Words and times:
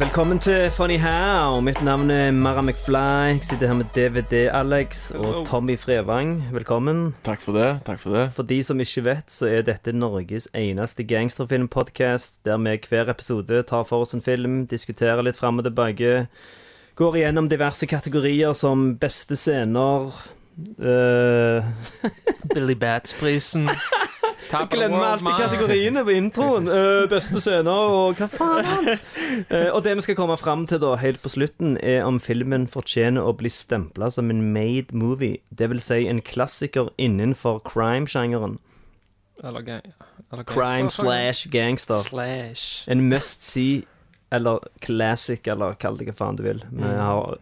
Velkommen 0.00 0.38
til 0.40 0.70
Funny 0.72 0.96
How. 0.96 1.60
Mitt 1.60 1.82
navn 1.84 2.10
er 2.10 2.30
Mara 2.32 2.62
McFly. 2.62 3.34
Jeg 3.34 3.42
sitter 3.44 3.66
her 3.66 3.74
med 3.74 3.90
DVD-Alex 3.92 5.10
og 5.12 5.46
Tommy 5.46 5.78
Frevang. 5.78 6.38
Velkommen. 6.52 7.14
Takk 7.24 7.42
for 7.44 7.52
det. 7.52 7.82
takk 7.84 8.00
For 8.00 8.16
det 8.16 8.22
For 8.32 8.48
de 8.48 8.62
som 8.64 8.80
ikke 8.80 9.04
vet, 9.04 9.28
så 9.28 9.50
er 9.50 9.66
dette 9.68 9.92
Norges 9.92 10.48
eneste 10.56 11.04
gangsterfilmpodkast 11.04 12.40
der 12.48 12.56
vi 12.56 12.78
hver 12.88 13.12
episode 13.12 13.62
tar 13.68 13.84
for 13.84 14.00
oss 14.00 14.16
en 14.16 14.24
film, 14.24 14.62
diskuterer 14.66 15.20
litt 15.22 15.36
fram 15.36 15.60
og 15.60 15.68
tilbake, 15.68 16.26
går 16.96 17.16
igjennom 17.20 17.52
diverse 17.52 17.86
kategorier 17.86 18.56
som 18.56 18.94
beste 18.96 19.36
scener 19.36 20.08
uh... 20.80 21.60
Billy 22.54 22.74
Bats-prisen. 22.74 23.68
Glemmer 24.50 25.04
alltid 25.12 25.36
kategoriene 25.38 26.04
på 26.06 26.14
introen. 26.16 26.68
Uh, 26.80 27.04
beste 27.10 27.40
scener 27.42 27.70
og 27.92 28.18
hva 28.20 28.26
faen 28.30 28.66
annet. 28.66 29.02
Uh, 29.50 29.68
og 29.74 29.82
det 29.84 29.94
vi 29.98 30.04
skal 30.06 30.16
komme 30.18 30.36
fram 30.40 30.66
til 30.70 30.80
da, 30.82 30.94
helt 31.00 31.20
på 31.22 31.30
slutten, 31.32 31.76
er 31.82 32.04
om 32.06 32.18
filmen 32.22 32.66
fortjener 32.70 33.26
å 33.26 33.34
bli 33.36 33.50
stempla 33.52 34.10
som 34.14 34.30
en 34.32 34.42
made 34.54 34.94
movie. 34.96 35.40
Det 35.50 35.70
vil 35.72 35.82
si 35.82 36.04
en 36.10 36.22
klassiker 36.24 36.90
innenfor 37.00 37.62
crime-sjangeren. 37.66 38.58
Eller, 39.42 39.64
ga- 39.64 39.80
eller 40.32 40.44
Crime 40.44 40.90
slash 40.90 41.48
gangster. 41.50 41.94
Slash. 41.94 42.84
En 42.90 43.08
must 43.08 43.42
see, 43.42 43.84
eller 44.32 44.60
classic, 44.84 45.46
eller 45.48 45.74
kall 45.80 45.96
det 45.98 46.10
hva 46.10 46.16
faen 46.18 46.38
du 46.38 46.44
vil. 46.46 46.62
Vi 46.70 46.94
har, 47.00 47.38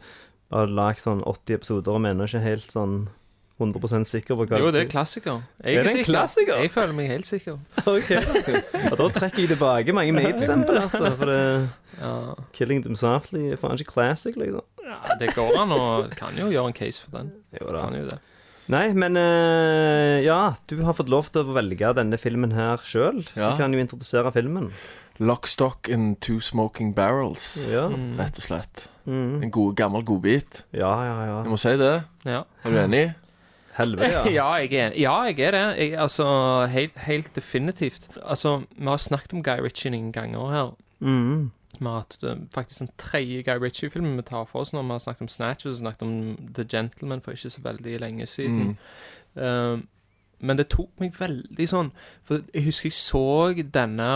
har 0.54 0.72
lagd 0.72 1.02
sånn 1.04 1.24
80 1.26 1.58
episoder 1.58 1.96
og 1.98 2.04
vi 2.06 2.12
er 2.14 2.22
ikke 2.28 2.44
helt 2.46 2.70
sånn 2.72 2.98
100% 3.58 4.06
sikre 4.06 4.36
på 4.38 4.44
hva 4.46 4.58
Jo, 4.62 4.70
det 4.70 4.84
er 4.84 4.90
klassiker. 4.90 5.40
Jeg 5.64 5.76
Er 5.80 5.82
det 5.82 5.90
en 5.90 5.96
sikker. 5.96 6.12
klassiker? 6.12 6.60
Jeg 6.62 6.70
føler 6.70 6.92
meg 6.94 7.08
helt 7.10 7.26
sikker. 7.26 7.58
Ok. 7.94 8.10
Og 8.92 8.96
da 9.00 9.08
trekker 9.18 9.42
jeg 9.42 9.48
tilbake 9.54 9.94
mange 9.96 10.12
made-stempel, 10.14 10.78
altså. 10.84 11.10
For 11.18 11.26
det 11.32 11.68
Ja, 11.98 12.12
Killing 12.54 12.84
Them 12.84 12.94
Softly 12.96 13.48
er 13.52 13.58
faen 13.58 13.74
ikke 13.80 13.90
classic, 13.96 14.36
liksom. 14.38 14.62
ja 14.86 15.16
Det 15.18 15.32
går 15.34 15.56
an 15.64 15.74
å 15.74 15.80
Kan 16.14 16.36
jo 16.38 16.46
gjøre 16.54 16.70
en 16.70 16.78
case 16.78 17.02
for 17.02 17.18
den. 17.18 17.32
Jo 17.60 17.72
da. 17.74 17.82
Kan 17.88 17.98
jo 17.98 18.06
det. 18.12 18.18
Nei, 18.68 18.92
men 18.92 19.16
eh, 19.16 20.20
ja, 20.26 20.52
du 20.68 20.76
har 20.84 20.92
fått 20.94 21.08
lov 21.08 21.30
til 21.32 21.40
å 21.42 21.54
velge 21.56 21.88
denne 21.96 22.18
filmen 22.20 22.52
her 22.52 22.76
sjøl. 22.84 23.22
Ja. 23.34 23.54
Du 23.54 23.62
kan 23.62 23.72
jo 23.72 23.80
introdusere 23.80 24.30
filmen. 24.34 24.68
Lockstock 25.18 25.88
and 25.90 26.20
two 26.22 26.38
smoking 26.38 26.92
barrels, 26.94 27.64
Ja, 27.66 27.88
rett 28.20 28.36
og 28.38 28.44
slett. 28.44 28.84
mm. 29.08 29.40
En 29.42 29.50
god, 29.50 29.72
gammel 29.80 30.04
godbit. 30.06 30.62
ja, 30.76 30.92
ja. 31.08 31.16
ja. 31.26 31.38
Jeg 31.42 31.50
må 31.50 31.58
si 31.58 31.72
det. 31.80 31.94
Ja. 32.28 32.44
Er 32.62 32.70
du 32.70 32.78
enig? 32.84 33.06
Helvete, 33.78 34.10
ja. 34.10 34.24
Ja, 34.38 34.48
jeg 34.62 34.72
er, 34.74 34.96
ja, 34.98 35.14
jeg 35.30 35.40
er 35.48 35.54
det. 35.54 35.64
Jeg, 35.78 35.94
altså, 35.98 36.26
helt, 36.72 36.98
helt 37.06 37.30
definitivt. 37.36 38.08
Altså, 38.22 38.62
vi 38.76 38.88
har 38.90 38.96
snakket 38.96 39.32
om 39.38 39.42
Guy 39.42 39.62
Ritchie 39.64 39.92
noen 39.94 40.10
ganger 40.12 40.50
her. 40.52 40.74
Mm. 41.00 41.50
Vi 41.78 41.86
har 41.86 42.00
hatt 42.00 42.18
eh, 42.26 42.40
faktisk 42.54 42.82
den 42.82 42.90
tredje 42.98 43.42
Guy 43.46 43.60
Ritchie-filmen 43.62 44.16
vi 44.18 44.24
tar 44.26 44.48
for 44.50 44.64
oss 44.64 44.72
når 44.74 44.82
vi 44.82 44.96
har 44.96 45.04
snakket 45.04 45.26
om 45.26 45.28
Snatches, 45.28 45.78
snakket 45.78 46.02
om 46.02 46.16
The 46.56 46.66
Gentleman 46.66 47.22
for 47.22 47.36
ikke 47.36 47.52
så 47.54 47.62
veldig 47.62 48.00
lenge 48.02 48.26
siden. 48.26 48.74
Eh, 49.36 49.76
men 50.40 50.58
det 50.58 50.68
tok 50.70 50.90
meg 51.02 51.16
veldig 51.18 51.64
sånn 51.66 51.88
For 52.26 52.44
jeg 52.54 52.68
husker 52.68 52.86
jeg 52.86 52.94
så 52.94 53.22
denne 53.74 54.06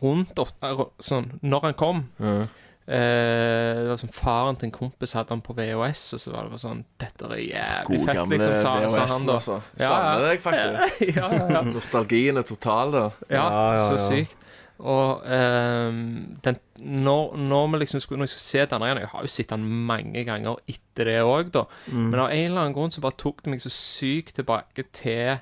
rundt 0.00 0.40
åtte 0.40 0.70
Sånn, 1.04 1.28
når 1.44 1.68
han 1.68 1.76
kom. 1.78 2.00
Ja. 2.18 2.46
Eh, 2.88 3.78
det 3.82 3.88
var 3.90 3.98
sånn 4.00 4.12
Faren 4.16 4.56
til 4.56 4.70
en 4.70 4.72
kompis 4.72 5.12
hadde 5.12 5.34
han 5.34 5.42
på 5.44 5.52
VHS, 5.58 6.04
og 6.16 6.22
så 6.22 6.30
var 6.32 6.46
det 6.46 6.54
bare 6.54 6.62
sånn 6.62 6.78
Dette 6.96 7.26
er 7.28 7.42
jævlig 7.42 7.88
God 7.90 8.06
fett, 8.06 8.16
gamle 8.16 8.38
liksom, 8.38 8.54
sa, 8.56 8.72
sa 8.88 9.02
han 9.12 9.26
da. 9.28 9.34
altså. 9.34 9.56
Ja, 9.74 9.90
Savner 9.90 10.24
deg, 10.24 10.40
faktisk. 10.40 11.02
ja, 11.18 11.26
ja, 11.36 11.48
ja. 11.52 11.62
Nostalgien 11.68 12.40
er 12.40 12.46
total, 12.48 12.94
da. 12.94 13.02
Ja, 13.28 13.42
Ja, 13.44 13.64
ja, 13.76 13.88
så 13.90 13.98
sykt. 14.06 14.46
Og 14.78 15.24
um, 15.26 16.00
den, 16.44 16.58
når, 16.78 17.36
når, 17.50 17.64
vi 17.72 17.80
liksom 17.82 18.00
skulle, 18.00 18.20
når 18.22 18.28
jeg 18.28 18.34
skulle 18.36 18.44
se 18.44 18.66
denne 18.70 18.86
igjen 18.86 19.00
Jeg 19.02 19.10
har 19.10 19.24
jo 19.26 19.30
sett 19.32 19.50
den 19.50 19.64
mange 19.88 20.22
ganger 20.24 20.60
etter 20.70 21.10
det 21.10 21.16
òg, 21.26 21.50
da. 21.54 21.64
Mm. 21.90 22.04
Men 22.12 22.20
av 22.22 22.30
en 22.30 22.44
eller 22.44 22.62
annen 22.62 22.76
grunn 22.76 22.94
så 22.94 23.02
bare 23.02 23.18
tok 23.18 23.42
det 23.42 23.52
meg 23.52 23.64
så 23.64 23.72
sykt 23.74 24.38
tilbake 24.38 24.86
til 24.94 25.40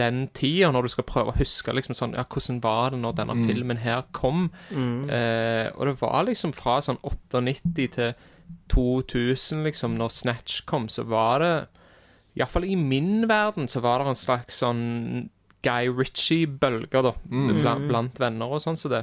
den 0.00 0.26
tida, 0.32 0.70
når 0.72 0.86
du 0.86 0.92
skal 0.94 1.04
prøve 1.04 1.32
å 1.32 1.36
huske 1.36 1.72
liksom 1.74 1.96
sånn 1.96 2.14
Ja, 2.16 2.24
hvordan 2.24 2.62
var 2.64 2.94
det 2.94 3.00
når 3.02 3.16
denne 3.18 3.36
filmen 3.44 3.80
her 3.82 4.06
kom? 4.16 4.46
Mm. 4.70 5.10
Eh, 5.12 5.68
og 5.76 5.90
det 5.90 5.96
var 6.00 6.24
liksom 6.28 6.54
fra 6.56 6.78
sånn 6.84 7.00
98 7.04 7.88
til 7.96 8.14
2000, 8.72 9.62
liksom, 9.66 9.96
når 10.00 10.12
Snatch 10.12 10.62
kom, 10.68 10.88
så 10.88 11.04
var 11.08 11.44
det 11.44 11.54
Iallfall 12.38 12.64
i 12.64 12.76
min 12.76 13.26
verden 13.28 13.68
så 13.68 13.82
var 13.84 14.00
det 14.00 14.12
en 14.12 14.16
slags 14.16 14.62
sånn 14.62 14.84
Guy 15.62 15.90
Ritchie-bølger, 15.92 17.04
da. 17.04 17.12
Blant, 17.60 17.86
blant 17.90 18.16
venner 18.18 18.50
og 18.50 18.62
sånn 18.64 18.78
som 18.80 18.88
så 18.88 18.94
det. 18.96 19.02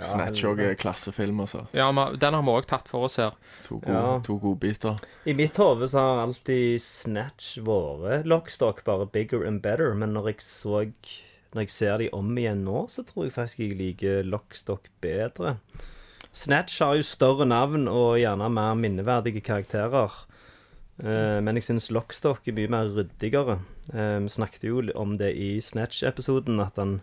Snatch 0.00 0.44
òg 0.48 0.60
er 0.64 0.74
klassefilm, 0.80 1.40
altså. 1.44 1.66
Ja, 1.76 1.90
men 1.92 2.16
den 2.18 2.32
har 2.34 2.42
vi 2.46 2.48
òg 2.54 2.64
tatt 2.70 2.88
for 2.88 3.04
oss 3.04 3.18
her. 3.20 3.34
To, 3.66 3.76
gode, 3.78 3.92
Ja. 3.92 4.20
to 4.24 4.38
godbiter. 4.40 4.96
I 5.28 5.34
mitt 5.36 5.56
hode 5.60 5.84
så 5.88 5.98
har 6.00 6.22
alltid 6.26 6.80
Snatch 6.80 7.58
vært 7.60 8.24
Lockstock, 8.24 8.84
bare 8.84 9.06
bigger 9.06 9.44
and 9.46 9.60
better. 9.62 9.92
Men 9.94 10.14
når 10.14 10.26
jeg 10.32 10.40
så 10.40 10.86
Når 11.54 11.60
jeg 11.66 11.70
ser 11.70 11.98
de 11.98 12.08
om 12.16 12.30
igjen 12.38 12.64
nå, 12.64 12.86
så 12.88 13.02
tror 13.04 13.24
jeg 13.26 13.32
faktisk 13.34 13.58
jeg 13.58 13.76
liker 13.76 14.22
Lockstock 14.24 14.88
bedre. 15.02 15.58
Snatch 16.32 16.78
har 16.80 16.94
jo 16.96 17.02
større 17.02 17.44
navn 17.44 17.86
og 17.88 18.16
gjerne 18.16 18.48
mer 18.48 18.72
minneverdige 18.74 19.42
karakterer. 19.44 20.10
Eh, 21.04 21.40
men 21.44 21.54
jeg 21.56 21.64
syns 21.64 21.90
Lockstock 21.92 22.48
er 22.48 22.56
mye 22.56 22.70
mer 22.72 22.88
ryddigere. 22.96 23.58
Eh, 23.92 24.18
vi 24.24 24.28
snakket 24.32 24.64
jo 24.64 24.80
om 24.96 25.18
det 25.18 25.34
i 25.36 25.58
Snatch-episoden, 25.60 26.58
at 26.64 26.76
han 26.80 27.02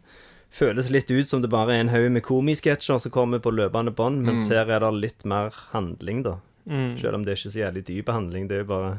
føles 0.51 0.89
litt 0.89 1.11
ut 1.11 1.29
som 1.29 1.41
det 1.43 1.49
bare 1.53 1.75
er 1.75 1.83
en 1.83 1.91
haug 1.93 2.07
med 2.11 2.23
komisketsjer 2.25 2.99
som 3.03 3.11
kommer 3.13 3.41
på 3.43 3.51
løpende 3.53 3.91
bånd, 3.95 4.23
mens 4.25 4.47
her 4.49 4.69
er 4.69 4.79
det 4.81 4.93
litt 4.97 5.25
mer 5.29 5.53
handling, 5.73 6.23
da. 6.25 6.37
Selv 6.99 7.15
om 7.17 7.23
det 7.25 7.33
er 7.33 7.39
ikke 7.39 7.51
så 7.53 7.61
jævlig 7.63 7.85
dyp 7.87 8.09
handling. 8.13 8.47
Det 8.49 8.59
er 8.59 8.63
jo 8.65 8.69
bare 8.69 8.91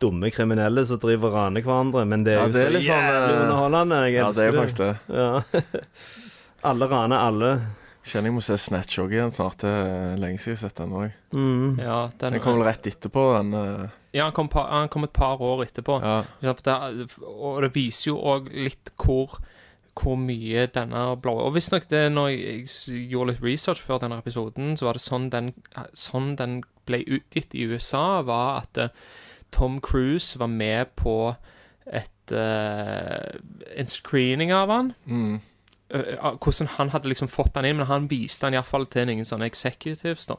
dumme 0.00 0.30
kriminelle 0.30 0.84
som 0.86 1.00
driver 1.02 1.28
og 1.28 1.34
raner 1.34 1.64
hverandre. 1.66 2.04
Men 2.08 2.22
det 2.24 2.32
er 2.36 2.38
Ja, 2.38 2.46
jo 2.46 2.52
det 2.54 2.62
er 2.62 2.68
så 2.70 2.74
liksom, 2.76 3.02
jævlig 3.02 3.40
underholdende. 3.42 3.98
Jeg 4.06 4.14
Ja, 4.14 4.30
det 4.32 4.44
er 4.46 4.52
faktisk 4.56 4.78
det. 4.78 4.94
Ja. 5.08 5.42
alle 6.70 6.88
raner 6.88 7.16
alle. 7.28 7.50
Kjenner 8.08 8.30
jeg 8.30 8.36
må 8.38 8.40
se 8.46 8.56
Snatch 8.56 9.00
òg 9.02 9.12
igjen 9.12 9.32
snart. 9.34 9.58
Det 9.60 9.68
er 9.68 10.16
lenge 10.22 10.40
siden 10.40 10.54
jeg 10.54 10.60
har 10.62 10.68
sett 10.68 10.80
den 10.80 10.94
òg. 10.96 11.16
Mm. 11.36 11.78
Ja, 11.82 11.98
den, 12.22 12.32
Den 12.38 12.40
kom 12.44 12.56
vel 12.56 12.68
rett 12.70 12.86
etterpå, 12.88 13.24
den. 13.36 13.52
uh... 13.52 13.88
ja 14.16 14.24
han, 14.30 14.32
kom 14.36 14.48
pa, 14.48 14.64
han 14.70 14.88
kom 14.88 15.04
et 15.04 15.12
par 15.12 15.42
år 15.44 15.66
etterpå. 15.66 15.98
Ja. 16.00 16.22
Ja, 16.40 16.54
for 16.56 16.64
det, 16.70 17.08
og 17.28 17.60
det 17.66 17.74
viser 17.74 18.12
jo 18.14 18.16
òg 18.32 18.48
litt 18.54 18.94
hvor 18.96 19.36
hvor 19.98 20.18
mye 20.20 20.66
denne 20.74 21.02
blå 21.22 21.34
Og 21.44 21.54
visstnok 21.56 21.88
det 21.90 22.04
når 22.12 22.28
jeg 22.32 23.08
gjorde 23.10 23.32
litt 23.32 23.44
research 23.44 23.82
før 23.84 24.02
denne 24.02 24.18
episoden, 24.22 24.76
så 24.76 24.88
var 24.88 24.98
det 24.98 25.04
sånn 25.04 25.28
den, 25.32 25.52
sånn 25.96 26.34
den 26.38 26.60
ble 26.88 27.02
utgitt 27.04 27.54
i 27.54 27.66
USA, 27.68 28.22
var 28.26 28.62
at 28.62 28.80
uh, 28.80 29.06
Tom 29.54 29.78
Cruise 29.84 30.38
var 30.40 30.50
med 30.52 30.94
på 30.96 31.34
et 31.86 32.32
uh, 32.32 33.38
en 33.76 33.88
screening 33.88 34.52
av 34.52 34.72
han. 34.72 34.92
Mm. 35.04 35.38
Uh, 35.94 36.36
hvordan 36.36 36.72
han 36.76 36.92
hadde 36.92 37.12
liksom 37.12 37.30
fått 37.32 37.54
den 37.56 37.68
inn, 37.68 37.80
men 37.80 37.90
han 37.90 38.08
viste 38.10 38.46
den 38.46 38.58
iallfall 38.58 38.88
til 38.92 39.08
noen 39.08 39.28
sånne 39.28 39.48
executives, 39.48 40.28
da. 40.28 40.38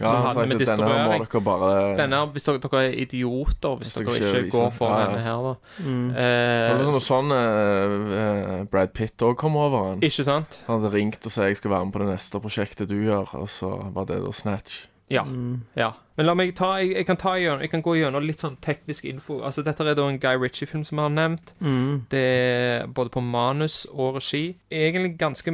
Ja, 0.00 0.12
han 0.24 0.34
sa 0.34 0.44
med 0.46 0.58
denne 0.62 0.86
må 0.88 1.18
dere 1.24 1.42
bare 1.44 1.70
Denne, 1.98 2.20
hvis 2.34 2.44
dere, 2.48 2.60
dere 2.64 2.82
er 2.88 2.96
idioter 3.04 3.76
hvis 3.80 3.92
Hvis 3.92 3.98
dere 4.00 4.14
dere 4.16 4.28
ikke 4.30 4.44
ikke 4.46 4.56
går 4.56 4.70
for 4.78 4.88
Ja, 4.94 5.00
ja. 5.00 5.06
denne 5.10 5.22
her, 5.26 5.48
da. 5.48 5.54
Mm. 5.84 6.06
Det 6.14 6.28
var 6.70 6.80
Eh, 6.80 6.84
noe 6.90 7.02
sånn 7.04 7.34
eh, 7.36 7.96
eh, 8.20 8.62
Brad 8.72 8.94
Pitt 8.96 9.26
òg 9.26 9.36
kom 9.40 9.56
over 9.60 9.90
han. 9.90 10.00
ikke 10.06 10.24
sant? 10.26 10.62
Han 10.68 10.80
hadde 10.80 10.94
ringt 10.96 11.26
og 11.26 11.32
sa 11.34 11.48
jeg 11.50 11.56
skal 11.60 11.70
være 11.74 11.84
med 11.90 11.92
på 11.96 12.04
det 12.04 12.12
neste 12.14 12.40
prosjektet 12.40 12.88
du 12.88 12.96
gjør, 13.02 13.34
og 13.40 13.48
så 13.52 13.74
var 13.94 14.06
det 14.10 14.22
da 14.24 14.32
Snatch. 14.32 14.86
Ja. 15.10 15.24
Mm. 15.26 15.64
ja. 15.74 15.88
Men 16.16 16.26
la 16.28 16.34
meg 16.38 16.52
ta 16.54 16.76
Jeg, 16.78 16.92
jeg 16.94 17.06
kan 17.08 17.16
ta 17.18 17.32
gjennom, 17.34 17.60
jeg 17.64 17.70
kan 17.72 17.82
gå 17.82 17.96
gjennom 17.98 18.22
litt 18.22 18.38
sånn 18.38 18.54
teknisk 18.62 19.04
info. 19.10 19.40
Altså 19.42 19.64
Dette 19.66 19.82
er 19.82 19.96
da 19.98 20.04
en 20.06 20.20
Guy 20.22 20.36
Ritchie-film 20.38 20.84
som 20.86 21.00
vi 21.00 21.02
har 21.02 21.10
nevnt. 21.10 21.50
Mm. 21.58 22.04
Det 22.12 22.20
er 22.20 22.86
både 22.86 23.10
på 23.10 23.20
manus 23.24 23.86
og 23.90 24.20
regi. 24.20 24.54
Egentlig 24.70 25.16
ganske 25.18 25.50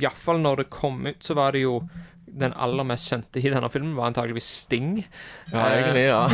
Iallfall 0.00 0.40
når 0.40 0.62
det 0.62 0.70
kom 0.72 1.02
ut, 1.06 1.20
så 1.20 1.36
var 1.36 1.52
det 1.52 1.66
jo 1.66 1.82
den 2.40 2.54
aller 2.56 2.86
mest 2.86 3.10
kjente 3.10 3.40
i 3.40 3.50
denne 3.52 3.68
filmen 3.70 3.94
var 3.96 4.10
antageligvis 4.10 4.48
Sting. 4.62 4.96
Ja, 5.52 5.66
egentlig, 5.70 6.06
ja. 6.08 6.28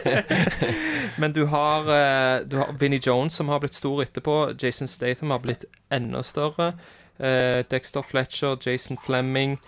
Men 1.20 1.34
du 1.36 1.44
har, 1.52 1.90
eh, 1.94 2.46
du 2.48 2.56
har 2.60 2.72
Vinnie 2.80 3.00
Jones, 3.02 3.34
som 3.36 3.48
har 3.52 3.60
blitt 3.60 3.76
stor 3.76 4.02
etterpå. 4.02 4.54
Jason 4.62 4.88
Statham 4.88 5.30
har 5.34 5.42
blitt 5.44 5.64
enda 5.92 6.22
større. 6.22 6.72
Eh, 7.18 7.60
Dexter 7.70 8.02
Fletcher, 8.02 8.56
Jason 8.64 8.98
Fleming. 8.98 9.58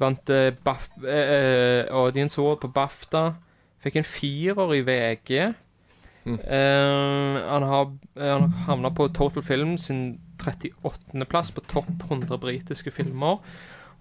Vant 0.00 0.30
eh, 0.30 0.52
Baf 0.64 0.90
Audience 1.00 2.40
Award 2.40 2.60
på 2.60 2.72
BAFTA. 2.76 3.24
Fikk 3.80 3.96
en 3.96 4.08
firer 4.08 4.76
i 4.76 4.84
VG. 4.84 5.36
Eh, 6.24 7.40
han 7.48 7.62
har 7.62 7.92
Han 8.14 8.52
havna 8.52 8.90
på 8.90 9.08
Total 9.08 9.42
Film 9.42 9.78
sin 9.78 10.20
38.-plass 10.38 11.50
på 11.50 11.60
topp 11.60 12.04
100 12.10 12.38
britiske 12.38 12.90
filmer. 12.90 13.38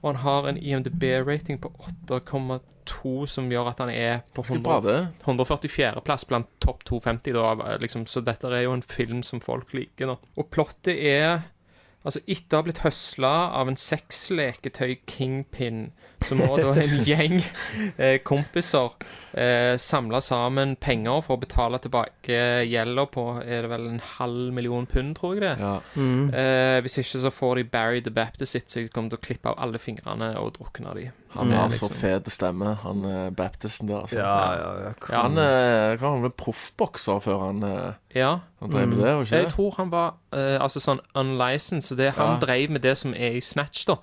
Og 0.02 0.14
han 0.14 0.22
har 0.24 0.50
en 0.50 0.58
IMDb-rating 0.58 1.60
på 1.62 1.72
8,2, 2.08 3.26
som 3.28 3.50
gjør 3.52 3.72
at 3.74 3.82
han 3.84 3.92
er 3.92 4.22
på 4.36 4.46
100, 4.46 4.96
144.-plass 5.26 6.28
blant 6.30 6.50
topp 6.64 6.86
250. 6.88 7.36
Da, 7.36 7.78
liksom, 7.84 8.06
så 8.08 8.24
dette 8.24 8.52
er 8.54 8.64
jo 8.66 8.76
en 8.78 8.86
film 8.86 9.24
som 9.28 9.44
folk 9.44 9.74
liker. 9.76 10.14
Da. 10.14 10.34
Og 10.40 10.50
plottet 10.54 10.96
er 10.96 11.42
Altså, 12.08 12.22
etter 12.32 12.56
å 12.56 12.62
ha 12.62 12.66
blitt 12.70 12.80
høsla 12.86 13.32
av 13.60 13.68
en 13.68 13.76
sexleketøy 13.80 15.02
kingpin, 15.10 15.90
så 16.24 16.38
må 16.40 16.48
da 16.56 16.72
en 16.80 17.02
gjeng 17.10 17.36
eh, 17.98 18.22
kompiser 18.24 18.96
eh, 19.36 19.76
samle 19.80 20.22
sammen 20.24 20.78
penger 20.80 21.20
for 21.26 21.36
å 21.36 21.42
betale 21.44 21.82
tilbake 21.84 22.40
gjelda 22.70 23.06
på 23.12 23.26
er 23.44 23.68
det 23.68 23.72
vel 23.74 23.90
en 23.92 24.02
halv 24.16 24.56
million 24.56 24.88
pund, 24.88 25.18
tror 25.20 25.36
jeg 25.36 25.44
det. 25.44 25.54
Ja. 25.60 25.76
Eh, 26.00 26.80
hvis 26.86 27.02
ikke 27.04 27.24
så 27.26 27.34
får 27.36 27.60
de 27.60 27.68
Barry 27.76 28.04
the 28.06 28.16
Baptist 28.16 28.56
sitt, 28.56 28.72
så 28.72 28.86
jeg 28.86 28.94
kommer 28.96 29.12
til 29.12 29.20
å 29.20 29.28
klippe 29.28 29.52
av 29.52 29.60
alle 29.60 29.82
fingrene 29.84 30.32
og 30.40 30.56
drukne 30.56 30.96
de. 30.96 31.10
Han 31.36 31.52
har 31.52 31.70
liksom- 31.70 31.90
så 31.90 31.94
fet 31.94 32.32
stemme, 32.32 32.76
han 32.82 33.06
er 33.06 33.30
Baptisten 33.32 33.88
der. 33.88 34.00
Altså. 34.02 34.18
Ja, 34.18 34.54
ja, 34.54 34.74
ja. 34.82 34.94
Ja, 35.10 35.22
Han, 35.22 35.38
eh, 35.38 35.96
hva, 35.98 36.10
han 36.12 36.22
ble 36.22 36.30
proffbokser 36.32 37.22
før 37.22 37.40
han, 37.46 37.64
eh, 37.64 37.94
Ja. 38.16 38.40
han 38.60 38.70
drev 38.72 38.88
med 38.88 38.98
det, 38.98 39.06
var 39.16 39.22
ikke 39.24 39.36
Jeg 39.44 39.50
tror 39.50 39.76
han 39.78 39.90
var 39.92 40.14
uh, 40.34 40.58
altså 40.64 40.80
sånn 40.80 41.00
unlicensed, 41.16 41.98
det 41.98 42.14
han 42.16 42.40
Ja. 42.40 42.46
drev 42.46 42.70
med 42.72 42.82
det 42.82 42.98
som 42.98 43.14
er 43.14 43.32
i 43.38 43.42
Snatch, 43.42 43.86
da. 43.86 43.96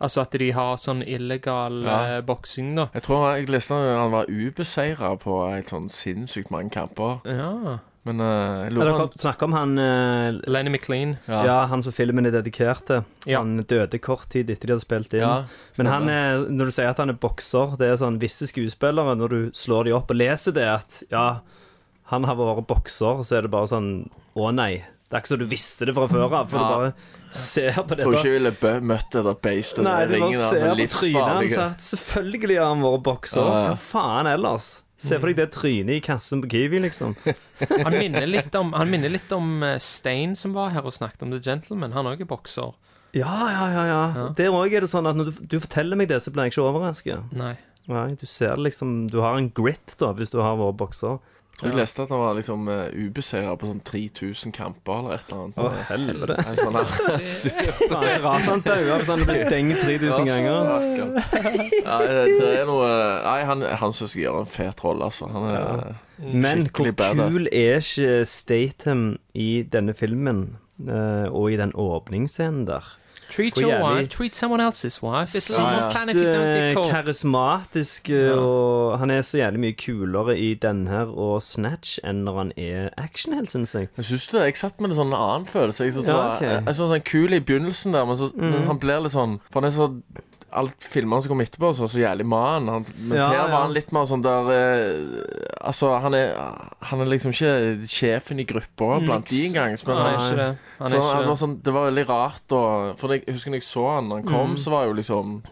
Altså 0.00 0.22
at 0.22 0.30
de 0.30 0.50
har 0.52 0.76
sånn 0.76 1.02
illegal 1.06 1.82
Ja. 1.84 2.16
uh, 2.18 2.20
boksing, 2.22 2.74
da. 2.76 2.86
Jeg 2.94 3.02
tror 3.02 3.36
jeg 3.36 3.48
leste 3.48 3.74
han 3.74 3.96
han 3.98 4.10
var 4.10 4.24
ubeseira 4.28 5.16
på 5.18 5.50
helt 5.52 5.68
sånn 5.68 5.88
sinnssykt 5.90 6.50
mange 6.50 6.70
kamper. 6.70 7.20
Ja. 7.26 7.78
Men 8.08 8.20
uh, 8.24 8.64
jeg 8.64 8.72
lurer 8.72 8.88
Dere 8.88 9.06
på 9.12 9.20
snakker 9.20 9.48
om 9.50 9.54
han 9.58 9.72
uh, 9.76 10.38
Lenny 10.48 10.72
McLean. 10.72 11.16
Ja. 11.28 11.40
Ja, 11.44 11.56
han 11.68 11.82
som 11.84 11.92
filmen 11.92 12.24
er 12.28 12.32
dedikert 12.32 12.86
til. 12.88 13.02
Ja. 13.28 13.42
Han 13.42 13.60
døde 13.68 14.00
kort 14.00 14.30
tid 14.32 14.48
etter 14.52 14.70
de 14.70 14.76
hadde 14.76 14.86
spilt 14.86 15.12
inn. 15.12 15.24
Ja, 15.24 15.42
Men 15.76 15.90
han 15.92 16.08
er, 16.12 16.46
når 16.48 16.70
du 16.70 16.76
sier 16.78 16.88
at 16.92 17.02
han 17.02 17.12
er 17.12 17.18
bokser, 17.20 17.76
det 17.80 17.90
er 17.90 18.00
sånn 18.00 18.16
visse 18.22 18.48
skuespillere 18.48 19.18
Når 19.20 19.34
du 19.34 19.40
slår 19.56 19.90
de 19.90 19.96
opp 19.98 20.14
og 20.14 20.20
leser 20.20 20.56
det, 20.56 20.64
at 20.80 21.02
ja, 21.12 21.26
han 22.14 22.24
har 22.26 22.40
vært 22.40 22.64
bokser, 22.70 23.20
så 23.26 23.36
er 23.36 23.46
det 23.46 23.52
bare 23.52 23.68
sånn 23.70 23.92
Å 24.40 24.48
nei. 24.54 24.72
Det 25.10 25.16
er 25.18 25.22
ikke 25.24 25.32
så 25.32 25.40
du 25.40 25.48
visste 25.50 25.86
det 25.88 25.92
fra 25.96 26.06
før 26.06 26.28
av, 26.38 26.44
for 26.48 26.56
Ja. 26.56 26.66
du 26.66 26.74
bare 26.78 26.90
ser 27.34 27.72
på 27.82 27.96
det. 27.98 28.04
Tror 28.04 28.14
ikke 28.14 28.28
jeg 28.30 28.36
ville 28.36 28.80
møtt 28.86 29.08
det 29.10 29.22
der 29.26 29.38
beistet. 29.42 29.82
Nei, 29.82 30.04
du 30.06 30.12
bare 30.20 30.50
ser 30.52 30.68
på 30.70 30.86
trynet 30.94 31.32
hans 31.34 31.56
at 31.58 31.82
selvfølgelig 31.82 32.58
har 32.60 32.68
han 32.70 32.84
vært 32.84 33.02
bokser. 33.08 33.42
Ja, 33.42 33.56
ja. 33.64 33.72
Hva 33.72 33.80
faen 33.82 34.30
ellers? 34.30 34.68
Se 35.00 35.16
for 35.16 35.30
deg 35.30 35.38
det 35.40 35.48
trynet 35.54 35.96
i 35.96 36.02
kassen 36.04 36.42
på 36.44 36.50
Kiwi, 36.52 36.82
liksom. 36.84 37.14
Han 37.86 37.96
minner 37.96 38.26
litt 38.28 38.54
om, 38.58 38.74
han 38.76 38.90
minner 38.92 39.12
litt 39.12 39.30
om 39.32 39.62
eh, 39.64 39.78
Stein 39.80 40.36
som 40.36 40.52
var 40.56 40.74
her 40.74 40.84
og 40.84 40.92
snakket 40.92 41.24
om 41.24 41.32
The 41.32 41.40
Gentleman. 41.44 41.94
Han 41.96 42.10
òg 42.10 42.20
er 42.20 42.28
bokser. 42.28 42.76
Ja, 43.16 43.32
ja, 43.50 43.64
ja. 43.72 43.84
ja. 43.88 44.26
Der 44.36 44.54
òg 44.54 44.76
er 44.76 44.84
det 44.84 44.90
sånn 44.92 45.08
at 45.08 45.16
når 45.18 45.30
du, 45.30 45.40
du 45.54 45.58
forteller 45.62 45.98
meg 45.98 46.10
det, 46.12 46.20
så 46.22 46.32
blir 46.34 46.46
jeg 46.46 46.54
ikke 46.54 46.66
overrasket. 46.68 47.32
Nei. 47.34 47.54
Nei, 47.90 48.10
du 48.20 48.26
ser 48.28 48.60
liksom 48.60 49.08
Du 49.10 49.18
har 49.24 49.38
en 49.38 49.48
grit, 49.50 49.96
da, 49.98 50.12
hvis 50.14 50.30
du 50.34 50.38
har 50.44 50.58
vært 50.60 50.78
bokser. 50.78 51.18
Jeg 51.68 51.76
leste 51.76 52.04
at 52.04 52.12
han 52.14 52.20
var 52.22 52.36
liksom 52.38 52.68
uh, 52.70 52.86
ubeseira 52.94 53.52
på 53.60 53.68
sånn 53.68 53.80
3000 53.84 54.54
kamper 54.56 55.00
eller 55.00 55.16
et 55.18 55.32
eller 55.32 55.42
annet. 55.44 55.58
Å, 55.60 55.72
helvete. 55.90 56.36
Sånn 56.48 56.78
det 56.78 57.98
er 57.98 58.06
ikke 58.08 58.22
rart 58.24 58.46
han 58.48 58.62
daua 58.64 58.98
hvis 59.00 59.10
han 59.10 59.24
hadde 59.24 59.28
blitt 59.28 59.52
dengt 59.52 59.82
3000 59.84 60.30
ganger. 60.30 60.70
Nei, 61.90 62.00
det, 62.06 62.22
det 62.40 62.52
er 62.60 62.68
noe 62.68 62.88
Nei, 63.26 63.40
han, 63.48 63.66
han 63.82 63.96
syns 63.96 64.16
jeg 64.16 64.24
gjør 64.26 64.40
en 64.44 64.50
fet 64.50 64.84
rolle, 64.86 65.10
altså. 65.10 65.28
Han 65.34 65.48
er 65.50 65.60
Men 66.20 66.64
hvor 66.64 66.70
skikkelig 66.70 66.96
badass. 67.00 67.36
kul 67.36 67.50
er 67.52 67.82
ikke 67.82 68.16
Statham 68.28 69.04
i 69.34 69.50
denne 69.72 69.96
filmen, 69.96 70.46
uh, 70.86 71.28
og 71.28 71.52
i 71.52 71.60
den 71.60 71.74
åpningsscenen 71.76 72.64
der? 72.70 72.96
Treat 73.30 73.56
your 73.60 73.70
jævlig- 73.72 73.96
wife, 74.00 74.08
treat 74.08 74.34
someone 74.34 74.60
else's 74.60 75.00
wife. 75.02 75.30
It's 75.38 75.50
Sykt 75.54 76.16
eh, 76.16 76.74
karismatisk, 76.90 78.10
eh, 78.10 78.32
og 78.38 78.98
han 78.98 79.10
er 79.10 79.22
så 79.22 79.38
jævlig 79.38 79.60
mye 79.60 79.76
kulere 79.78 80.38
i 80.38 80.54
den 80.54 80.86
her 80.90 81.06
og 81.16 81.42
Snatch 81.42 81.98
enn 82.04 82.24
når 82.26 82.38
han 82.38 82.52
er 82.56 82.88
actionhelt, 82.98 83.50
syns 83.52 83.74
jeg. 83.74 83.88
Jeg 83.96 84.04
synes 84.04 84.26
det, 84.32 84.40
jeg 84.44 84.56
satt 84.56 84.80
med 84.80 84.90
en 84.90 84.96
sånn 84.96 85.14
annen 85.16 85.46
følelse. 85.46 85.84
Jeg, 85.84 85.92
syns 85.98 86.08
Ja, 86.08 86.16
var- 86.16 86.36
ok. 86.36 86.42
Mm. 86.42 86.66
jeg 86.66 86.74
synes 86.74 86.88
han 86.90 86.96
er 87.00 87.06
kul 87.12 87.32
i 87.32 87.40
begynnelsen 87.40 87.92
der, 87.92 88.04
men, 88.04 88.16
så, 88.16 88.30
men 88.36 88.66
han 88.66 88.78
blir 88.78 89.02
litt 89.02 89.12
sånn 89.12 89.38
For 89.52 89.60
han 89.60 89.70
er 89.70 89.74
så 89.76 89.88
Alt 90.52 90.82
filmene 90.82 91.22
som 91.22 91.30
kom 91.30 91.40
etterpå, 91.44 91.68
så, 91.78 91.86
så 91.86 92.00
jævlig 92.02 92.24
man. 92.26 92.66
Han, 92.68 92.84
mens 92.98 93.20
Ja, 93.20 93.28
her 93.28 93.36
ja. 93.36 93.42
var 93.52 93.62
han 93.66 93.74
litt 93.76 93.92
mer 93.94 94.04
sånn 94.10 94.22
der 94.24 94.48
eh, 94.50 95.60
Altså, 95.60 95.92
han 96.02 96.14
er, 96.16 96.32
han 96.90 97.00
er 97.04 97.10
liksom 97.12 97.30
ikke 97.34 97.86
sjefen 97.86 98.40
i 98.40 98.46
gruppa 98.48 98.98
blant 99.04 99.28
de 99.30 99.44
engang. 99.46 99.76
Men 99.86 99.96
Han 99.96 100.06
er 100.06 100.18
ikke 100.18 100.36
det. 100.40 100.48
Han 100.80 100.90
så 100.90 100.96
er 100.96 101.06
han 101.14 101.22
det. 101.22 101.28
var 101.30 101.40
sånn, 101.44 101.56
det 101.62 101.74
var 101.76 101.88
veldig 101.90 102.06
rart 102.08 102.42
da 102.50 102.60
For 102.98 103.14
jeg 103.14 103.24
husker 103.28 103.50
når 103.54 103.60
jeg 103.62 103.68
så 103.68 103.86
han 103.94 104.08
når 104.10 104.22
han 104.22 104.30
kom, 104.32 104.50
Mm. 104.56 104.60
så 104.64 104.70
var 104.74 104.86
jo 104.88 104.96
liksom 104.98 105.42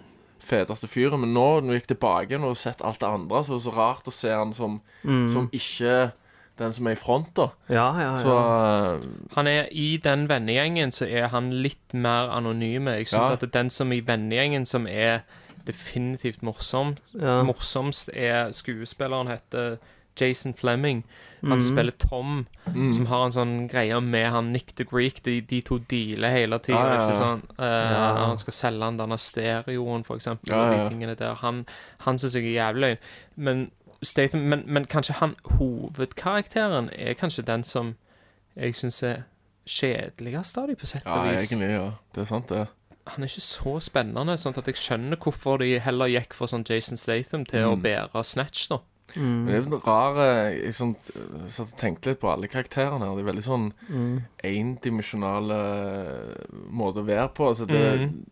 feteste 0.49 0.89
fyren. 0.89 1.21
Men 1.21 1.35
nå 1.37 1.47
når 1.61 1.75
jeg 1.77 1.83
gikk 1.83 1.91
tilbake 1.95 2.39
og 2.41 2.57
sett 2.57 2.81
alt 2.83 2.99
det 3.03 3.09
andre, 3.09 3.43
så 3.45 3.53
var 3.55 3.59
det 3.61 3.67
så 3.69 3.77
rart 3.77 4.09
å 4.09 4.15
se 4.15 4.31
han 4.33 4.55
som, 4.55 4.81
Mm. 5.05 5.29
som 5.31 5.49
ikke 5.53 6.13
den 6.59 6.73
som 6.73 6.87
er 6.87 6.97
i 6.97 7.01
front, 7.01 7.31
da. 7.37 7.49
Ja, 7.71 7.89
ja, 8.01 8.17
Så 8.19 8.35
ja. 8.35 8.95
eh, 8.95 9.01
Han 9.37 9.47
er 9.47 9.69
I 9.73 9.97
den 10.05 10.29
vennegjengen 10.29 10.93
så 10.93 11.07
er 11.07 11.29
han 11.29 11.51
litt 11.53 11.95
mer 11.95 12.31
anonyme. 12.35 12.91
Jeg 12.99 13.09
syns 13.09 13.29
Ja. 13.29 13.39
at 13.41 13.53
den 13.53 13.71
som 13.71 13.93
i 13.93 14.01
vennegjengen 14.01 14.67
som 14.67 14.87
er 14.87 15.21
definitivt 15.67 16.43
morsomt 16.43 17.01
Ja. 17.15 17.43
Morsomst 17.43 18.11
er 18.15 18.53
skuespilleren 18.53 19.29
heter 19.29 19.79
Jason 20.21 20.55
Fleming. 20.55 21.05
Han 21.41 21.51
mm. 21.51 21.61
spiller 21.61 21.93
Tom, 21.93 22.47
som 22.93 23.07
har 23.07 23.25
en 23.25 23.35
sånn 23.35 23.53
greie 23.71 24.01
med 24.03 24.27
han 24.35 24.49
Nick 24.53 24.73
the 24.75 24.85
Greek. 24.85 25.21
De, 25.23 25.37
de 25.47 25.61
to 25.63 25.79
dealer 25.91 26.35
hele 26.35 26.59
tida. 26.59 26.81
Ja, 26.81 26.95
ja, 26.97 27.05
ja. 27.13 27.15
Sånn? 27.15 27.43
uh, 27.61 27.65
Ja. 27.65 28.27
Han 28.27 28.41
skal 28.41 28.57
selge 28.57 28.89
han 28.89 28.99
denne 28.99 29.19
stereoen, 29.23 30.03
for 30.09 30.19
eksempel. 30.19 30.51
Ja, 30.51 30.65
ja. 30.73 30.83
de 30.83 30.91
tingene 30.91 31.15
der. 31.19 31.39
Han, 31.45 31.63
han 32.07 32.19
syns 32.19 32.35
jeg 32.35 32.49
er 32.49 32.57
jævlig 32.57 32.83
løgn. 32.89 32.99
Men, 33.37 33.71
Statham, 34.03 34.41
men, 34.49 34.63
men 34.67 34.85
kanskje 34.87 35.15
han 35.19 35.35
hovedkarakteren 35.59 36.91
er 36.95 37.15
kanskje 37.19 37.43
den 37.47 37.65
som 37.67 37.97
jeg 38.57 38.75
syns 38.79 39.03
er 39.03 39.23
kjedeligst 39.69 40.59
av 40.59 40.67
dem, 40.71 40.77
på 40.81 40.87
sett 40.87 41.05
Ja, 41.05 41.17
og 41.21 41.27
vis. 41.33 41.49
egentlig, 41.51 41.71
ja. 41.75 41.91
Det 42.15 42.23
er 42.23 42.27
sant, 42.31 42.49
det. 42.49 42.67
Han 43.09 43.25
er 43.25 43.29
ikke 43.29 43.41
så 43.45 43.75
spennende, 43.81 44.37
sånn 44.39 44.57
at 44.59 44.67
jeg 44.69 44.77
skjønner 44.77 45.17
hvorfor 45.17 45.59
de 45.63 45.79
heller 45.81 46.07
gikk 46.13 46.35
for 46.37 46.47
sånn 46.51 46.65
Jason 46.69 46.97
Statham 46.97 47.45
til 47.49 47.65
å 47.65 47.75
Mm. 47.77 47.83
bære 47.83 48.25
Snatch, 48.25 48.69
da. 48.69 48.79
Mm. 49.17 49.45
Men 49.45 49.47
det 49.47 49.55
er 49.55 49.67
en 49.73 49.81
rar 49.87 50.19
eh, 50.21 50.57
Jeg 50.67 50.75
sånn, 50.75 50.95
eh, 51.17 51.49
satt 51.49 51.73
og 51.73 51.79
tenkte 51.81 52.11
litt 52.11 52.21
på 52.21 52.29
alle 52.31 52.47
karakterene 52.47 53.01
her. 53.01 53.15
Det 53.17 53.25
er 53.25 53.33
veldig 53.33 53.45
sånn 53.47 53.73
Mm. 53.89 54.23
endimensjonale 54.45 55.59
måter 56.71 57.01
å 57.03 57.07
være 57.09 57.29
på. 57.35 57.49
Altså, 57.49 57.67
det, 57.67 57.81
mm. 58.01 58.25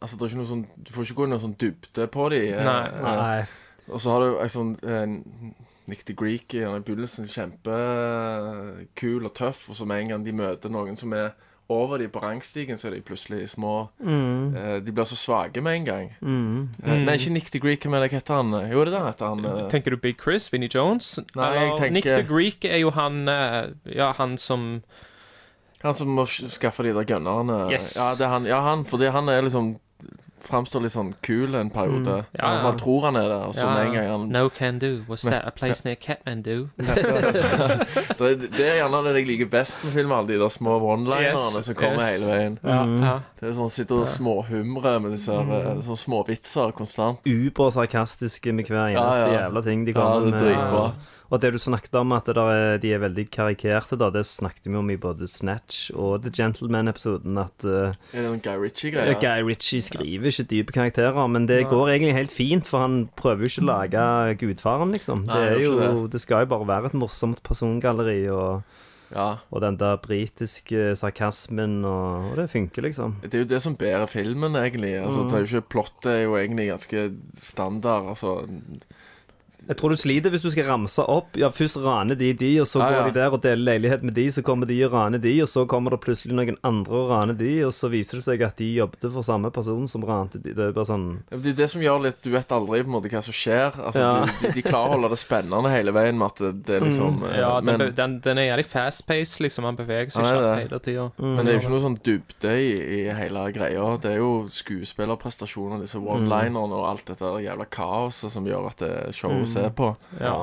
altså, 0.00 0.16
det 0.16 0.22
er 0.22 0.28
ikke 0.32 0.40
noe 0.40 0.50
sånn 0.50 0.66
Du 0.82 0.92
får 0.94 1.04
ikke 1.04 1.18
gå 1.20 1.24
inn 1.26 1.30
noe 1.36 1.42
sånn 1.44 1.56
dybde 1.60 2.06
på 2.08 2.30
dem. 2.30 2.54
eh, 2.54 2.64
Nei. 2.64 2.86
eh, 2.88 3.02
Nei. 3.02 3.44
Og 3.88 4.00
så 4.00 4.10
har 4.10 4.20
du 4.20 4.60
en 4.60 4.76
eh, 4.82 5.52
Nick 5.88 6.04
the 6.08 6.14
Greek 6.18 6.54
i 6.54 6.64
begynnelsen. 6.66 7.26
Kjempekul 7.30 9.24
og 9.28 9.34
tøff. 9.38 9.68
Og 9.70 9.76
så 9.78 9.86
med 9.86 10.02
en 10.02 10.08
gang 10.14 10.24
de 10.26 10.32
møter 10.34 10.72
noen 10.72 10.96
som 10.98 11.12
er 11.16 11.30
over 11.68 11.98
de 11.98 12.06
på 12.06 12.20
rangstigen, 12.22 12.78
så 12.78 12.86
er 12.86 12.94
de 12.94 13.00
plutselig 13.02 13.48
små. 13.50 13.88
Mm. 13.98 14.52
Eh, 14.56 14.76
de 14.86 14.92
blir 14.94 15.04
så 15.10 15.16
svake 15.18 15.58
med 15.62 15.80
en 15.80 15.84
gang. 15.88 16.12
Mm. 16.22 16.68
Eh, 16.84 17.00
Nei, 17.02 17.16
ikke 17.18 17.32
Nick 17.34 17.50
the 17.50 17.58
Greek, 17.62 17.86
men 17.90 17.98
hva 18.04 18.10
heter 18.12 18.38
han? 18.38 18.52
Jo, 18.70 18.84
det 18.86 18.92
der 18.94 19.06
heter 19.08 19.32
han. 19.32 19.44
eh, 19.50 19.64
Tenker 19.72 19.90
du 19.90 19.96
Big 19.98 20.20
Chris, 20.22 20.46
Vinnie 20.52 20.70
Jones? 20.72 21.18
Nei, 21.34 21.48
jeg 21.58 21.72
tenker- 21.80 21.90
Nick 21.96 22.06
the 22.06 22.22
Greek 22.22 22.64
er 22.64 22.78
jo 22.78 22.90
han 22.94 23.24
Ja, 23.26 24.12
han 24.12 24.36
som 24.38 24.82
Han 25.82 25.94
som 25.94 26.08
må 26.08 26.24
skaffe 26.26 26.82
de 26.82 26.92
der 26.94 27.04
gunnerne. 27.04 27.70
Yes. 27.70 27.96
Ja, 27.96 28.14
det 28.14 28.24
er 28.24 28.28
han. 28.32 28.46
Ja, 28.46 28.60
han, 28.62 28.84
fordi 28.84 29.10
han 29.12 29.28
er 29.28 29.42
liksom 29.42 29.76
Framstår 30.46 30.82
litt 30.84 30.92
sånn 30.92 31.08
kul 31.26 31.54
en 31.58 31.70
periode. 31.74 32.20
Mm. 32.20 32.26
Ja, 32.36 32.50
hvert 32.52 32.62
fall 32.62 32.76
tror 32.78 33.04
han 33.08 33.16
er 33.16 33.28
det. 33.32 33.38
Og 33.48 33.54
så 33.56 33.64
Ja, 33.64 33.70
med 33.74 33.86
en 33.86 33.94
gang 33.96 34.08
han 34.12 34.28
No 34.30 34.48
can 34.48 34.78
do. 34.78 34.90
Was 35.08 35.22
that 35.22 35.46
a 35.46 35.50
place 35.50 35.82
near 35.84 35.96
Katmandu? 35.96 36.68
det, 36.76 38.50
det 38.52 38.66
er 38.68 38.76
gjerne 38.80 39.00
det 39.06 39.14
jeg 39.16 39.26
liker 39.30 39.48
best 39.50 39.82
med 39.84 39.92
film, 39.96 40.12
alle 40.14 40.28
de 40.28 40.38
der 40.40 40.52
små 40.52 40.76
one-linerne 40.82 41.32
Yes, 41.32 41.66
som 41.66 41.74
kommer 41.78 42.02
yes. 42.04 42.20
hele 42.20 42.30
veien. 42.32 42.58
Ja, 42.62 42.82
Mm. 42.86 43.02
ja. 43.02 43.14
Det 43.40 43.48
er 43.48 43.54
sånn 43.56 43.70
Sitter 43.72 44.02
og 44.04 44.06
småhumrer 44.08 45.00
med 45.02 45.10
disse 45.16 45.32
Mm. 45.32 45.50
eh, 45.50 45.82
sånne 45.82 45.98
småvitser 46.04 46.72
konstant. 46.76 47.18
Ubersarkastiske 47.26 48.52
med 48.54 48.66
hver 48.70 48.92
eneste 48.92 49.32
ja. 49.32 49.40
jævla 49.48 49.62
ting 49.64 49.84
de 49.86 49.92
Ja, 49.96 50.20
det 50.20 50.26
er 50.26 50.30
med. 50.30 50.40
dritbra. 50.40 50.92
Og 51.30 51.40
det 51.42 51.50
du 51.52 51.58
snakket 51.58 51.94
om, 51.98 52.12
at 52.14 52.28
er, 52.30 52.78
de 52.78 52.92
er 52.94 53.00
veldig 53.02 53.24
karikerte, 53.34 53.96
da, 53.98 54.10
det 54.14 54.22
snakket 54.28 54.68
vi 54.70 54.76
om 54.78 54.90
i 54.90 54.96
både 55.00 55.26
Snatch 55.26 55.90
og 55.94 56.22
The 56.22 56.30
Gentleman-episoden, 56.30 57.36
at 57.42 57.66
uh, 57.66 57.90
Er 58.14 58.20
det 58.20 58.26
noen 58.28 58.42
Guy 58.44 58.54
Ritchie-greier? 58.62 59.18
Guy 59.20 59.42
Ritchie 59.48 59.82
skriver 59.82 60.30
ikke 60.30 60.46
dype 60.52 60.72
karakterer, 60.76 61.26
men 61.26 61.48
det 61.50 61.64
går 61.70 61.90
egentlig 61.96 62.14
helt 62.14 62.30
fint, 62.34 62.66
for 62.66 62.84
han 62.86 63.08
prøver 63.18 63.42
jo 63.46 63.52
ikke 63.52 63.64
å 63.66 63.70
lage 63.72 64.08
gudfaren, 64.44 64.94
liksom. 64.94 65.24
Nei, 65.26 65.34
Det, 65.34 65.46
er 65.50 65.56
det 65.58 65.64
jo, 65.66 65.76
ikke 65.80 66.10
det 66.14 66.20
skal 66.22 66.44
jo 66.46 66.52
bare 66.54 66.68
være 66.74 66.92
et 66.92 67.00
morsomt 67.04 67.42
persongalleri, 67.46 68.20
og 68.30 68.62
Ja. 69.14 69.36
Og 69.54 69.60
den 69.62 69.76
der 69.78 69.96
britiske 70.02 70.96
sarkasmen, 70.98 71.84
og, 71.86 72.24
og 72.32 72.36
det 72.40 72.48
funker, 72.50 72.82
liksom. 72.82 73.12
Det 73.22 73.34
er 73.34 73.44
jo 73.44 73.50
det 73.52 73.60
som 73.62 73.76
bærer 73.78 74.06
filmen, 74.10 74.56
egentlig. 74.58 74.96
Altså, 74.98 75.20
Mm. 75.22 75.28
det 75.28 75.34
er 75.36 75.44
jo 75.44 75.50
ikke 75.60 75.68
Plottet 75.70 76.08
er 76.10 76.22
jo 76.24 76.34
egentlig 76.34 76.66
ganske 76.72 77.04
standard. 77.38 78.08
Altså 78.10 78.32
Jeg 79.66 79.78
tror 79.80 79.92
du 79.92 79.98
sliter 79.98 80.30
hvis 80.30 80.44
du 80.44 80.50
skal 80.54 80.68
ramse 80.68 81.02
opp. 81.10 81.36
Ja, 81.38 81.50
Først 81.54 81.78
raner 81.82 82.18
de 82.18 82.32
de, 82.36 82.50
og 82.62 82.68
så 82.70 82.82
ah, 82.84 82.90
går 82.92 82.98
ja. 83.00 83.06
de 83.08 83.14
der 83.16 83.34
og 83.34 83.42
deler 83.42 83.64
leilighet 83.66 84.04
med 84.06 84.14
de, 84.14 84.26
så 84.30 84.42
kommer 84.46 84.68
de 84.68 84.76
og 84.86 84.92
raner 84.94 85.22
de, 85.22 85.32
og 85.42 85.48
så 85.50 85.64
kommer 85.68 85.94
det 85.94 86.00
plutselig 86.04 86.36
noen 86.36 86.58
andre 86.66 87.00
og 87.00 87.10
raner 87.10 87.38
de, 87.38 87.52
og 87.66 87.72
så 87.74 87.90
viser 87.92 88.20
det 88.20 88.26
seg 88.26 88.44
at 88.46 88.58
de 88.60 88.68
jobbet 88.76 89.08
for 89.10 89.26
samme 89.26 89.50
person 89.54 89.88
som 89.90 90.04
rante 90.06 90.38
de. 90.42 90.54
Det 90.56 90.68
er 90.68 90.76
bare 90.76 90.88
sånn 90.90 91.06
Det 91.32 91.52
er 91.54 91.58
det 91.62 91.68
som 91.72 91.82
gjør 91.82 92.04
litt 92.06 92.20
Du 92.24 92.30
vet 92.34 92.52
aldri 92.54 92.82
på 92.84 92.90
en 92.90 92.94
måte 92.96 93.10
hva 93.12 93.22
som 93.24 93.36
skjer. 93.36 93.74
Altså, 93.74 94.04
Ja. 94.06 94.12
de, 94.42 94.52
de 94.54 94.62
klarer 94.66 94.92
å 94.92 94.96
holde 94.96 95.10
det 95.14 95.20
spennende 95.20 95.72
hele 95.72 95.94
veien 95.96 96.18
med 96.20 96.34
at 96.34 96.42
det, 96.44 96.52
det 96.68 96.76
er 96.78 96.86
liksom 96.86 97.18
mm. 97.22 97.26
Ja, 97.36 97.52
den, 97.60 97.70
men, 97.70 97.94
den, 97.96 98.16
den 98.24 98.40
er 98.42 98.48
jævlig 98.50 98.66
fast-paced, 98.70 99.42
liksom. 99.46 99.66
Han 99.68 99.78
beveger 99.78 100.12
seg 100.14 100.28
kjapt 100.28 100.62
hele 100.62 100.80
tida. 100.84 101.08
men 101.18 101.42
det 101.42 101.52
er 101.52 101.58
jo 101.58 101.64
ikke 101.64 101.74
noe 101.74 101.84
sånn 101.86 101.98
dybde 102.06 102.54
i, 102.62 102.70
i 103.00 103.00
hele 103.16 103.46
greia. 103.56 103.88
Det 104.02 104.12
er 104.14 104.20
jo 104.20 104.30
skuespillerprestasjoner, 104.52 105.82
disse 105.84 106.00
one-linerne 106.00 106.76
og 106.76 106.86
alt 106.90 107.06
dette 107.10 107.32
jævla 107.46 107.66
kaoset 107.72 108.32
som 108.32 108.46
gjør 108.46 108.70
at 108.70 108.82
det 108.84 108.92
er 109.00 109.16
show 109.16 109.32
å 109.32 109.46
se 109.56 109.70
på. 109.80 109.90
Ja. 110.20 110.36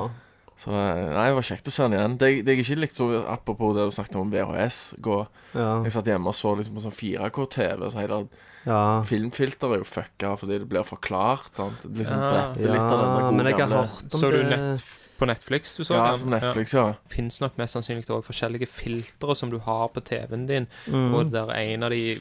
Så 0.56 0.70
eh, 0.70 1.04
nei, 1.10 1.24
det 1.28 1.34
var 1.34 1.42
kjekt 1.48 1.66
å 1.68 1.72
se 1.74 1.82
den 1.88 1.96
igjen. 1.98 2.16
Det, 2.18 2.28
det 2.46 2.54
jeg 2.54 2.64
ikke 2.64 2.80
likte, 2.84 2.96
så 3.00 3.22
apropos 3.32 3.74
det 3.74 3.86
du 3.88 3.94
snakket 3.94 4.16
om 4.20 4.30
VHS 4.32 4.80
gå 5.02 5.16
Ja. 5.54 5.82
Jeg 5.84 5.92
satt 5.94 6.06
hjemme 6.10 6.30
og 6.30 6.34
så 6.38 6.54
liksom 6.58 6.74
på 6.78 6.82
sånn 6.84 6.94
4K-TV, 6.94 7.90
så 7.90 7.98
hele 8.00 8.20
ja. 8.66 8.78
filmfilter 9.06 9.74
er 9.74 9.82
jo 9.82 9.86
fucka 9.86 10.32
fordi 10.40 10.58
det 10.62 10.68
blir 10.70 10.86
forklart. 10.86 11.50
Sant? 11.58 11.82
Det 11.84 11.98
liksom 12.04 12.20
Ja. 12.22 12.28
drepte 12.30 12.70
litt 12.70 12.82
av 12.86 12.98
denne 13.02 13.18
gode 13.20 13.32
men 13.36 13.46
jeg 13.50 13.54
har 13.54 13.60
gamle 13.64 13.82
hørt 13.86 14.04
om 14.14 14.20
Så 14.20 14.30
du 14.30 14.38
det 14.42 14.50
nett 14.54 14.84
på 15.18 15.26
Netflix 15.30 15.76
du 15.78 15.84
så 15.84 15.94
Ja, 15.94 16.06
den? 16.10 16.18
som 16.24 16.30
Netflix, 16.30 16.72
ja. 16.74 16.86
Fins 17.08 17.40
nok 17.40 17.58
mest 17.60 17.76
sannsynlig 17.76 18.06
òg 18.10 18.24
forskjellige 18.26 18.66
filtre 18.66 19.36
som 19.38 19.50
du 19.50 19.58
har 19.62 19.88
på 19.94 20.02
TV-en 20.02 20.46
din, 20.46 20.66
Mm. 20.90 21.14
og 21.14 21.30
der 21.30 21.50
en 21.54 21.82
av 21.82 21.90
de 21.90 22.16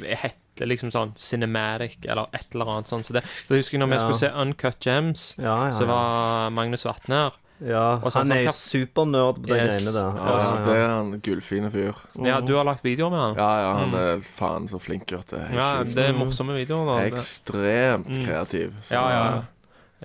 heter 0.56 0.68
liksom 0.68 0.92
sånn 0.92 1.14
Cinematic 1.18 1.98
eller 2.08 2.28
et 2.34 2.46
eller 2.54 2.66
annet 2.66 2.88
sånt. 2.88 3.06
Så 3.06 3.14
det, 3.14 3.24
for 3.24 3.56
jeg 3.56 3.64
husker 3.64 3.80
når 3.80 3.90
vi 3.90 3.96
Ja. 3.96 4.00
skulle 4.00 4.20
se 4.20 4.30
Uncut 4.30 4.80
Gems, 4.86 5.36
Ja, 5.38 5.66
ja, 5.66 5.72
så 5.72 5.86
var 5.88 6.50
Magnus 6.52 6.84
Vatne 6.86 7.16
her. 7.16 7.32
ja. 7.66 8.00
sånn 8.02 8.12
Han 8.28 8.32
er 8.32 8.52
som- 8.52 8.88
supernerd 8.88 9.36
på 9.42 9.48
de 9.48 9.54
Yes. 9.56 9.84
greiene 9.84 9.94
der. 9.94 10.24
Ja, 10.24 10.40
ja, 10.40 10.64
det 10.64 10.76
er 10.76 11.00
en 11.00 11.20
gullfine 11.22 11.72
fyr. 11.72 11.94
Ja, 12.26 12.40
du 12.42 12.54
har 12.56 12.64
lagt 12.66 12.84
videoer 12.84 13.10
med 13.10 13.20
han. 13.20 13.36
Ja, 13.36 13.62
ja, 13.62 13.74
han 13.80 13.94
er 13.96 14.18
faen 14.22 14.68
så 14.68 14.80
flink 14.82 15.12
at 15.14 15.28
det 15.28 15.40
er 15.40 15.48
Mm. 15.50 15.54
Ja, 15.56 15.76
helt 15.78 15.96
det 15.96 16.06
er 16.10 16.14
morsomme 16.14 16.54
videoer. 16.56 16.86
Da. 16.86 17.06
Ekstremt 17.16 18.08
Mm. 18.08 18.26
kreativ. 18.26 18.74
Så, 18.82 18.92
Ja, 18.92 19.10
ja, 19.10 19.26
ja. 19.36 19.44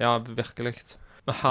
ja 0.01 0.19
virkelig. 0.21 0.97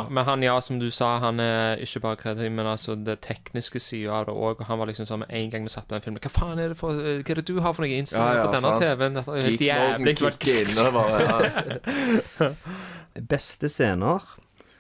Men 0.10 0.26
han, 0.28 0.44
ja, 0.46 0.56
som 0.62 0.80
du 0.82 0.88
sa, 0.94 1.14
han 1.22 1.40
er 1.44 1.82
ikke 1.84 2.02
bare 2.04 2.18
kreativ, 2.22 2.52
men 2.52 2.66
altså 2.70 2.96
det 2.98 3.20
tekniske 3.26 3.80
sida 3.84 4.14
av 4.22 4.26
det 4.30 4.36
òg. 4.36 4.64
Han 4.70 4.80
var 4.82 4.90
liksom 4.90 5.06
sånn 5.10 5.22
med 5.24 5.32
en 5.38 5.50
gang 5.54 5.68
vi 5.68 5.74
satt 5.74 5.88
på 5.90 5.96
den 5.98 6.04
filmen 6.06 6.22
Hva 6.24 6.32
faen 6.34 6.60
er 6.64 6.74
det 6.74 6.78
for 6.80 6.98
Hva 6.98 7.14
er 7.34 7.42
det 7.42 7.46
du 7.50 7.60
har 7.62 7.76
for 7.78 7.86
noe 7.86 8.00
innstilling 8.00 8.28
Ja, 8.28 8.42
ja, 8.42 8.48
på 8.48 8.56
denne. 8.58 8.74
TV-en? 8.82 9.18
Dette 9.20 9.38
er 9.38 9.48
helt 9.48 9.66
jævlig. 9.68 10.16
kicker 10.22 10.60
inn, 10.64 10.82
og 10.82 10.98
bare, 10.98 11.22
ja. 11.28 12.50
Beste 13.36 13.70
scener 13.72 14.22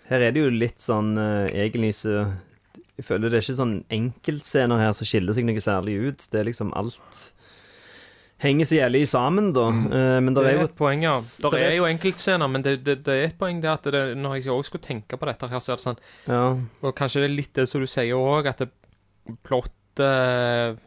Her 0.09 0.27
er 0.27 0.35
det 0.35 0.43
jo 0.45 0.51
litt 0.53 0.83
sånn 0.83 1.13
eh, 1.21 1.47
Egentlig 1.65 1.93
så 1.97 2.13
Jeg 2.97 3.05
føler 3.07 3.29
det 3.33 3.39
er 3.39 3.45
ikke 3.47 3.57
sånn 3.61 3.77
enkeltscener 3.93 4.81
her 4.81 4.93
som 4.97 5.05
skiller 5.09 5.35
seg 5.37 5.45
noe 5.49 5.61
særlig 5.61 5.97
ut. 6.09 6.23
Det 6.33 6.39
er 6.41 6.47
liksom 6.49 6.71
alt 6.77 7.19
Henger 8.39 8.65
så 8.69 8.75
jævlig 8.77 9.07
sammen, 9.09 9.47
da. 9.53 9.67
Eh, 9.69 10.19
men 10.21 10.33
Det 10.35 10.43
der 10.43 10.49
er 10.49 10.53
er 10.53 10.59
jo 10.59 10.65
et 10.67 10.75
poeng, 10.77 11.01
ja. 11.01 11.15
der 11.41 11.49
Det 11.49 11.59
er 11.59 11.69
er 11.71 11.75
jo 11.79 11.85
enkeltscener, 11.89 12.47
men 12.47 12.61
det, 12.61 12.83
det, 12.85 12.99
det 13.03 13.13
er 13.15 13.23
et 13.31 13.37
poeng 13.39 13.61
det 13.63 13.69
at 13.71 13.83
det, 13.91 14.01
når 14.17 14.35
jeg 14.35 14.51
også 14.53 14.69
skulle 14.69 14.83
tenke 14.85 15.17
på 15.17 15.25
dette 15.25 15.47
her, 15.49 15.59
så 15.59 15.71
er 15.73 15.75
det 15.79 15.85
sånn 15.87 15.97
Ja. 16.27 16.43
Og 16.83 16.95
kanskje 16.95 17.23
det 17.23 17.31
er 17.31 17.35
litt 17.35 17.53
det 17.57 17.67
som 17.67 17.81
du 17.81 17.87
sier 17.87 18.13
òg, 18.13 18.45
at 18.47 18.57
det- 18.57 19.37
plottet 19.43 20.77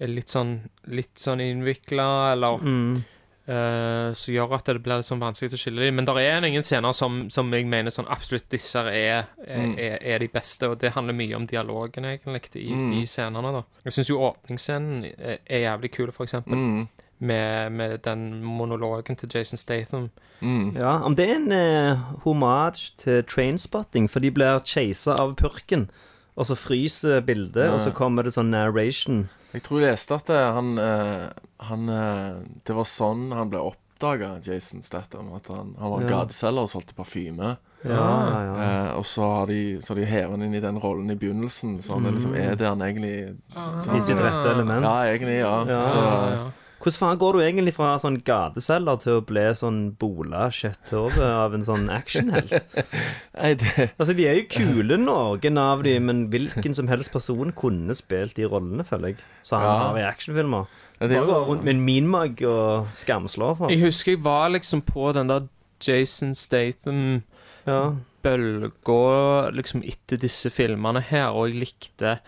er 0.00 0.08
litt 0.10 0.28
sånn 0.28 0.60
Litt 0.92 1.16
sånn 1.16 1.40
innvikla, 1.40 2.32
eller 2.34 2.58
Mm. 2.60 3.04
Eh, 3.46 4.12
Som 4.14 4.34
gjør 4.34 4.54
at 4.56 4.64
det 4.64 4.82
blir 4.82 4.96
litt 4.96 5.06
sånn 5.08 5.20
vanskelig 5.20 5.52
å 5.52 5.60
skille 5.60 5.84
dem. 5.84 5.94
Men 5.96 6.04
det 6.08 6.14
er 6.22 6.44
ingen 6.48 6.62
scener 6.62 6.92
som, 6.96 7.28
som 7.30 7.50
jeg 7.52 7.66
mener 7.66 7.90
sånn 7.90 8.08
absolutt 8.08 8.48
disse 8.50 8.78
er, 8.78 9.26
er, 9.46 9.66
Mm. 9.66 9.78
er, 9.78 9.98
er 10.02 10.18
de 10.18 10.28
beste, 10.28 10.68
og 10.70 10.78
det 10.80 10.92
handler 10.94 11.14
mye 11.14 11.36
om 11.36 11.46
dialogen, 11.46 12.04
egentlig, 12.04 12.56
i, 12.56 12.70
Mm. 12.72 12.92
i 13.02 13.04
scenene, 13.06 13.52
da. 13.52 13.62
Jeg 13.84 13.92
syns 13.92 14.08
jo 14.10 14.18
åpningsscenen 14.30 15.04
er, 15.18 15.38
er 15.46 15.60
jævlig 15.68 15.92
kul, 15.92 16.10
for 16.12 16.24
eksempel, 16.24 16.54
Mm, 16.54 16.88
med, 17.20 17.72
med 17.72 17.98
den 18.02 18.42
monologen 18.44 19.16
til 19.16 19.28
Jason 19.34 19.56
Statham. 19.58 20.10
mm. 20.42 20.76
ja. 20.76 21.00
Om 21.04 21.14
det 21.14 21.28
er 21.30 21.34
en 21.36 21.52
eh, 21.52 21.96
homage 22.24 22.92
til 22.98 23.22
Trainspotting, 23.22 24.08
for 24.10 24.20
de 24.20 24.30
blir 24.30 24.60
chasa 24.64 25.14
av 25.18 25.36
purken. 25.36 25.88
Og 26.36 26.46
så 26.46 26.56
fryser 26.58 27.20
bildet, 27.22 27.66
Ja. 27.68 27.72
og 27.74 27.80
så 27.80 27.92
kommer 27.94 28.24
det 28.24 28.32
sånn 28.34 28.50
narration. 28.50 29.28
Jeg 29.52 29.62
tror 29.62 29.80
jeg 29.80 29.90
leste 29.92 30.14
at 30.16 30.28
eh, 30.30 30.52
han, 30.52 30.78
eh, 30.78 31.28
han 31.68 31.88
eh, 31.88 32.42
Det 32.64 32.74
var 32.76 32.84
sånn 32.88 33.30
han 33.34 33.50
ble 33.52 33.60
oppdaga, 33.60 34.38
Jason 34.44 34.82
Statham. 34.82 35.32
At 35.36 35.48
han, 35.48 35.74
han 35.80 35.90
var 35.94 36.02
Ja. 36.04 36.08
gateselger 36.18 36.66
og 36.66 36.72
solgte 36.72 36.94
parfyme. 36.98 37.56
Ja, 37.84 37.90
ja, 37.92 38.40
ja. 38.48 38.54
Eh, 38.64 38.90
og 38.96 39.04
så 39.04 39.26
har 39.28 39.46
de, 39.50 39.58
så 39.84 39.92
har 39.92 40.00
de 40.00 40.08
hevet 40.08 40.30
han 40.38 40.42
inn 40.46 40.54
i 40.56 40.60
den 40.64 40.78
rollen 40.80 41.10
i 41.12 41.16
begynnelsen. 41.20 41.78
Så 41.84 41.94
han 41.98 42.06
er 42.08 42.12
liksom 42.16 42.34
er 42.34 42.54
det 42.56 42.66
han 42.68 42.80
egentlig 42.80 43.14
I 43.34 44.00
sitt 44.00 44.16
rette 44.24 44.50
element. 44.54 44.84
Ja, 44.88 44.98
egentlig, 45.12 45.38
ja. 45.42 45.56
Ja. 45.68 45.80
Så, 45.92 46.04
Ja, 46.04 46.28
ja. 46.38 46.44
Hvordan 46.84 47.00
faen 47.00 47.16
går 47.20 47.32
du 47.32 47.38
egentlig 47.40 47.72
fra 47.72 47.94
sånn 47.96 48.18
gateselger 48.24 48.98
til 49.00 49.14
å 49.16 49.20
bli 49.24 49.44
sånn 49.56 49.78
bola 49.96 50.50
kjøtthove 50.52 51.24
av 51.24 51.54
en 51.56 51.62
sånn 51.64 51.86
actionhelt? 51.88 52.52
Altså, 53.34 54.12
de 54.16 54.26
er 54.28 54.36
jo 54.38 54.44
kule, 54.52 54.98
noen 55.00 55.58
av 55.60 55.82
de, 55.86 55.94
men 56.00 56.26
hvilken 56.32 56.74
som 56.76 56.88
helst 56.90 57.12
person 57.14 57.52
kunne 57.56 57.94
spilt 57.96 58.36
de 58.36 58.44
rollene, 58.50 58.84
føler 58.86 59.14
jeg. 59.14 59.24
Så 59.42 59.56
han 59.56 59.64
Ja. 59.64 59.78
har 59.88 59.98
i 59.98 60.04
actionfilmer. 60.08 60.66
Ja, 61.00 61.06
det 61.08 61.16
er 61.16 61.20
jo- 61.20 61.26
gå 61.32 61.38
rundt 61.48 61.64
med 61.64 61.74
en 61.74 61.84
minmag 61.84 62.42
og 62.46 62.88
skamslår 62.94 63.56
for. 63.58 63.68
Jeg 63.70 63.80
husker 63.82 64.12
jeg 64.12 64.24
var 64.24 64.48
liksom 64.54 64.82
på 64.82 65.12
den 65.12 65.28
der 65.28 65.48
Jason 65.86 66.34
Statham 66.34 67.22
Ja. 67.66 67.90
bølga 68.22 69.50
liksom 69.52 69.82
etter 69.84 70.16
disse 70.20 70.50
filmene 70.50 71.00
her, 71.00 71.28
og 71.34 71.48
jeg 71.50 71.58
likte 71.64 72.18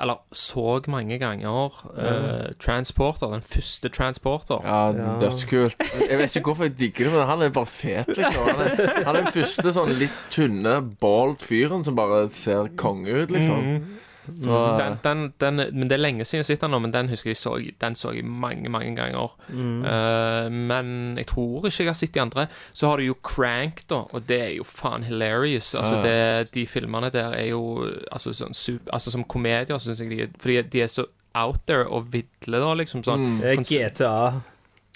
Eller 0.00 0.16
så 0.34 0.80
mange 0.90 1.18
ganger 1.20 1.70
uh, 1.94 2.50
Transporter, 2.58 3.30
den 3.30 3.42
første 3.46 3.88
Transporter. 3.88 4.58
Ja, 4.66 5.18
dødskult. 5.20 5.76
Jeg 6.10 6.18
vet 6.18 6.34
ikke 6.36 6.50
hvorfor 6.50 6.64
jeg 6.66 6.74
digger 6.80 7.04
det, 7.04 7.12
men 7.12 7.26
han 7.28 7.42
er 7.42 7.52
bare 7.54 7.66
fet, 7.70 8.08
liksom. 8.08 8.48
Han 8.48 8.64
er, 8.64 9.04
han 9.04 9.14
er 9.16 9.20
den 9.22 9.30
første 9.36 9.70
sånn 9.76 9.92
litt 10.00 10.16
tynne, 10.34 10.80
bald 10.98 11.38
fyren 11.46 11.84
som 11.86 11.94
bare 11.94 12.24
ser 12.34 12.72
konge 12.76 13.22
ut, 13.22 13.30
liksom. 13.30 13.84
Så, 14.28 14.76
Den, 14.78 14.98
den, 15.02 15.22
den, 15.40 15.56
men 15.78 15.88
Det 15.88 15.96
er 15.96 16.02
lenge 16.02 16.24
siden 16.24 16.40
jeg 16.40 16.44
har 16.44 16.48
sett 16.52 16.64
den 16.66 16.74
nå, 16.74 16.80
men 16.84 16.94
den 16.94 17.08
husker 17.12 17.30
jeg 17.32 17.38
så, 17.40 17.54
den 17.80 17.96
så 17.98 18.12
jeg 18.14 18.24
mange 18.24 18.70
mange 18.72 18.94
ganger. 18.96 19.34
Eh, 19.50 20.48
men 20.52 21.16
jeg 21.18 21.26
tror 21.32 21.68
ikke 21.68 21.84
jeg 21.86 21.90
har 21.92 21.98
sett 21.98 22.14
de 22.14 22.20
andre. 22.22 22.46
Så 22.72 22.90
har 22.90 23.00
du 23.00 23.08
jo 23.08 23.16
Crank, 23.22 23.84
da, 23.90 24.02
og 24.12 24.26
det 24.28 24.40
er 24.44 24.52
jo 24.58 24.66
faen 24.68 25.06
hilarious. 25.08 25.74
Altså 25.74 25.96
Ja. 25.98 26.02
det, 26.02 26.52
De 26.54 26.66
filmene 26.66 27.10
der 27.10 27.32
er 27.32 27.48
jo 27.50 27.86
altså, 28.12 28.32
sånn, 28.32 28.54
super, 28.54 28.92
altså 28.92 29.10
Som 29.10 29.24
komedier 29.24 29.78
syns 29.78 30.00
jeg 30.00 30.10
de 30.10 30.22
er 30.22 30.28
Fordi 30.38 30.62
de 30.62 30.82
er 30.82 30.86
så 30.92 31.06
out 31.34 31.60
there 31.66 31.86
og 31.86 32.12
vidle, 32.12 32.58
da, 32.58 32.72
liksom. 32.74 33.02
sånn 33.04 33.26
mm, 33.38 33.62
GTA. 33.62 34.40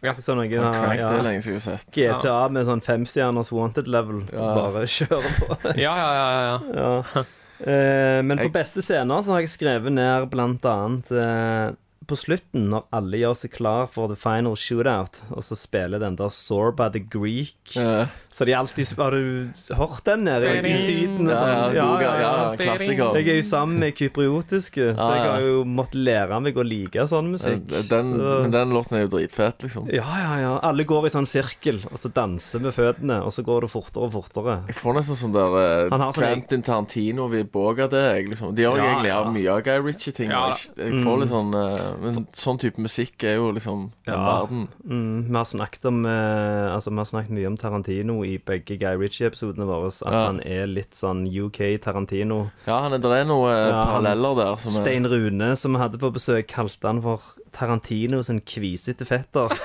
Ja. 0.03 0.15
Sånn 0.19 0.41
noe, 0.41 0.49
ja, 0.51 0.73
Crank, 0.75 0.99
ja. 0.99 1.11
det 1.12 1.21
er 1.21 1.27
lenge 1.29 1.43
siden 1.45 1.59
jeg 1.59 1.62
har 1.62 1.79
sett. 1.79 1.93
GTA 1.95 2.39
med 2.51 2.67
sånn 2.67 2.83
femstjerners 2.83 3.53
wanted 3.55 3.87
level. 3.87 4.25
Ja. 4.33 4.49
Bare 4.59 4.83
kjøre 4.91 5.21
på. 5.39 5.59
Ja, 5.79 5.93
ja, 5.95 6.11
ja. 6.19 6.27
ja, 6.41 6.91
ja. 7.15 7.25
Eh, 7.62 8.21
men 8.26 8.40
på 8.40 8.50
beste 8.54 8.83
scener 8.83 9.23
så 9.23 9.37
har 9.37 9.45
jeg 9.45 9.52
skrevet 9.54 9.95
ned 9.95 10.26
blant 10.33 10.66
annet 10.66 11.12
eh, 11.14 11.69
på 12.09 12.17
slutten, 12.19 12.69
når 12.73 12.85
alle 12.93 13.19
gjør 13.21 13.37
seg 13.43 13.53
klar 13.55 13.87
for 13.91 14.09
the 14.11 14.17
final 14.19 14.55
shootout, 14.59 15.21
og 15.31 15.43
så 15.47 15.57
spiller 15.59 16.01
den 16.03 16.17
der 16.19 16.31
Sorba 16.35 16.89
the 16.93 17.01
Greek. 17.01 17.55
Ja, 17.77 18.07
Så 18.33 18.45
de 18.49 18.55
alltid 18.57 18.93
Har 18.99 19.11
du 19.15 19.49
hørt 19.77 20.05
den 20.05 20.25
nede 20.25 20.51
i 20.67 20.73
Syden? 20.77 21.29
ja, 21.29 21.71
ja, 21.73 21.87
ja, 22.03 22.13
ja, 22.23 22.33
klassiker. 22.59 23.15
Jeg 23.19 23.29
er 23.29 23.39
jo 23.41 23.47
sammen 23.47 23.79
med 23.79 23.95
kypriotiske, 23.99 24.89
så 24.97 25.09
jeg 25.17 25.27
har 25.31 25.41
jo 25.45 25.63
måttet 25.69 26.01
lære 26.03 26.41
meg 26.43 26.57
å 26.59 26.65
like 26.67 27.07
sånn 27.11 27.31
musikk. 27.35 27.67
Den, 27.69 28.11
så, 28.13 28.33
men 28.47 28.55
den 28.55 28.73
låten 28.75 28.99
er 28.99 29.05
jo 29.07 29.13
dritfet, 29.17 29.63
liksom. 29.67 29.89
ja, 29.93 30.05
ja, 30.23 30.33
ja. 30.43 30.53
Alle 30.65 30.85
går 30.89 31.07
i 31.09 31.13
sånn 31.15 31.27
sirkel, 31.29 31.81
og 31.91 31.99
så 32.01 32.11
danser 32.15 32.63
med 32.65 32.75
føttene, 32.77 33.21
og 33.25 33.33
så 33.35 33.45
går 33.47 33.67
det 33.67 33.73
fortere 33.73 34.09
og 34.09 34.15
fortere. 34.17 34.59
Jeg 34.71 34.79
får 34.81 34.99
nesten 34.99 35.21
sånn 35.23 35.35
der 35.37 35.89
Han 35.93 36.01
har 36.01 36.13
sånn- 36.13 36.23
Quentin 36.23 36.63
Tarantino 36.67 37.29
vil 37.33 37.45
båge 37.45 37.89
det. 37.93 38.03
Jeg, 38.17 38.29
liksom. 38.33 38.55
De 38.55 38.63
gjør 38.67 38.77
Ja, 38.79 38.85
egentlig 38.93 39.13
ja. 39.13 39.23
mye 39.37 39.51
av 39.57 39.63
Guy 39.67 39.79
Ritchie-ting. 39.87 40.31
Ja, 40.31 40.43
jeg, 40.55 40.73
jeg 40.77 41.03
får 41.05 41.21
litt 41.23 41.31
sånn 41.33 41.55
eh, 41.55 41.89
Men 42.03 42.27
sånn 42.37 42.59
type 42.61 42.83
musikk 42.83 43.23
er 43.25 43.37
jo 43.39 43.53
liksom 43.55 43.91
Ja. 44.07 44.17
verden. 44.19 44.69
Mm, 44.85 45.29
vi 45.29 45.37
har 45.37 45.45
snakket 45.47 45.85
om 45.87 46.05
eh, 46.07 46.73
Altså, 46.75 46.91
vi 46.91 46.97
har 46.99 47.05
snakket 47.09 47.31
mye 47.37 47.47
om 47.47 47.57
Tarantino 47.57 48.17
i 48.27 48.39
begge 48.39 48.77
Guy 48.81 48.97
Ritchie-episodene 48.99 49.67
våre. 49.69 49.87
At 49.93 50.13
Ja. 50.13 50.27
han 50.27 50.41
er 50.45 50.67
litt 50.67 50.93
sånn 50.99 51.25
UK 51.31 51.79
Tarantino. 51.81 52.51
Ja, 52.67 52.81
han 52.83 52.93
er, 52.93 52.99
det 52.99 53.11
er 53.21 53.25
noen 53.25 53.51
eh, 53.53 53.69
Ja, 53.71 53.85
paralleller 53.85 54.35
der. 54.43 54.57
Som 54.63 54.77
er, 54.77 54.85
Stein 54.85 55.07
Rune, 55.07 55.53
som 55.57 55.73
vi 55.73 55.79
hadde 55.79 55.99
på 56.03 56.13
besøk, 56.13 56.47
kalte 56.49 56.87
han 56.91 57.01
for 57.03 57.21
Tarantino 57.53 58.23
sin 58.23 58.41
kvisete 58.41 59.07
fetter. 59.07 59.49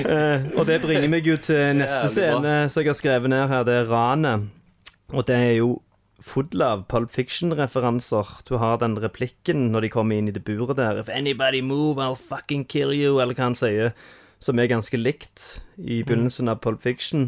Eh, 0.00 0.42
og 0.56 0.66
det 0.66 0.80
bringer 0.82 1.08
meg 1.12 1.26
jo 1.26 1.36
til 1.42 1.76
neste 1.76 2.08
scene 2.10 2.54
som 2.70 2.82
jeg 2.82 2.90
har 2.90 2.96
skrevet 2.98 3.30
ned 3.32 3.48
her. 3.50 3.64
Det 3.68 3.74
er 3.82 3.88
ranet. 3.90 4.48
Og 5.12 5.24
det 5.28 5.36
er 5.36 5.54
jo 5.58 5.80
full 6.20 6.62
av 6.62 6.86
Pulp 6.88 7.10
Fiction-referanser. 7.10 8.26
Du 8.48 8.56
har 8.60 8.78
den 8.78 8.96
replikken 9.00 9.70
når 9.72 9.86
de 9.86 9.92
kommer 9.92 10.18
inn 10.18 10.28
i 10.28 10.34
det 10.36 10.44
buret 10.44 10.76
der 10.76 11.00
If 11.00 11.08
anybody 11.08 11.60
move, 11.60 11.96
I'll 12.02 12.16
fucking 12.18 12.64
kill 12.68 12.92
you, 12.92 13.20
eller 13.20 13.34
hva 13.34 13.48
han 13.50 13.54
sier. 13.58 13.92
Som 14.40 14.56
er 14.58 14.70
ganske 14.70 14.96
likt 14.96 15.60
i 15.76 15.98
begynnelsen 16.02 16.48
av 16.48 16.62
Pulp 16.64 16.80
Fiction. 16.80 17.26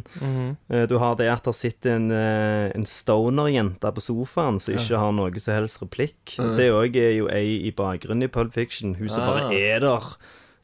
Eh, 0.71 0.87
Du 0.89 0.97
har 0.99 1.15
det 1.17 1.27
at 1.29 1.45
det 1.45 1.53
sitter 1.55 1.97
en, 1.99 2.11
eh, 2.11 2.71
en 2.75 2.87
stoner-jente 2.89 3.93
på 3.93 4.01
sofaen 4.01 4.59
som 4.59 4.73
ikke 4.75 4.97
har 4.97 5.13
noe 5.13 5.39
som 5.39 5.53
helst 5.55 5.79
replikk. 5.83 6.37
Det 6.57 6.71
òg 6.73 6.97
er 6.97 7.13
jo 7.19 7.29
ei 7.29 7.67
i 7.69 7.71
bakgrunnen 7.71 8.25
i 8.25 8.29
Pulp 8.33 8.53
Fiction. 8.55 8.95
Hun 8.95 9.09
som 9.11 9.27
bare 9.27 9.45
Ah. 9.51 9.53
er 9.53 9.81
der 9.81 10.01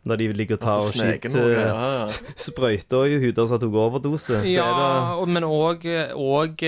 når 0.06 0.16
de 0.16 0.32
ligger 0.32 0.54
og 0.54 0.60
tar 0.60 0.76
og 0.78 0.88
skyter 0.94 1.54
ja, 1.54 2.06
ja. 2.06 2.06
sprøyter 2.36 3.04
i 3.12 3.18
huder 3.26 3.46
som 3.46 3.58
tok 3.58 3.74
overdose. 3.74 4.40
Så 4.40 4.48
Ja, 4.48 4.64
er 4.64 4.78
det 4.78 5.20
og, 5.20 5.28
men 5.28 5.42
òg 5.42 5.84
og, 6.16 6.62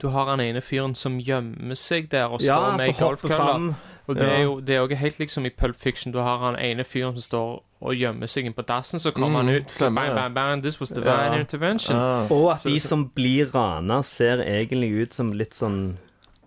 Du 0.00 0.08
har 0.08 0.26
han 0.26 0.40
ene 0.40 0.60
fyren 0.60 0.94
som 0.94 1.18
gjemmer 1.22 1.74
seg 1.78 2.08
der 2.10 2.26
og 2.32 2.40
står 2.40 2.46
Ja, 2.48 2.76
med 2.76 2.96
golfkølla. 2.98 3.74
Og 4.06 4.16
det 4.18 4.26
er 4.28 4.42
jo 4.42 4.60
det 4.60 4.74
er 4.74 4.82
jo 4.86 4.96
helt 5.00 5.18
liksom 5.18 5.46
i 5.46 5.50
Pulp 5.50 5.78
Fiction. 5.80 6.12
Du 6.12 6.18
har 6.18 6.38
han 6.42 6.56
ene 6.60 6.84
fyren 6.84 7.14
som 7.16 7.22
står 7.24 7.62
og 7.84 7.94
gjemmer 7.96 8.26
seg 8.28 8.46
inn 8.48 8.52
på 8.56 8.64
dassen, 8.66 8.98
så 8.98 9.12
kommer 9.12 9.28
Mm, 9.28 9.34
han 9.46 9.48
ut. 9.54 9.70
Så 9.70 9.88
bang, 9.94 10.14
bang, 10.14 10.34
bang, 10.34 10.62
this 10.62 10.80
was 10.80 10.90
the 10.90 11.00
Ja. 11.04 11.34
intervention. 11.38 11.96
Ja. 11.96 12.26
Og 12.30 12.52
at 12.52 12.60
Så 12.60 12.68
de 12.68 12.74
det- 12.74 12.82
som 12.82 13.10
blir 13.14 13.46
rana, 13.54 14.02
ser 14.02 14.38
egentlig 14.42 14.90
ut 15.02 15.14
som 15.14 15.32
litt 15.32 15.52
sånn 15.52 15.96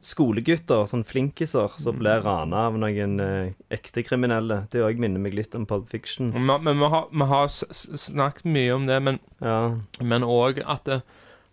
skolegutter, 0.02 0.86
sånn 0.88 1.04
flinkiser, 1.06 1.70
som 1.80 1.98
blir 2.00 2.22
rana 2.24 2.68
av 2.68 2.74
noen 2.80 3.20
eh, 3.20 3.54
ekte 3.72 4.04
kriminelle. 4.08 4.68
Det 4.72 4.82
òg 4.82 4.98
minner 5.00 5.20
meg 5.20 5.34
litt 5.34 5.56
om 5.56 5.66
Pulp 5.66 5.88
Fiction. 5.90 6.32
Men, 6.34 6.64
men 6.64 6.78
vi 6.80 6.86
har, 6.86 7.08
har 7.26 7.48
snakket 7.50 8.46
mye 8.46 8.76
om 8.76 8.86
det, 8.88 9.02
men 9.02 9.20
Ja. 9.42 9.76
At 10.68 10.84
det, 10.86 11.02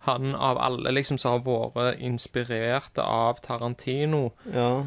han 0.04 0.34
av 0.34 0.58
alle 0.60 0.92
liksom 0.94 1.18
som 1.20 1.38
har 1.38 1.72
vært 1.74 2.00
inspirert 2.04 2.98
av 3.00 3.40
Tarantino, 3.44 4.30
ja. 4.52 4.84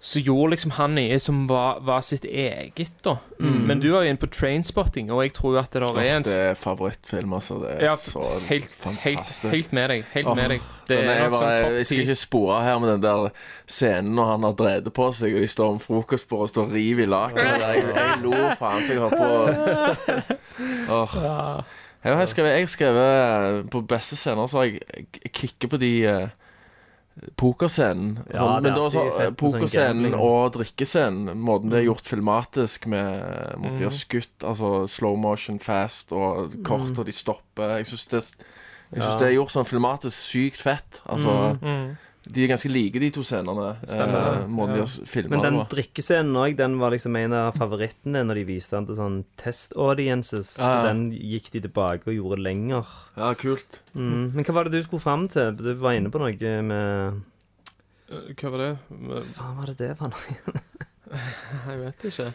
så 0.00 0.22
gjorde 0.24 0.54
liksom 0.54 0.74
han 0.78 0.96
noe 0.96 1.18
som 1.20 1.44
var, 1.50 1.82
var 1.84 2.00
sitt 2.06 2.24
eget, 2.24 2.94
da. 3.04 3.18
Men 3.38 3.82
du 3.82 3.90
var 3.92 4.06
jo 4.06 4.12
inne 4.12 4.22
på 4.22 4.30
Trainspotting, 4.32 5.10
og 5.12 5.22
jeg 5.26 5.34
tror 5.36 5.56
jo 5.56 5.60
at 5.60 5.74
det 5.74 5.82
der 5.84 6.00
er 6.00 6.16
en 6.16 6.26
det 6.26 6.38
er 6.48 6.56
favorittfilm, 6.58 7.34
altså. 7.36 7.58
Det 7.62 7.74
er 7.76 7.84
ja, 7.90 7.96
så 8.00 8.24
helt, 8.24 8.48
helt, 8.48 8.72
fantastisk. 8.72 9.50
helt 9.52 9.76
med 9.76 9.92
deg. 9.92 10.08
Helt 10.14 10.32
oh, 10.32 10.38
med 10.38 10.56
deg. 10.56 10.70
Det 10.88 10.98
er 10.98 11.20
jeg, 11.20 11.30
bare, 11.32 11.52
sånn 11.60 11.76
jeg 11.76 11.90
skal 11.90 12.02
ikke 12.06 12.18
spore 12.22 12.62
her 12.64 12.80
med 12.82 12.90
den 12.94 13.04
der 13.04 13.28
scenen 13.70 14.16
når 14.16 14.32
han 14.32 14.48
har 14.48 14.56
drevet 14.58 14.96
på 14.96 15.10
seg, 15.16 15.36
og 15.36 15.44
de 15.44 15.52
står 15.52 15.76
om 15.76 15.84
frokostbordet 15.84 16.48
og 16.48 16.54
står 16.56 16.72
og 16.72 16.74
river 16.80 17.04
i 17.04 17.12
lakenet. 17.12 17.68
Jeg, 17.68 17.86
jeg 17.92 18.18
lo 18.24 18.34
faen 18.58 18.82
så 18.82 18.96
jeg 18.96 19.04
har 19.04 19.14
på 19.14 20.32
Åh. 21.02 21.72
Jeg 22.04 22.16
har 22.18 22.26
skrevet, 22.26 22.58
jeg 22.58 22.68
skrevet 22.68 23.70
På 23.70 23.80
beste 23.86 24.16
scener 24.18 24.46
så 24.50 24.58
har 24.58 24.64
jeg, 24.72 25.06
kikker 25.32 25.68
på 25.70 25.78
de 25.78 25.90
eh, 26.10 26.28
Pokerscenen. 27.36 28.14
Ja, 28.32 28.38
Sånn, 28.40 28.62
det 28.64 28.70
men 28.70 28.72
da 28.78 28.84
alltid 28.86 28.94
så, 28.96 29.02
sånn 29.18 29.34
Pokerscenen 29.36 30.14
og 30.16 30.52
drikkescenen, 30.56 31.34
måten 31.44 31.70
det 31.72 31.82
er 31.82 31.88
gjort 31.90 32.08
filmatisk 32.08 32.86
med 32.88 33.58
Måten 33.60 33.78
de 33.78 33.84
har 33.84 33.92
Mhm. 33.92 33.98
skutt, 33.98 34.46
altså 34.48 34.70
slow 34.88 35.16
motion, 35.20 35.58
fast 35.60 36.12
og 36.12 36.54
kort, 36.64 36.96
og 36.98 37.04
de 37.06 37.12
stopper 37.12 37.76
Jeg 37.78 37.86
syns 37.86 38.06
det, 38.08 38.22
jeg 38.92 39.02
synes 39.02 39.12
Ja. 39.12 39.18
det 39.18 39.28
er 39.28 39.36
gjort 39.36 39.52
sånn 39.52 39.68
filmatisk 39.68 40.16
sykt 40.16 40.60
fett. 40.62 41.00
Altså 41.06 41.58
Mm. 41.60 41.96
De 42.22 42.44
er 42.44 42.50
ganske 42.52 42.70
like, 42.70 43.00
de 43.02 43.08
to 43.10 43.24
scenene. 43.26 43.72
Stemmer 43.82 44.42
Eh, 44.42 44.46
måten 44.46 44.76
de 44.76 44.84
har 44.84 45.28
Men 45.32 45.42
den 45.42 45.56
drikkescenen 45.72 46.36
òg, 46.38 46.54
den 46.56 46.78
var 46.78 46.94
liksom 46.94 47.16
en 47.18 47.32
av 47.34 47.56
favorittene 47.58 48.22
når 48.28 48.34
de 48.38 48.44
viste 48.44 48.76
den 48.76 48.86
til 48.86 48.94
sånn 49.00 49.16
test 49.36 49.74
audiences. 49.74 50.52
Ja, 50.58 50.68
Så 50.70 50.86
den 50.86 51.02
gikk 51.10 51.50
de 51.50 51.60
tilbake 51.66 52.06
og 52.06 52.14
gjorde 52.14 52.38
lenger. 52.42 52.86
Ja, 53.16 53.32
kult. 53.34 53.80
Mm. 53.96 54.32
Men 54.34 54.44
hva 54.44 54.54
var 54.54 54.64
det 54.70 54.72
du 54.78 54.82
skulle 54.86 55.02
fram 55.02 55.26
til? 55.28 55.50
Du 55.58 55.74
var 55.74 55.98
inne 55.98 56.10
på 56.14 56.22
noe 56.22 56.62
med 56.62 57.22
Eh, 58.12 58.34
Hva 58.36 58.50
var 58.52 58.58
det? 58.58 58.72
Faen, 59.32 59.56
var 59.56 59.66
det 59.72 59.76
det 59.78 59.92
for 59.96 60.12
noe? 60.12 60.62
Jeg 61.68 61.78
vet 61.80 62.04
ikke. 62.10 62.32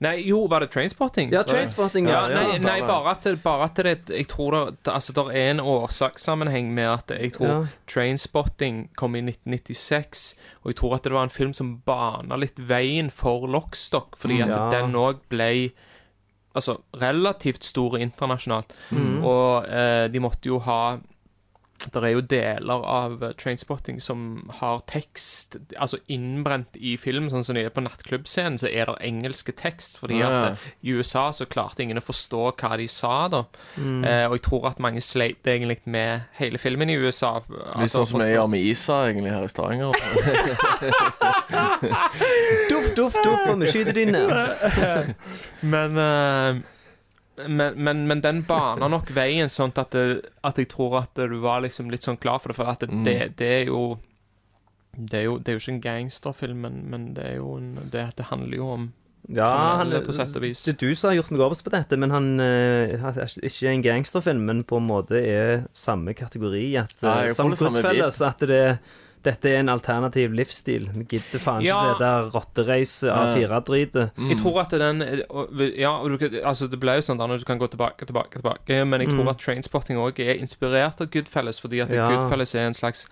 Nei, 0.00 0.14
jo, 0.24 0.46
var 0.48 0.60
det 0.64 0.70
Trainspotting? 0.72 1.28
Ja, 1.32 1.42
Trainspotting, 1.44 2.06
Ja, 2.08 2.22
ja. 2.28 2.34
nei, 2.42 2.58
nei 2.64 2.80
bare 2.88 3.10
at, 3.10 3.22
det- 3.22 3.42
bare 3.42 3.64
at 3.64 3.74
det 3.74 4.08
Jeg 4.08 4.28
tror 4.28 4.50
det, 4.52 4.88
altså, 4.88 5.12
det 5.12 5.26
er 5.36 5.50
en 5.50 5.60
årsakssammenheng 5.60 6.70
med 6.72 6.88
at 6.88 7.08
jeg 7.20 7.32
tror 7.34 7.46
Ja. 7.48 7.66
Trainspotting 7.86 8.88
kom 8.96 9.14
i 9.16 9.20
1996, 9.20 10.34
og 10.64 10.70
jeg 10.72 10.76
tror 10.76 10.94
at 10.96 11.02
det 11.02 11.12
var 11.12 11.22
en 11.24 11.28
film 11.28 11.52
som 11.52 11.76
bana 11.84 12.36
litt 12.36 12.56
veien 12.58 13.10
for 13.10 13.46
Lockstock, 13.46 14.16
fordi 14.16 14.40
at 14.42 14.48
Ja. 14.48 14.70
den 14.70 14.92
òg 14.94 15.20
ble 15.28 15.70
Altså 16.52 16.80
relativt 16.98 17.62
stor 17.62 17.92
internasjonalt. 17.96 18.72
Mm. 18.90 19.22
Og 19.24 19.68
eh, 19.70 20.08
de 20.08 20.18
måtte 20.18 20.46
jo 20.48 20.58
ha 20.58 20.98
Det 21.80 21.96
er 22.04 22.12
jo 22.12 22.20
deler 22.20 22.82
av 22.84 23.22
eh, 23.24 23.30
Trainspotting 23.40 24.00
som 24.04 24.42
har 24.60 24.82
tekst 24.90 25.56
Altså 25.78 25.96
innbrent 26.12 26.76
i 26.76 26.96
film, 27.00 27.30
sånn 27.32 27.44
som 27.46 27.56
de 27.56 27.62
er 27.64 27.72
på 27.72 27.80
nattklubbscenen, 27.84 28.58
så 28.60 28.68
er 28.68 28.84
det 28.90 28.98
engelske 29.08 29.52
tekst. 29.56 29.96
Fordi 30.02 30.18
Ja, 30.20 30.28
ja. 30.30 30.42
at 30.52 30.58
i 30.84 30.92
USA 30.92 31.30
så 31.32 31.46
klarte 31.48 31.82
ingen 31.86 31.98
å 32.00 32.04
forstå 32.04 32.42
hva 32.60 32.76
de 32.80 32.86
sa, 32.90 33.28
da. 33.32 33.44
Mm. 33.80 34.02
Eh, 34.04 34.24
og 34.28 34.34
jeg 34.36 34.42
tror 34.48 34.68
at 34.72 34.78
mange 34.82 35.00
sleit 35.04 35.46
egentlig 35.48 35.78
med 35.88 36.20
hele 36.40 36.58
filmen 36.60 36.90
i 36.92 36.96
USA. 37.00 37.38
Litt 37.48 37.76
Altså, 37.80 37.96
sånn 38.02 38.10
som 38.12 38.20
jeg 38.26 38.34
gjør 38.36 38.48
med 38.52 38.60
Isa 38.74 38.96
egentlig 39.08 39.32
her 39.32 39.44
i 39.46 39.48
Stavanger. 39.48 39.90
Duff, 42.70 42.94
duff, 42.94 43.14
duff, 43.24 43.48
og 43.50 43.60
vi 43.60 43.66
skyter 43.70 43.92
dine. 43.96 44.20
Men, 45.62 45.98
eh, 45.98 46.60
men, 47.48 47.74
men, 47.76 48.06
men 48.08 48.20
den 48.20 48.42
bana 48.46 48.88
nok 48.88 49.10
veien 49.14 49.48
sånn 49.48 49.72
at, 49.78 49.90
det, 49.94 50.24
at 50.44 50.56
jeg 50.60 50.68
tror 50.72 50.98
at 51.02 51.14
du 51.14 51.38
var 51.40 51.60
liksom 51.64 51.90
litt 51.90 52.02
sånn 52.06 52.18
klar 52.20 52.38
for 52.42 52.52
det. 52.52 52.56
For 52.60 52.70
at 52.70 52.80
det, 52.84 52.90
Mm. 52.90 53.04
det, 53.04 53.18
det 53.40 53.50
er 53.62 53.66
jo 53.70 53.98
det 54.96 55.20
er, 55.20 55.24
jo, 55.28 55.36
det 55.38 55.48
er 55.52 55.54
jo 55.56 55.60
ikke 55.62 55.72
en 55.76 55.84
gangsterfilm, 55.84 56.60
men, 56.66 56.80
men 56.90 57.04
det 57.14 57.24
er 57.24 57.36
jo 57.38 57.52
en, 57.60 57.74
det, 57.92 58.08
det 58.18 58.26
handler 58.26 58.56
jo 58.58 58.70
om 58.74 58.88
Ja, 59.30 59.76
han, 59.78 59.92
på 60.02 60.12
sett 60.16 60.34
og 60.34 60.42
vis. 60.42 60.64
Det 60.66 60.72
er 60.74 60.80
du 60.88 60.94
som 60.98 61.10
har 61.12 61.16
gjort 61.20 61.30
noe 61.30 61.44
over 61.46 61.60
på 61.62 61.70
dette, 61.70 61.96
men 62.00 62.10
han 62.10 62.26
eh, 62.42 62.96
er 62.98 63.20
ikke 63.46 63.70
en 63.70 63.84
gangsterfilm, 63.84 64.42
men 64.48 64.64
på 64.66 64.80
en 64.80 64.88
måte 64.88 65.20
er 65.20 65.62
samme 65.76 66.14
kategori. 66.18 66.64
At, 66.82 66.96
Ja, 67.04 67.14
eh, 67.28 67.34
som 67.36 67.52
Goodfellas, 67.54 68.18
at 68.26 68.42
det, 68.50 68.62
dette 69.22 69.44
er 69.50 69.58
en 69.60 69.68
alternativ 69.68 70.32
livsstil. 70.32 70.88
Vi 70.94 71.04
gidder 71.04 71.38
faen 71.38 71.60
ikke 71.60 71.66
Ja. 71.66 71.92
det 71.92 71.98
der 72.00 72.30
rottereise 72.30 73.10
A4-dritet. 73.12 74.10
Mm. 74.16 74.28
Jeg 74.30 74.38
tror 74.38 74.60
at 74.62 74.70
den 74.70 75.00
Ja, 75.78 75.90
og 76.00 76.18
du, 76.18 76.40
altså 76.44 76.68
det 76.70 76.80
ble 76.80 76.94
jo 76.96 77.00
sånn 77.00 77.18
da 77.18 77.26
når 77.26 77.38
du 77.38 77.44
kan 77.44 77.58
gå 77.58 77.68
tilbake, 77.70 78.06
tilbake, 78.06 78.40
tilbake 78.40 78.84
Men 78.86 79.00
jeg 79.00 79.10
tror 79.10 79.24
Mm. 79.24 79.28
at 79.30 79.38
Trainspotting 79.38 79.96
òg 79.98 80.18
er 80.20 80.38
inspirert 80.40 81.00
av 81.00 81.10
Goodfellas, 81.10 81.60
fordi 81.60 81.80
at 81.82 81.90
Ja. 81.90 82.08
Goodfellas 82.08 82.54
er 82.54 82.66
en 82.66 82.74
slags 82.74 83.06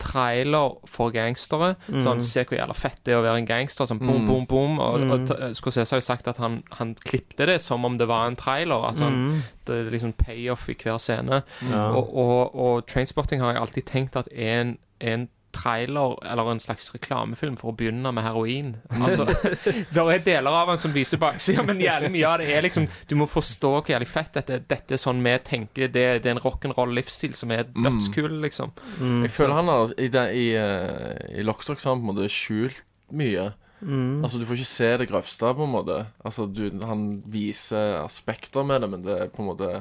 trailer 0.00 0.78
for 0.88 1.10
gangstere. 1.12 1.76
Mm. 1.88 2.02
Sånn, 2.02 2.20
Se 2.22 2.44
hvor 2.44 2.56
jævla 2.58 2.74
fett 2.74 3.00
det 3.04 3.12
er 3.12 3.18
å 3.20 3.22
være 3.22 3.36
en 3.42 3.46
gangster. 3.46 3.84
Sånn 3.84 3.98
boom, 3.98 4.22
Mm. 4.22 4.26
boom, 4.26 4.46
boom. 4.46 4.78
Og, 4.80 5.00
Mm. 5.00 5.10
og 5.12 5.30
og 5.30 5.54
Scorsese 5.56 5.90
har 5.90 5.98
jo 6.00 6.00
sagt 6.00 6.26
at 6.28 6.38
han, 6.38 6.62
han 6.72 6.94
klippte 7.04 7.44
det 7.46 7.60
som 7.60 7.84
om 7.84 7.98
det 7.98 8.08
var 8.08 8.26
en 8.26 8.36
trailer. 8.36 8.82
Altså 8.82 9.04
han, 9.04 9.12
Mm. 9.30 9.42
Det 9.66 9.86
er 9.86 9.90
liksom 9.90 10.14
payoff 10.14 10.68
i 10.70 10.74
hver 10.74 10.98
scene. 10.98 11.42
Ja. 11.70 11.90
Og, 11.92 12.16
og, 12.16 12.54
og 12.56 12.86
Trainspotting 12.86 13.40
har 13.40 13.52
jeg 13.52 13.62
alltid 13.62 13.84
tenkt 13.84 14.16
at 14.16 14.26
er 14.32 14.60
en, 14.62 14.78
en 15.00 15.28
trailer 15.54 16.16
eller 16.26 16.50
en 16.52 16.60
slags 16.62 16.90
reklamefilm 16.94 17.56
for 17.60 17.72
å 17.72 17.76
begynne 17.76 18.12
med 18.14 18.24
heroin. 18.24 18.74
Altså, 18.96 19.26
det 19.94 20.04
er 20.04 20.24
deler 20.26 20.58
av 20.62 20.72
den 20.72 20.80
som 20.82 20.94
viser 20.94 21.20
baksida, 21.22 21.64
men 21.66 21.82
jævlig 21.82 22.12
mye 22.14 22.28
av 22.28 22.42
det 22.42 22.50
er 22.54 22.66
liksom 22.66 22.88
Du 23.10 23.16
må 23.18 23.28
forstå 23.30 23.72
hvor 23.76 23.92
jævlig 23.92 24.08
fett 24.10 24.34
dette 24.38 24.60
Dette 24.70 24.96
er 24.96 25.00
sånn 25.00 25.22
vi 25.24 25.36
tenker. 25.46 25.90
Det, 25.92 26.06
det 26.24 26.30
er 26.30 26.36
en 26.36 26.42
rock'n'roll-livsstil 26.44 27.34
som 27.38 27.54
er 27.54 27.66
dødskul, 27.74 28.40
liksom. 28.44 28.74
Mm. 28.98 29.24
Jeg 29.26 29.34
føler 29.34 29.58
han 29.60 29.72
har 29.72 29.94
i, 29.96 30.10
i, 30.10 30.46
uh, 30.56 31.40
i 31.40 31.46
Lockstock 31.46 31.82
på 31.82 31.96
en 31.96 32.06
måte 32.06 32.30
skjult 32.32 32.84
mye. 33.16 33.50
Mm. 33.80 34.20
Altså 34.22 34.38
Du 34.38 34.44
får 34.46 34.60
ikke 34.60 34.70
se 34.70 34.90
det 35.00 35.08
grøvste, 35.10 35.54
på 35.56 35.66
en 35.66 35.74
måte. 35.74 36.02
Altså 36.24 36.46
du, 36.46 36.66
Han 36.84 37.22
viser 37.26 38.00
aspekter 38.04 38.66
med 38.66 38.82
det, 38.82 38.90
men 38.92 39.06
det 39.06 39.16
er 39.16 39.32
på 39.32 39.42
en 39.42 39.50
måte 39.52 39.80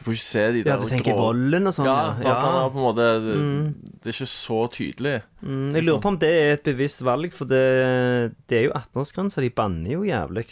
Du 0.00 0.04
får 0.06 0.14
ikke 0.16 0.24
se 0.24 0.42
de 0.54 0.62
der 0.64 0.70
Ja, 0.72 0.76
du 0.80 0.86
tenker 0.88 1.12
grå- 1.12 1.26
volden 1.28 1.66
og 1.68 1.74
sånn? 1.76 1.84
Ja, 1.90 1.96
ja. 2.24 2.30
at 2.32 2.44
han 2.46 2.54
er 2.56 2.70
på 2.72 2.78
en 2.80 2.86
måte 2.88 3.06
det, 3.20 3.34
Mm. 3.36 3.74
det 4.00 4.06
er 4.08 4.14
ikke 4.16 4.32
så 4.32 4.60
tydelig. 4.72 5.16
Mm, 5.44 5.74
jeg 5.76 5.84
lurer 5.84 6.00
på 6.00 6.08
om 6.14 6.16
det 6.22 6.30
er 6.32 6.52
et 6.56 6.62
bevisst 6.64 7.02
valg, 7.04 7.32
for 7.36 7.44
det, 7.44 8.32
det 8.48 8.56
er 8.62 8.64
jo 8.70 8.72
18-årsgrense. 8.72 9.42
De 9.44 9.50
banner 9.50 9.90
jo 9.92 10.00
jævlig. 10.08 10.46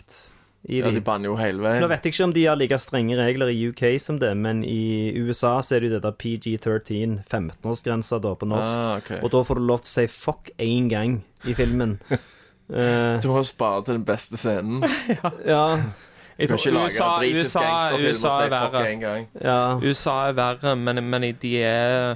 I 0.68 0.80
Ja, 0.82 0.88
de. 0.90 0.96
De 0.98 1.00
banner 1.00 1.30
jo 1.30 1.36
hele 1.38 1.56
Nå 1.62 1.62
veien. 1.64 1.88
vet 1.88 2.02
jeg 2.04 2.12
ikke 2.12 2.24
om 2.24 2.32
de 2.34 2.44
har 2.44 2.56
like 2.56 2.78
strenge 2.82 3.16
regler 3.16 3.48
i 3.48 3.68
UK 3.70 3.98
som 4.02 4.18
det, 4.18 4.36
men 4.36 4.64
i 4.64 5.14
USA 5.16 5.60
så 5.62 5.76
er 5.76 5.80
det 5.80 5.90
jo 5.92 5.98
det 6.00 6.02
der 6.02 6.12
PG-13, 6.18 7.22
15-årsgrensa 7.30 8.20
da 8.20 8.34
på 8.34 8.44
norsk. 8.50 8.76
Ah, 8.76 8.96
ok. 8.98 9.22
Og 9.22 9.30
da 9.30 9.42
får 9.46 9.54
du 9.54 9.60
lov 9.64 9.80
til 9.80 9.88
å 9.88 9.94
si 9.94 10.06
fuck 10.12 10.50
én 10.58 10.90
gang 10.90 11.22
i 11.46 11.54
filmen. 11.54 11.98
Eh, 12.70 13.18
Du 13.22 13.28
må 13.32 13.40
spare 13.48 13.82
til 13.82 13.94
den 13.94 14.04
beste 14.04 14.36
scenen. 14.36 14.82
ja, 15.46 15.78
Du 16.40 16.46
tror 16.46 16.56
ikke 16.56 16.70
lage 16.70 16.86
USA, 16.86 17.04
USA, 17.40 17.60
USA 18.10 18.28
si 18.28 18.44
er 18.44 18.48
verre. 18.48 18.92
en 18.92 19.00
gang. 19.00 19.28
ja. 19.44 19.74
USA 19.76 20.28
er 20.28 20.32
verre, 20.32 20.76
men, 20.76 21.04
men 21.04 21.22
de 21.42 21.62
er 21.62 22.14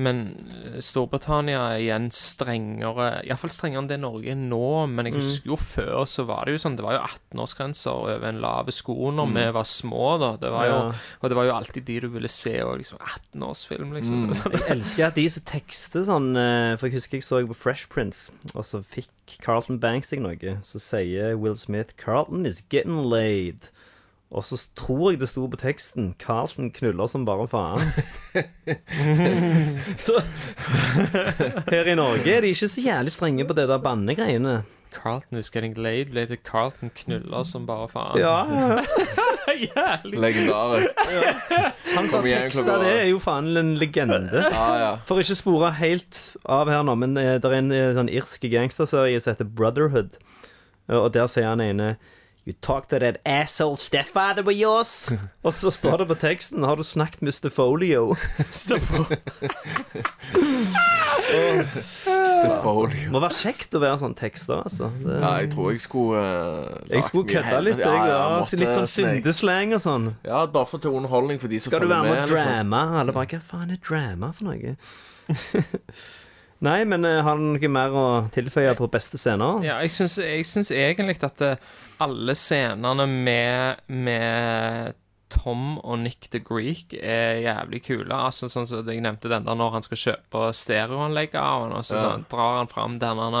Men 0.00 0.20
eh, 0.48 0.78
Storbritannia 0.80 1.60
er 1.74 1.82
igjen 1.82 2.06
strengere 2.16 3.08
Iallfall 3.26 3.52
strengere 3.52 3.82
enn 3.82 3.90
det 3.90 3.98
Norge 4.00 4.32
er 4.32 4.38
nå. 4.40 4.86
Men 4.88 5.10
jeg 5.10 5.18
husker 5.18 5.52
jo 5.52 5.58
før 5.60 6.06
så 6.08 6.24
var 6.28 6.46
det 6.48 6.54
jo 6.56 6.62
sånn 6.62 6.78
Det 6.78 6.86
var 6.86 6.96
jo 6.96 7.02
18-årsgrenser 7.04 7.92
over 7.92 8.28
en 8.30 8.40
lave 8.40 8.72
sko 8.72 8.96
når 9.12 9.34
vi 9.36 9.44
var 9.58 9.68
små, 9.68 10.06
da. 10.22 10.30
Det 10.40 10.52
var 10.54 10.68
jo, 10.70 10.78
Ja. 10.82 11.02
Og 11.20 11.28
det 11.28 11.38
var 11.38 11.48
jo 11.48 11.54
alltid 11.58 11.86
de 11.88 11.98
du 12.02 12.08
ville 12.16 12.32
se, 12.32 12.54
og 12.64 12.80
liksom 12.80 12.98
18-årsfilm, 12.98 13.92
liksom. 13.98 14.32
Jeg 14.56 14.64
elsker 14.76 15.06
at 15.10 15.20
de 15.20 15.28
som 15.36 15.46
tekster 15.52 16.06
sånn 16.08 16.32
eh, 16.40 16.72
For 16.80 16.88
jeg 16.88 16.98
husker 17.00 17.20
jeg 17.20 17.26
så 17.28 17.42
på 17.46 17.58
Fresh 17.58 17.92
Prince, 17.92 18.32
og 18.54 18.64
så 18.64 18.80
fikk 18.86 19.36
Carlton 19.44 19.80
Banks 19.82 20.12
seg 20.12 20.22
noe. 20.24 20.56
Så 20.66 20.80
sier 20.82 21.36
Will 21.36 21.56
Smith 21.56 21.94
'Carlton 22.00 22.46
is 22.48 22.62
getting 22.72 23.04
laid'. 23.12 23.68
Og 24.32 24.44
så 24.44 24.56
tror 24.78 25.10
jeg 25.12 25.20
det 25.20 25.28
sto 25.28 25.44
på 25.46 25.58
teksten 25.60 26.14
'Carlton 26.16 26.70
knuller 26.72 27.06
som 27.06 27.26
bare 27.28 27.44
faen'. 27.52 27.84
så 30.06 30.22
Her 31.68 31.90
i 31.92 31.94
Norge 31.94 32.32
er 32.32 32.40
de 32.40 32.52
ikke 32.54 32.68
så 32.68 32.80
jævlig 32.80 33.12
strenge 33.12 33.44
på 33.44 33.52
det 33.52 33.68
der 33.68 33.78
bannegreiene. 33.78 34.62
Carlton 34.92 35.38
is 35.38 35.50
getting 35.50 35.76
laid 35.76 36.10
ble 36.12 36.24
til 36.28 36.38
Carlton 36.44 36.90
knuller 36.96 37.44
som 37.48 37.66
bare 37.66 37.88
faen. 37.88 38.18
Ja, 38.20 38.44
Jævlig. 39.76 40.18
Legendarisk. 40.20 40.88
Han 41.96 42.08
som 42.08 42.24
teksta 42.24 42.78
det, 42.80 42.92
er 43.02 43.08
jo 43.10 43.18
faen 43.20 43.56
en 43.56 43.74
legende. 43.76 44.20
Ah, 44.52 44.76
ja. 44.80 44.92
For 45.08 45.20
ikke 45.20 45.36
spore 45.36 45.72
helt 45.76 46.36
av 46.44 46.70
her 46.72 46.84
nå, 46.86 46.94
men 46.94 47.16
eh, 47.20 47.36
det 47.36 47.50
er 47.50 47.58
en 47.58 47.72
eh, 47.72 47.92
sånn 47.96 48.08
irsk 48.12 48.48
gangsterserie 48.52 49.20
som 49.20 49.34
heter 49.34 49.48
Brotherhood. 49.48 50.16
Og 50.92 51.12
der 51.14 51.28
sier 51.30 51.52
han 51.52 51.60
ene 51.60 51.96
You 52.44 52.52
talk 52.60 52.88
to 52.88 52.98
that 52.98 53.20
asshole 53.24 53.76
stepfather 53.76 54.42
of 54.42 54.50
yours. 54.50 55.08
Og 55.46 55.52
så 55.54 55.70
står 55.70 55.96
det 56.02 56.06
på 56.08 56.14
teksten 56.14 56.64
Har 56.66 56.76
du 56.76 56.82
snakket 56.82 57.22
med 57.22 57.32
Stefolio? 57.34 58.16
Stefolio. 62.42 63.10
Må 63.14 63.20
være 63.22 63.36
kjekt 63.38 63.76
å 63.78 63.82
være 63.84 64.00
sånn 64.02 64.16
tekster, 64.18 64.64
altså. 64.64 64.90
Det, 65.04 65.20
Ja, 65.22 65.30
jeg 65.44 65.52
tror 65.54 65.70
jeg 65.70 65.84
skulle 65.84 66.18
uh, 66.18 66.82
jeg 66.90 67.06
skulle 67.06 67.30
kødde 67.30 67.62
litt, 67.68 67.78
jeg. 67.78 68.10
Ja, 68.10 68.42
litt 68.64 68.74
sånn 68.74 68.90
syndeslang 68.90 69.76
og 69.78 69.84
sånn. 69.86 70.10
Ja, 70.26 70.42
bare 70.50 70.66
for 70.72 70.82
til 70.82 70.98
underholdning 70.98 71.38
for 71.42 71.52
de 71.52 71.62
som 71.62 71.70
Skal 71.70 71.86
du 71.86 71.92
være 71.92 72.08
med 72.08 72.16
og 72.16 72.26
liksom. 72.26 72.42
drama? 72.42 72.82
Alle 73.04 73.14
bare 73.14 73.30
Hva 73.36 73.42
faen 73.54 73.70
er 73.76 73.80
drama 73.86 74.34
for 74.34 74.50
noe? 74.50 74.74
Nei, 76.62 76.84
men 76.86 77.04
eh, 77.08 77.20
har 77.26 77.38
du 77.40 77.42
noe 77.56 77.68
mer 77.74 77.94
å 77.98 78.04
tilføye 78.34 78.74
på 78.78 78.86
beste 78.92 79.18
scener? 79.18 79.64
Ja, 79.66 79.80
jeg 79.82 79.90
syns, 79.94 80.18
jeg 80.22 80.44
syns 80.46 80.70
egentlig 80.70 81.18
at 81.26 81.42
eh, 81.42 81.56
alle 82.04 82.36
scenene 82.38 83.06
med, 83.10 83.80
med 83.90 84.94
Tom 85.32 85.78
og 85.80 85.98
Nick 86.04 86.28
the 86.30 86.38
Greek 86.44 86.92
er 87.00 87.40
jævlig 87.42 87.82
kule. 87.86 88.14
Altså, 88.14 88.46
sånn 88.52 88.68
som 88.68 88.86
jeg 88.86 89.02
nevnte 89.02 89.30
den 89.32 89.46
der 89.48 89.58
når 89.58 89.78
han 89.78 89.86
skal 89.86 90.02
kjøpe 90.04 90.50
stereoanlegget 90.54 91.40
og 91.40 91.78
så 91.88 91.96
Ja. 91.98 92.02
sånn, 92.04 92.26
drar 92.30 92.58
han 92.60 92.70
fram 92.70 92.98
den 93.02 93.22
han, 93.24 93.38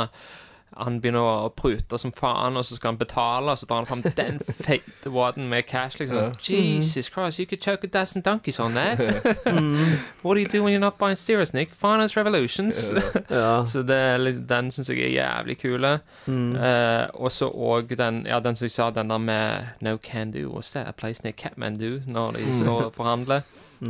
han 0.76 1.00
begynner 1.00 1.20
å 1.46 1.50
prute 1.56 1.98
som 1.98 2.12
faen, 2.12 2.56
og 2.56 2.64
så 2.64 2.76
skal 2.78 2.92
han 2.94 2.98
betale, 3.00 3.52
og 3.52 3.58
så 3.58 3.66
drar 3.66 3.82
han 3.82 3.86
fram 3.86 4.02
den 4.16 4.38
feite 4.66 5.10
waden 5.12 5.48
med 5.48 5.66
cash. 5.66 5.98
liksom 6.00 6.32
Jesus 6.42 7.10
Christ, 7.12 7.38
you 7.38 7.46
could 7.46 7.60
choke 7.62 7.84
a 7.84 7.90
dozen 8.00 8.22
donkeys 8.22 8.60
on 8.60 8.72
that. 8.74 8.98
What 10.22 10.34
do 10.34 10.40
you 10.40 10.48
do 10.48 10.62
when 10.62 10.72
you're 10.72 10.80
not 10.80 10.98
buying 10.98 11.16
steers, 11.16 11.52
Nick? 11.54 11.70
Finance 11.74 12.16
revolutions. 12.16 12.92
Ja. 13.32 13.64
Så 13.66 13.82
det 13.82 13.96
er 13.96 14.18
litt, 14.18 14.42
den 14.48 14.70
syns 14.72 14.88
jeg 14.90 14.98
er 15.06 15.12
jævlig 15.14 15.56
kule. 15.60 15.92
Eh, 16.28 17.06
og 17.14 17.32
så 17.32 17.48
òg 17.48 17.94
den 17.98 18.22
Ja, 18.26 18.40
den 18.40 18.56
som 18.56 18.66
jeg 18.66 18.74
sa, 18.74 18.90
den 18.90 19.08
der 19.10 19.18
med 19.18 19.66
No 19.80 19.96
Can 20.02 20.30
Do. 20.32 20.50
What's 20.52 20.72
that? 20.72 20.88
A 20.88 20.92
place 20.92 21.22
near 21.24 21.32
Catmandu, 21.32 22.00
når 22.06 22.36
de 22.36 22.54
står 22.54 22.82
og 22.90 22.94
forhandler. 22.94 23.40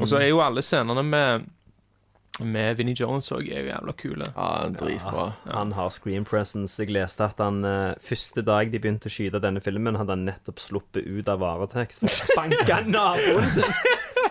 Og 0.01 0.07
så 0.09 0.17
er 0.23 0.29
jo 0.31 0.41
alle 0.41 0.63
scenene 0.63 1.03
med 1.03 1.49
Med 2.45 2.77
Vinnie 2.79 2.97
Jones 2.99 3.31
òg 3.35 3.47
er 3.49 3.63
jo 3.65 3.71
jævla 3.71 3.95
kule. 3.99 4.29
Ja, 4.35 4.49
en 4.67 4.77
dritbra. 4.79 5.27
Han 5.53 5.73
har 5.77 5.91
screen 5.95 6.27
presence. 6.29 6.79
Jeg 6.83 6.93
leste 6.95 7.25
at 7.27 7.41
han 7.43 7.63
eh, 7.69 7.95
første 8.03 8.45
dag 8.47 8.73
de 8.73 8.81
begynte 8.83 9.11
å 9.11 9.15
skyte 9.15 9.41
denne 9.43 9.63
filmen, 9.65 9.99
hadde 10.01 10.17
han 10.17 10.27
nettopp 10.29 10.63
sluppet 10.63 11.07
ut 11.07 11.29
av 11.33 11.43
varetekt 11.45 12.01
for 12.03 12.09
å 12.09 12.39
banke 12.43 12.81
naboen 12.91 13.51
sin. 13.59 13.77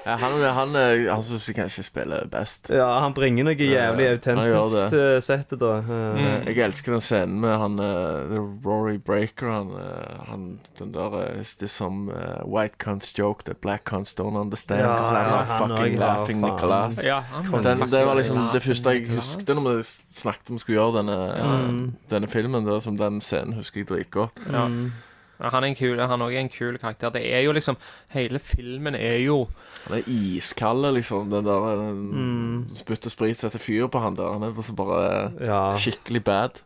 Ja, 0.05 0.15
han 0.17 0.33
han, 0.55 0.75
eh, 0.75 1.07
han 1.13 1.21
syns 1.23 1.43
vi 1.49 1.53
kanskje 1.53 1.83
spiller 1.85 2.25
best. 2.31 2.69
Ja, 2.73 2.87
han 3.03 3.13
bringer 3.13 3.45
noe 3.45 3.53
jævlig 3.55 4.05
Ja, 4.07 4.13
autentisk 4.15 4.89
til 4.93 5.21
settet, 5.21 5.59
da. 5.61 5.71
Eh, 5.77 6.21
Eh, 6.21 6.47
Jeg 6.51 6.57
elsker 6.65 6.91
den 6.95 7.01
scenen 7.01 7.39
med 7.43 7.57
han 7.57 7.79
uh, 7.79 8.37
Rory 8.65 8.97
Breaker. 8.97 9.51
Han, 9.51 9.69
eh, 9.77 10.23
han 10.29 10.59
den 10.79 10.91
der 10.93 11.19
eh, 11.21 11.41
Is 11.41 11.55
this 11.55 11.71
some 11.71 12.11
eh, 12.11 12.41
white 12.45 12.77
cunts 12.79 13.13
joke 13.17 13.43
that 13.45 13.61
black 13.61 13.83
cunts 13.85 14.13
don't 14.17 14.37
understand? 14.39 14.81
Ja, 14.81 14.95
ja, 15.13 15.29
not 15.29 15.47
han 15.47 15.69
fucking 15.69 15.99
laughing 15.99 16.41
Nicholas 16.41 16.97
Nicolas. 16.97 17.03
Ja, 17.03 17.23
den, 17.61 17.79
det 17.79 18.05
var 18.05 18.15
liksom 18.15 18.37
det 18.53 18.63
første 18.63 18.89
jeg 18.95 19.07
huskte 19.09 19.53
når 19.55 19.77
vi 19.77 19.83
snakket 20.15 20.49
om 20.49 20.55
vi 20.55 20.59
skulle 20.65 20.79
gjøre 20.79 20.97
denne, 21.03 21.93
denne 22.09 22.27
filmen. 22.27 22.65
Det 22.65 22.73
var 22.73 22.79
som 22.83 22.97
Den 22.97 23.21
scenen 23.21 23.53
husker 23.59 23.81
jeg 23.83 23.87
dritgodt. 23.89 24.31
Ja. 24.51 24.67
Ja, 24.67 24.67
Han 25.49 25.63
er 25.63 25.71
en 25.71 25.75
kul 25.75 25.99
Han 25.99 26.21
også 26.21 26.37
er 26.37 26.43
en 26.45 26.49
kul 26.53 26.77
karakter. 26.77 27.09
Det 27.09 27.23
er 27.33 27.39
jo 27.45 27.51
liksom 27.51 27.77
Hele 28.13 28.39
filmen 28.39 28.95
er 28.95 29.17
jo 29.25 29.47
Han 29.87 29.97
er 29.97 30.07
iskald, 30.07 30.85
liksom. 30.93 31.29
Den 31.31 31.45
der 31.45 31.75
den, 31.81 32.67
Spytter 32.75 33.09
sprit, 33.09 33.37
setter 33.37 33.59
fyr 33.59 33.87
på 33.87 33.99
han 33.99 34.15
der. 34.15 34.33
Han 34.33 34.43
er 34.43 34.55
liksom 34.55 34.75
bare 34.75 35.31
ja. 35.41 35.61
skikkelig 35.75 36.23
bad. 36.23 36.61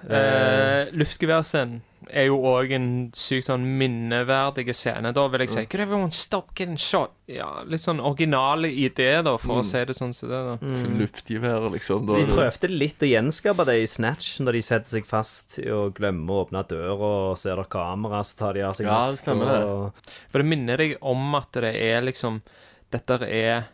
Eh, 0.00 0.86
Luftgeværscenen 0.96 1.82
er 2.12 2.26
jo 2.26 2.36
òg 2.42 2.72
en 2.76 2.86
sykt 3.16 3.46
sånn 3.48 3.64
minneverdig 3.78 4.72
scene. 4.74 5.12
Da 5.14 5.24
vil 5.28 5.40
jeg 5.44 5.50
si 5.52 5.64
Could 5.66 5.82
everyone 5.84 6.10
stop 6.10 6.52
getting 6.54 6.76
shot? 6.80 7.12
Ja, 7.30 7.62
Litt 7.64 7.80
sånn 7.84 8.00
originale 8.02 8.68
idé, 8.72 9.22
da, 9.22 9.36
for 9.38 9.60
å 9.60 9.64
si 9.64 9.78
det 9.86 9.94
sånn 9.94 10.12
som 10.16 10.28
det. 10.30 10.40
da 10.60 10.74
Så 10.80 10.88
luftgevær, 10.98 11.68
liksom. 11.74 12.06
Da, 12.08 12.16
De 12.18 12.26
prøvde 12.32 12.70
litt 12.72 12.98
å 13.06 13.10
gjenskape 13.10 13.66
det 13.68 13.76
i 13.82 13.86
Snatch, 13.86 14.40
når 14.42 14.52
de 14.58 14.62
setter 14.66 14.90
seg 14.96 15.06
fast 15.06 15.58
og 15.70 15.94
glemmer 15.94 16.32
å 16.34 16.46
åpne 16.46 16.64
døra, 16.66 16.96
og 17.30 17.36
så 17.38 17.52
er 17.52 17.62
det 17.62 17.68
kamera, 17.70 18.22
så 18.26 18.36
tar 18.36 18.54
de 18.58 18.62
av 18.66 18.74
seg 18.74 18.86
Ja, 18.90 19.00
det 19.10 19.18
stemmer 19.22 19.46
det. 19.46 19.60
og- 19.64 19.92
For 20.30 20.38
det 20.42 20.46
minner 20.50 20.76
deg 20.76 20.96
om 21.02 21.34
at 21.34 21.52
det 21.52 21.74
er 21.76 22.00
liksom 22.02 22.42
Dette 22.90 23.22
er 23.22 23.68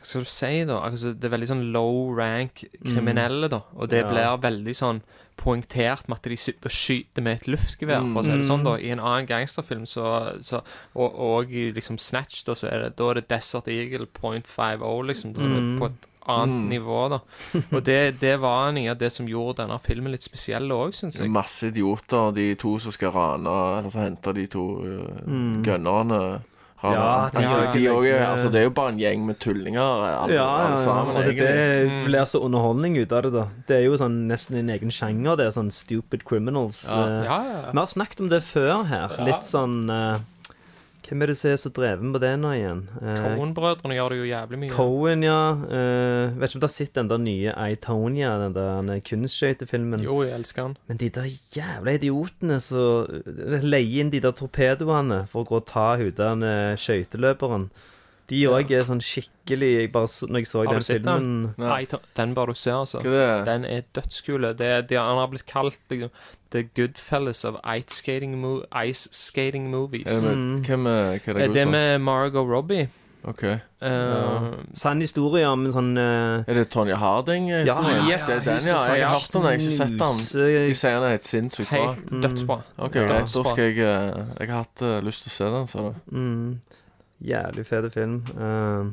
Hva 0.00 0.08
skal 0.08 0.24
du 0.24 0.30
si, 0.32 0.52
da? 0.64 0.78
Altså, 0.88 1.12
det 1.12 1.28
er 1.28 1.34
veldig 1.34 1.48
sånn 1.50 1.66
low 1.74 2.14
rank 2.16 2.64
kriminelle, 2.80 3.50
da. 3.52 3.60
Og 3.76 3.90
det 3.92 4.00
Ja. 4.00 4.08
blir 4.08 4.40
veldig 4.40 4.74
sånn 4.76 5.02
poengtert 5.36 6.08
med 6.08 6.18
at 6.18 6.28
de 6.28 6.36
sitter 6.36 6.68
og 6.68 6.72
skyter 6.72 7.22
med 7.22 7.40
et 7.40 7.48
luftgevær, 7.48 8.12
for 8.12 8.20
å 8.20 8.24
si 8.24 8.30
det 8.30 8.48
sånn, 8.48 8.64
da. 8.64 8.76
I 8.76 8.90
en 8.90 9.00
annen 9.00 9.28
gangsterfilm, 9.28 9.86
så, 9.86 10.40
så 10.40 10.62
Og, 10.94 11.14
og 11.14 11.52
i 11.52 11.70
liksom 11.72 11.98
Snatch, 11.98 12.44
da, 12.44 12.54
så 12.54 12.68
er 12.72 12.84
det, 12.84 12.96
da 12.96 13.10
er 13.10 13.20
det 13.20 13.28
Desert 13.28 13.68
Eagle 13.68 14.06
.50, 14.06 15.06
liksom. 15.06 15.34
Da 15.34 15.40
mm. 15.40 15.78
på 15.78 15.86
et 15.86 16.08
annet 16.28 16.68
nivå, 16.68 17.08
da. 17.08 17.20
Og 17.76 17.84
det, 17.84 18.20
det 18.20 18.36
var 18.40 18.72
noe 18.76 18.92
av 18.92 18.98
det 19.00 19.10
som 19.12 19.28
gjorde 19.28 19.62
denne 19.62 19.78
filmen 19.84 20.12
litt 20.14 20.26
spesiell 20.26 20.70
òg, 20.74 20.94
syns 20.96 21.20
jeg. 21.20 21.32
Masse 21.32 21.70
idioter, 21.70 22.32
de 22.36 22.52
to 22.60 22.76
som 22.82 22.94
skal 22.94 23.14
rane 23.14 23.56
Eller 23.78 23.90
så 23.92 24.04
hente 24.04 24.34
de 24.36 24.46
to 24.50 24.66
uh, 24.84 25.30
gunnerne. 25.64 26.40
Rane. 26.82 26.94
Ja, 26.94 27.30
de 27.32 27.38
de, 27.38 27.46
også- 27.46 27.72
de, 27.74 27.88
også 27.90 28.24
altså, 28.30 28.48
det 28.52 28.60
er 28.60 28.64
jo 28.64 28.70
bare 28.70 28.92
en 28.92 28.98
gjeng 28.98 29.26
med 29.26 29.38
tullinger, 29.38 29.80
alle, 29.80 30.32
Ja, 30.34 30.46
alle 30.48 30.76
ja, 30.78 30.84
sammen. 30.84 31.16
og 31.16 31.24
det, 31.24 31.36
det 31.36 32.04
blir 32.06 32.24
så 32.24 32.40
underholdning 32.44 32.96
ut 33.02 33.12
av 33.12 33.22
det, 33.22 33.32
da. 33.32 33.46
Det 33.68 33.76
er 33.76 33.84
jo 33.84 33.96
sånn 34.00 34.26
nesten 34.28 34.56
en 34.62 34.70
egen 34.70 34.90
sjanger, 34.90 35.36
det 35.36 35.46
er 35.46 35.50
sånn 35.56 35.70
stupid 35.70 36.24
criminals. 36.24 36.86
Ja. 36.90 37.00
eh. 37.06 37.24
Ja, 37.24 37.38
ja, 37.44 37.60
ja. 37.66 37.70
Vi 37.72 37.78
har 37.78 37.86
snakket 37.86 38.20
om 38.20 38.28
det 38.32 38.42
før 38.42 38.84
her. 38.88 39.16
Litt 39.26 39.42
sånn 39.44 39.90
eh, 39.90 40.18
Hvem 41.10 41.24
er 41.24 41.32
det 41.32 41.34
som 41.40 41.50
er 41.50 41.56
så 41.58 41.70
dreven 41.74 42.12
på 42.14 42.20
det 42.22 42.28
nå 42.38 42.52
igjen? 42.54 42.84
Eh, 43.00 43.16
Cohen-brødrene 43.18 43.96
gjør 43.96 44.12
det 44.12 44.18
jo 44.20 44.26
jævlig 44.28 44.58
mye. 44.62 44.70
Cohen, 44.70 45.24
ja. 45.26 45.38
Eh, 45.66 46.36
vet 46.38 46.52
ikke 46.52 46.60
om 46.60 46.62
du 46.62 46.66
har 46.68 46.72
sett 46.76 46.92
den 46.94 47.10
der 47.10 47.18
nye 47.18 47.54
Itonia, 47.74 48.36
den 48.44 48.54
der 48.54 49.00
kunstskøytefilmen. 49.08 50.04
Jo, 50.06 50.20
jeg 50.22 50.38
elsker 50.38 50.68
han. 50.68 50.76
Men 50.86 51.00
de 51.02 51.08
der 51.16 51.26
jævla 51.56 51.96
idiotene 51.98 52.60
som 52.62 53.10
leier 53.66 54.04
inn 54.04 54.14
de 54.14 54.22
der 54.22 54.36
torpedoene 54.38 55.24
for 55.32 55.42
å 55.42 55.50
gå 55.50 55.58
og 55.58 55.66
ta 55.66 55.88
hun 55.98 56.14
den 56.14 56.46
eh, 56.46 56.78
skøyteløperen. 56.78 57.66
De 58.30 58.40
òg 58.46 58.70
er 58.70 58.84
sånn 58.86 59.00
skikkelig 59.02 59.70
jeg 59.80 59.92
bare, 59.92 60.06
så- 60.08 60.28
Når 60.30 60.38
jeg 60.44 60.46
så 60.46 60.58
Har 60.64 60.66
du 60.66 60.78
den 60.78 60.86
filmen 60.86 61.04
den? 61.58 61.66
Nei, 61.66 61.84
ta- 61.90 61.98
den 62.16 62.34
bør 62.34 62.46
du 62.52 62.54
se, 62.54 62.70
altså. 62.70 63.00
Hva 63.02 63.10
er 63.10 63.44
det? 63.44 63.46
Den 63.50 63.64
er 63.64 63.82
dødskul. 63.94 64.42
Det, 64.56 64.70
det, 64.88 64.98
han 64.98 65.18
har 65.18 65.26
blitt 65.32 65.46
kalt 65.46 65.76
liksom, 65.90 66.10
The 66.50 66.62
Goodfellas 66.74 67.44
of 67.44 67.56
ice 67.64 67.98
skating, 68.00 68.38
mo 68.40 68.62
ice 68.86 69.08
skating 69.12 69.66
Er 69.66 69.70
movies. 69.76 70.26
det 70.26 70.36
med, 70.38 70.64
hvem 70.66 70.86
er, 70.86 71.18
hva 71.18 71.28
er 71.30 71.34
det 71.34 71.42
Eh, 71.48 71.52
Det 71.52 71.62
er 71.62 71.70
med 71.70 72.00
Margot 72.00 72.46
Robbie. 72.48 72.88
Ok. 73.22 73.42
Eh, 73.44 73.60
Sann 74.72 75.00
historie 75.00 75.44
om 75.44 75.66
en 75.66 75.72
sånn 75.72 75.90
uh, 75.98 76.44
Er 76.48 76.54
det 76.54 76.70
Tonje 76.70 76.96
Harding? 76.96 77.48
Ja, 77.50 77.74
historien? 77.76 78.08
yes. 78.08 78.26
Det 78.26 78.36
er 78.48 78.60
den, 78.60 78.68
ja. 78.70 78.94
Jeg 78.94 79.04
har 79.06 79.12
hørt 79.12 79.32
den, 79.32 79.42
jeg 79.42 79.50
har 79.50 79.58
ikke 79.58 79.76
sett 79.76 79.88
den. 79.98 80.68
De 80.68 80.74
sier 80.74 80.94
den 80.94 81.02
er 81.04 81.14
helt 81.16 81.28
sinnssykt 81.28 81.68
bra. 81.70 81.92
Helt 81.92 82.22
dødsbra. 82.24 82.58
Ok, 82.78 82.92
greit. 82.94 83.08
Da 83.08 83.18
Dødsbra. 83.20 83.50
skal 83.52 83.64
jeg 83.64 83.78
eh, 83.78 84.24
Jeg 84.40 84.48
har 84.48 84.56
hatt 84.64 84.82
eh, 84.82 85.00
lyst 85.04 85.22
til 85.26 85.30
å 85.30 85.36
se 85.36 85.50
den, 85.56 85.66
sa 85.66 85.78
du. 85.78 85.94
Mm, 86.16 86.60
jævlig 87.20 87.66
fet 87.68 87.92
film. 87.94 88.22
Uh, 88.36 88.90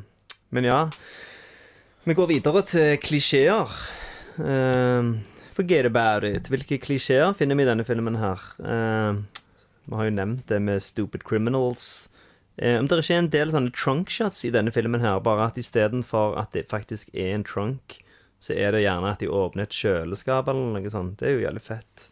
men 0.50 0.68
ja. 0.68 0.84
Vi 2.08 2.16
går 2.16 2.30
videre 2.32 2.62
til 2.68 2.98
klisjeer. 3.04 3.72
Uh, 4.38 5.18
forget 5.54 5.86
about 5.86 6.24
it. 6.24 6.48
Hvilke 6.48 6.78
klisjeer 6.78 7.34
finner 7.34 7.56
vi 7.56 7.66
i 7.66 7.72
denne 7.72 7.88
filmen 7.88 8.20
her? 8.22 8.44
Uh, 8.60 9.24
vi 9.88 9.96
har 9.96 10.10
jo 10.10 10.18
nevnt 10.18 10.48
det 10.48 10.60
med 10.62 10.84
stupid 10.84 11.24
criminals. 11.24 12.10
Eh, 12.58 12.80
om 12.80 12.88
det 12.90 13.00
ikke 13.04 13.14
er 13.14 13.22
en 13.22 13.32
del 13.32 13.54
sånne 13.54 13.74
trunk 13.76 14.12
shots 14.12 14.42
i 14.48 14.52
denne 14.54 14.74
filmen 14.74 15.04
her, 15.04 15.20
bare 15.24 15.46
at 15.52 15.60
istedenfor 15.62 16.36
at 16.42 16.56
det 16.58 16.66
faktisk 16.72 17.12
er 17.14 17.36
en 17.36 17.46
trunk, 17.46 18.00
så 18.42 18.56
er 18.58 18.74
det 18.74 18.84
gjerne 18.84 19.14
at 19.14 19.22
de 19.22 19.30
åpner 19.30 19.68
et 19.68 19.78
kjøleskap 19.78 20.50
eller 20.50 20.74
noe 20.74 20.94
sånt. 20.94 21.20
Det 21.22 21.30
er 21.30 21.38
jo 21.38 21.46
jævlig 21.46 21.64
fett. 21.64 22.08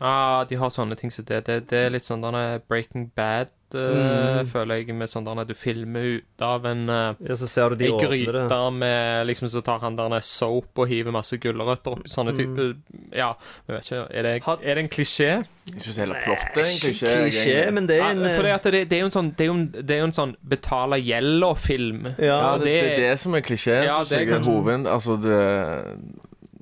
Ja, 0.00 0.44
de 0.48 0.56
har 0.60 0.68
sånne 0.74 0.96
ting 1.00 1.10
som 1.10 1.24
det. 1.24 1.44
Det, 1.46 1.62
det 1.70 1.78
er 1.86 1.94
litt 1.94 2.04
sånn 2.04 2.20
denne 2.20 2.60
Breaking 2.68 3.06
Bad, 3.16 3.48
eh, 3.74 4.42
føler 4.48 4.82
jeg, 4.82 4.94
med 4.96 5.08
sånn 5.08 5.24
derne 5.24 5.46
du 5.48 5.54
filmer 5.56 6.04
ut 6.18 6.44
av 6.44 6.66
en 6.68 6.82
uh, 6.88 7.14
Ja, 7.24 7.36
så 7.40 7.48
ser 7.48 7.72
du 7.72 7.80
de 7.80 7.88
gryte 8.00 8.58
med 8.72 9.26
liksom 9.28 9.48
Så 9.52 9.60
tar 9.64 9.80
han 9.82 9.96
der 9.98 10.12
en 10.18 10.24
soap 10.24 10.78
og 10.80 10.88
hiver 10.88 11.12
masse 11.16 11.36
gulrøtter 11.40 11.96
oppi. 11.96 12.08
Sånne 12.12 12.34
type 12.36 12.68
Ja, 13.16 13.30
jeg 13.66 13.74
vet 13.78 13.88
ikke. 13.90 14.02
Er 14.12 14.28
det, 14.28 14.34
er 14.44 14.74
det 14.80 14.84
en 14.84 14.92
klisjé? 14.92 15.30
Jeg 15.72 15.84
syns 15.84 16.00
hele 16.04 16.16
plottet 16.24 16.60
er 16.62 16.68
en 16.68 16.80
klisjé. 16.84 17.14
klisjé, 17.24 17.58
men 17.76 17.88
det 17.90 17.96
er 17.98 18.04
Ja, 18.04 18.10
en 18.12 18.36
for 18.36 18.44
det, 18.48 18.72
det, 18.76 18.84
det 18.92 19.00
er 19.00 19.04
jo 19.04 19.10
en 19.10 19.16
sånn 19.18 19.32
Det 19.36 19.44
er 19.44 19.50
jo 19.50 19.56
en, 19.58 19.66
det 19.72 19.96
er 19.96 20.00
jo 20.04 20.10
en 20.12 20.16
sånn 20.20 20.36
betale 20.54 21.00
gjelda-film. 21.00 22.06
Ja, 22.16 22.38
Ja, 22.38 22.54
det, 22.60 22.64
det 22.64 22.78
er 22.78 22.88
det- 22.88 23.02
det 23.08 23.18
som 23.24 23.34
er 23.34 23.40
klisjeen. 23.44 23.84
Ja, 23.88 23.98
syns 24.04 24.12
det 24.14 24.22
jeg 24.24 24.32
kanskje- 24.36 24.52
hoved... 24.52 24.86
Altså 24.98 25.16
det 25.24 25.40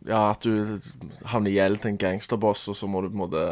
Ja, 0.06 0.30
at 0.30 0.44
du 0.46 0.78
havner 1.32 1.50
i 1.50 1.56
gjeld 1.56 1.80
til 1.82 1.90
en 1.92 1.98
gangsterboss, 1.98 2.66
og 2.70 2.76
så 2.78 2.86
må 2.90 3.00
du 3.02 3.08
på 3.10 3.16
en 3.16 3.22
måte 3.24 3.44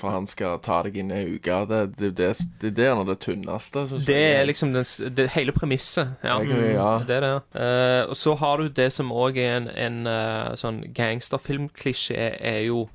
For 0.00 0.10
han 0.10 0.26
skal 0.30 0.58
ta 0.64 0.80
deg 0.86 0.96
inn 0.98 1.12
i 1.14 1.18
ei 1.20 1.36
uke. 1.36 1.58
Det, 1.70 1.82
det, 1.98 2.10
det, 2.18 2.72
det 2.74 2.86
er 2.88 2.96
noe 2.98 3.06
er 3.06 3.12
det 3.12 3.20
tynneste, 3.22 3.84
Det 3.94 4.16
jeg. 4.18 4.32
er 4.40 4.48
liksom 4.50 4.72
den, 4.74 4.88
det, 5.14 5.28
hele 5.36 5.54
premisset. 5.54 6.16
Ja. 6.24 6.40
Egentlig, 6.40 6.72
ja. 6.74 6.88
Det 7.06 7.18
er 7.20 7.26
det. 7.28 7.34
Uh, 7.54 8.10
og 8.10 8.16
så 8.18 8.34
har 8.42 8.58
du 8.58 8.72
det 8.82 8.88
som 8.92 9.14
òg 9.14 9.38
er 9.38 9.60
en, 9.60 9.70
en 9.70 10.02
uh, 10.10 10.56
sånn 10.58 10.82
gangsterfilmklisjé, 10.96 12.32
er 12.40 12.66
jo 12.66 12.88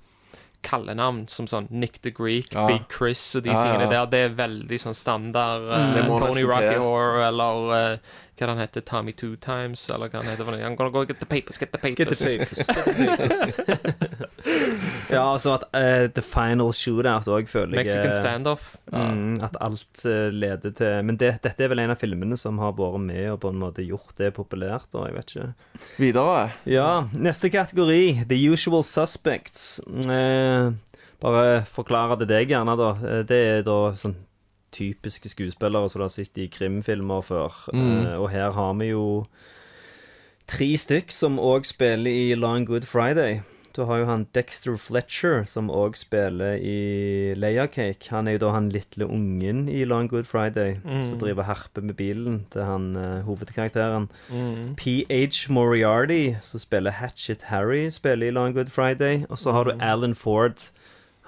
kallenavn 0.68 1.28
som 1.32 1.48
sånn 1.48 1.68
Nick 1.72 2.02
the 2.04 2.12
Greek, 2.12 2.52
Ja. 2.52 2.66
Big 2.68 2.88
Chris 2.92 3.22
og 3.38 3.44
de 3.46 3.54
Ja, 3.54 3.62
tingene 3.64 3.90
der. 3.92 4.08
Det 4.12 4.24
er 4.26 4.34
veldig 4.36 4.80
sånn 4.82 4.98
standard. 4.98 5.68
uh, 5.70 6.18
Tony 6.20 6.44
Rocky. 6.44 6.76
Horror 6.82 7.22
eller 7.28 7.76
eh, 7.78 8.16
hva 8.38 8.48
han 8.52 8.60
heter, 8.62 8.82
Tommy 8.86 9.14
Two 9.18 9.36
Times, 9.42 9.88
eller 9.90 10.10
hva 10.14 10.22
han 10.22 10.30
heter. 10.32 10.46
I'm 10.58 10.76
gonna 10.78 10.92
go 10.94 11.04
get 11.10 11.20
the 11.20 11.26
papers, 11.26 11.58
get 11.58 11.72
the 11.74 11.80
papers. 11.82 11.98
Get 11.98 12.10
the 12.14 12.38
papers. 12.38 12.68
Get 12.68 12.86
the 12.86 12.94
papers. 13.08 14.18
ja, 15.16 15.24
altså 15.34 15.54
at 15.58 15.64
uh, 15.74 16.06
The 16.14 16.24
Final 16.26 16.72
Shootout 16.76 17.28
òg 17.32 17.50
føler 17.52 17.78
jeg 17.80 17.86
Mexican 17.86 18.12
er- 18.12 18.18
standoff. 18.20 18.68
Mm, 18.94 19.38
at 19.48 19.58
alt 19.64 20.04
uh, 20.06 20.28
leder 20.34 20.74
til 20.78 21.04
Men 21.08 21.18
det, 21.20 21.34
dette 21.46 21.64
er 21.66 21.72
vel 21.74 21.82
en 21.84 21.94
av 21.96 22.00
filmene 22.02 22.38
som 22.40 22.60
har 22.62 22.76
vært 22.78 23.02
med 23.04 23.32
og 23.34 23.40
på 23.44 23.52
en 23.54 23.62
måte 23.62 23.86
gjort 23.86 24.14
det 24.22 24.34
populært. 24.38 24.90
og 24.94 25.08
jeg 25.10 25.18
vet 25.18 25.36
ikke 25.36 25.48
Videre. 26.02 26.50
Ja, 26.70 26.90
neste 27.14 27.50
kategori. 27.54 28.24
The 28.30 28.38
Usual 28.52 28.84
Suspects. 28.84 29.80
Uh, 29.88 30.74
bare 31.24 31.64
forklare 31.66 32.18
det 32.22 32.28
deg 32.30 32.52
gjerne, 32.54 32.76
da. 32.78 32.92
Eh, 33.02 33.24
Det 33.26 33.38
er 33.58 33.64
da 33.66 33.78
sånn 33.98 34.14
typiske 34.78 35.32
skuespillere 35.34 35.90
som 35.90 36.02
du 36.02 36.08
har 36.08 36.14
sett 36.14 36.40
i 36.42 36.50
krimfilmer 36.54 37.26
før. 37.26 37.60
Mm. 37.74 37.84
Uh, 38.06 38.16
og 38.22 38.32
her 38.34 38.56
har 38.56 38.74
vi 38.80 38.92
jo 38.94 39.06
tre 40.48 40.72
stykk 40.80 41.12
som 41.12 41.42
òg 41.42 41.68
spiller 41.68 42.12
i 42.12 42.36
Long 42.38 42.68
Good 42.70 42.88
Friday. 42.88 43.42
Du 43.78 43.84
har 43.86 44.00
jo 44.02 44.06
han 44.10 44.24
Dexter 44.34 44.74
Fletcher, 44.82 45.44
som 45.46 45.68
òg 45.70 45.94
spiller 46.00 46.56
i 46.58 47.36
Leia 47.38 47.68
Cake. 47.70 48.10
Han 48.10 48.26
er 48.26 48.34
jo 48.34 48.42
da 48.48 48.50
han 48.56 48.72
lille 48.74 49.06
ungen 49.06 49.68
i 49.70 49.84
Long 49.86 50.10
Good 50.10 50.26
Friday, 50.26 50.80
som 51.06 51.20
driver 51.22 51.46
og 51.46 51.84
med 51.84 51.94
bilen 51.94 52.40
til 52.50 52.66
han 52.66 52.96
uh, 52.96 53.22
hovedkarakteren. 53.28 54.10
PH 54.82 55.52
Moriarty, 55.54 56.34
som 56.42 56.60
spiller 56.60 56.92
Hatchet 56.92 57.46
Harry, 57.52 57.90
spiller 57.90 58.28
i 58.28 58.32
Long 58.32 58.56
Good 58.58 58.74
Friday. 58.74 59.26
Og 59.30 59.38
så 59.38 59.52
har 59.52 59.64
du 59.64 59.78
Alan 59.80 60.16
Ford. 60.16 60.72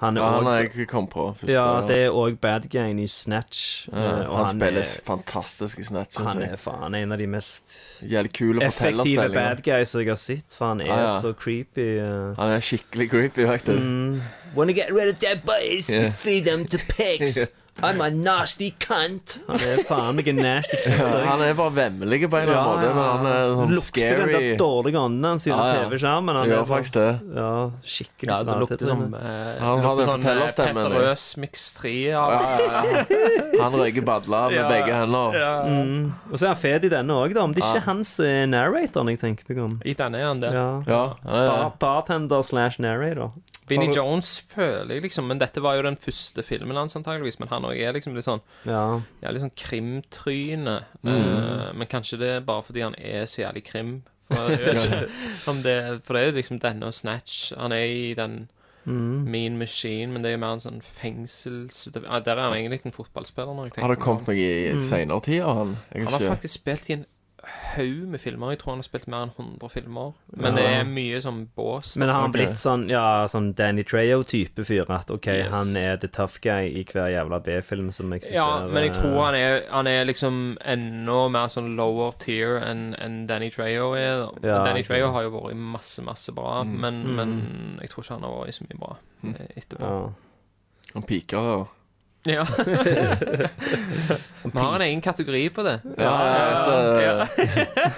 Han 0.00 0.16
er 0.16 0.22
Ja, 0.22 0.28
han 0.38 0.46
òg 0.48 0.76
jeg 0.78 0.88
kom 0.88 1.06
på 1.12 1.26
først. 1.36 1.50
ja, 1.52 1.82
det 1.86 1.96
er 2.06 2.10
òg 2.16 2.38
bad 2.40 2.68
guyen 2.72 2.98
i 3.02 3.06
Snatch. 3.06 3.86
Ja, 3.92 3.98
eh, 4.22 4.30
og 4.30 4.38
han, 4.46 4.54
spiller 4.56 4.80
er, 4.80 5.02
fantastisk 5.04 5.78
i 5.78 5.84
Snatch, 5.84 6.16
han 6.24 6.40
er 6.42 6.56
faen 6.56 6.94
en 6.96 7.12
av 7.12 7.18
de 7.20 7.26
mest 7.26 7.74
effektive 8.02 8.62
fortellerstilling. 8.72 9.34
bad 9.34 9.62
guys 9.62 9.92
jeg 9.94 10.08
har 10.08 10.16
sett, 10.16 10.56
for 10.56 10.66
han 10.72 10.80
er 10.80 10.90
Ah, 10.92 11.00
ja. 11.04 11.20
så 11.20 11.34
creepy. 11.36 11.98
eh. 12.00 12.34
Han 12.38 12.48
er 12.56 12.60
skikkelig 12.60 13.10
creepy, 13.10 13.44
faktisk. 13.46 13.78
Mm. 13.82 14.20
Wanna 14.56 14.72
get 14.72 14.88
rid 14.90 15.08
of 15.12 15.20
dead 15.20 15.42
boys 15.44 15.90
Yeah. 15.90 16.10
feed 16.10 16.44
them 16.44 16.64
to 16.64 16.78
pigs. 16.78 17.38
I'm 17.82 18.00
a 18.04 18.10
nasty 18.10 18.74
cunt. 18.78 19.38
Han 19.48 19.56
er 19.64 19.78
faen 19.88 20.16
meg 20.18 20.26
en 20.28 20.36
nasty 20.36 20.76
cunt. 20.84 20.98
Ja, 21.00 21.06
han 21.30 21.40
er 21.46 21.54
bare 21.56 21.72
vemmelig 21.72 22.28
på 22.28 22.36
en 22.36 22.42
eller 22.50 22.58
annen 22.60 22.74
måte, 22.76 22.88
men 22.92 23.06
han 23.08 23.28
er 23.30 23.52
sånn 23.54 23.70
Lukter 23.72 24.10
den 24.18 24.28
scary. 24.28 24.34
der 24.50 24.58
dårlige 24.60 25.00
ånden 25.00 25.24
hans 25.30 25.46
i 25.46 25.50
den. 25.50 25.62
TV-skjermen. 25.78 26.36
Han 26.42 26.50
gjør 26.52 26.66
faktisk 26.68 26.92
det. 26.98 27.06
Ja, 27.38 27.52
skikkelig 27.94 28.28
Ja, 28.34 28.38
det 28.50 28.56
lukter 28.60 28.86
som 28.90 29.00
den. 29.06 29.14
eh, 29.14 29.62
Han 29.64 29.80
har 29.86 29.96
den 29.96 30.10
fortellerstemmen. 30.10 30.82
sånn, 30.84 30.92
eh, 30.92 30.98
Petter 30.98 31.14
det. 31.14 31.40
Mix 31.40 31.64
3 31.80 31.94
Ja, 32.10 32.20
av 32.20 32.32
ja, 32.32 32.82
ja. 33.00 33.62
Han 33.64 33.72
røyker 33.80 34.04
badler 34.04 34.50
med 34.50 34.58
Ja. 34.60 34.68
begge 34.68 34.92
hender. 35.00 35.40
Mm. 35.70 36.12
Og 36.32 36.36
så 36.38 36.42
er 36.42 36.48
han 36.48 36.56
fet 36.56 36.84
i 36.84 36.88
denne 36.92 37.16
òg, 37.16 37.32
da. 37.34 37.40
Om 37.48 37.54
det 37.54 37.62
ikke 37.64 37.76
er 37.80 37.86
hans 37.88 38.08
som 38.08 38.26
narrator, 38.50 38.80
narratoren 39.00 39.08
jeg 39.08 39.20
tenker 39.20 39.44
meg 39.54 39.64
om. 39.64 39.80
I 39.84 39.94
denne 39.94 40.16
er 40.20 40.26
han 40.26 40.40
det. 40.40 40.52
Ja. 40.52 41.14
Er 41.24 41.72
bartender 41.80 42.42
slash 42.44 42.78
narrator. 42.78 43.32
Vinnie 43.70 43.88
du- 43.90 43.96
Jones 43.98 44.32
føler 44.50 44.94
jeg 44.96 45.02
liksom 45.06 45.26
Men 45.30 45.38
dette 45.40 45.62
var 45.62 45.76
jo 45.78 45.82
den 45.86 45.96
første 45.96 46.42
filmen 46.46 46.76
hans, 46.76 46.96
antageligvis. 46.98 47.38
Men 47.40 47.48
han 47.48 47.62
òg 47.68 47.76
er 47.80 47.92
liksom 47.96 48.14
litt 48.14 48.26
sånn 48.26 48.42
Ja. 48.66 49.00
Ja, 49.22 49.30
litt 49.30 49.42
sånn 49.42 49.54
krimtryne. 49.56 50.84
Mm. 51.02 51.10
Uh, 51.14 51.72
men 51.74 51.86
kanskje 51.90 52.18
det 52.20 52.28
er 52.36 52.40
bare 52.46 52.62
fordi 52.66 52.82
han 52.84 52.94
er 52.98 53.24
så 53.30 53.42
jævlig 53.46 53.64
krim. 53.64 54.02
For, 54.30 55.52
det, 55.66 55.76
for 56.06 56.14
det 56.14 56.22
er 56.28 56.32
liksom 56.36 56.60
denne 56.62 56.86
og 56.86 56.94
Snatch. 56.94 57.52
Han 57.56 57.72
er 57.72 57.84
i 57.86 58.14
den 58.14 58.48
Mm. 58.86 59.26
Mean 59.28 59.58
Machine, 59.58 60.10
men 60.10 60.22
det 60.22 60.30
er 60.30 60.32
jo 60.38 60.40
mer 60.40 60.54
en 60.56 60.62
sånn 60.62 60.78
fengsels... 60.82 61.82
Der 61.92 62.00
er 62.32 62.38
han 62.40 62.54
egentlig 62.56 62.80
en 62.88 62.94
fotballspiller. 62.96 63.52
Når 63.54 63.68
jeg 63.68 63.82
Har 63.84 63.92
det 63.92 64.00
kommet 64.00 64.26
noe 64.30 64.36
i 64.40 64.78
senere 64.80 65.20
tid 65.20 65.42
av 65.44 65.56
han? 65.58 65.74
Jeg 65.92 66.04
Han 66.06 66.12
har 66.14 66.22
har 66.24 66.32
faktisk 66.36 66.54
spilt 66.62 66.88
i 66.88 66.94
en 66.96 67.04
haug 67.74 68.08
med 68.12 68.20
filmer. 68.20 68.50
Jeg 68.50 68.58
tror 68.60 68.72
han 68.74 68.78
har 68.82 68.86
spilt 68.88 69.06
mer 69.08 69.22
enn 69.26 69.30
100 69.36 69.68
filmer. 69.72 70.12
Men 70.36 70.54
det 70.54 70.64
er 70.66 70.84
mye 70.84 71.20
sånn 71.24 71.46
bås. 71.56 71.94
da. 71.94 72.00
Men 72.02 72.08
har 72.12 72.20
han 72.26 72.32
blitt 72.34 72.56
sånn 72.60 72.88
Ja, 72.90 73.24
sånn 73.26 73.54
Danny 73.56 73.82
Treyo-type 73.82 74.64
fyr? 74.64 74.84
At 74.90 75.10
OK, 75.10 75.26
Yes. 75.26 75.54
han 75.54 75.76
er 75.76 75.96
the 75.96 76.08
tough 76.08 76.38
guy 76.42 76.68
i 76.68 76.84
hver 76.84 77.08
jævla 77.14 77.38
B-film 77.42 77.90
som 77.92 78.12
eksisterer? 78.12 78.34
Ja, 78.36 78.66
men 78.68 78.82
jeg 78.84 78.92
tror 78.94 79.24
han 79.24 79.34
er, 79.34 79.62
han 79.70 79.86
er 79.86 80.04
liksom 80.04 80.56
enda 80.60 81.28
mer 81.30 81.48
sånn 81.48 81.76
lower 81.76 82.12
tier 82.18 82.58
enn 82.60 82.94
enn 83.00 83.26
Danny 83.26 83.50
Trejo 83.50 83.94
er. 83.96 84.26
da. 84.42 84.48
Ja, 84.48 84.64
Danny 84.64 84.80
ok. 84.80 84.86
Treyo 84.88 85.12
har 85.12 85.22
jo 85.22 85.30
vært 85.30 85.52
i 85.52 85.54
masse, 85.54 86.02
masse 86.04 86.32
bra, 86.34 86.62
Mm. 86.64 86.78
men, 86.80 87.16
men 87.16 87.78
jeg 87.80 87.90
tror 87.90 88.02
ikke 88.04 88.14
han 88.20 88.22
har 88.22 88.36
vært 88.40 88.48
i 88.48 88.52
så 88.52 88.66
mye 88.68 88.78
bra 88.78 88.96
eh, 89.24 89.46
etterpå. 89.56 89.80
ja. 89.80 90.12
Han 90.94 91.02
piker 91.02 91.38
og 91.38 91.68
Ja. 92.28 92.44
Vi 94.42 94.58
har 94.58 94.74
en 94.74 94.82
egen 94.82 95.00
kategori 95.00 95.48
på 95.56 95.62
det. 95.64 95.80
Ja, 95.96 96.10
jeg 96.28 96.50
vet 96.52 96.68
uh, 96.68 97.26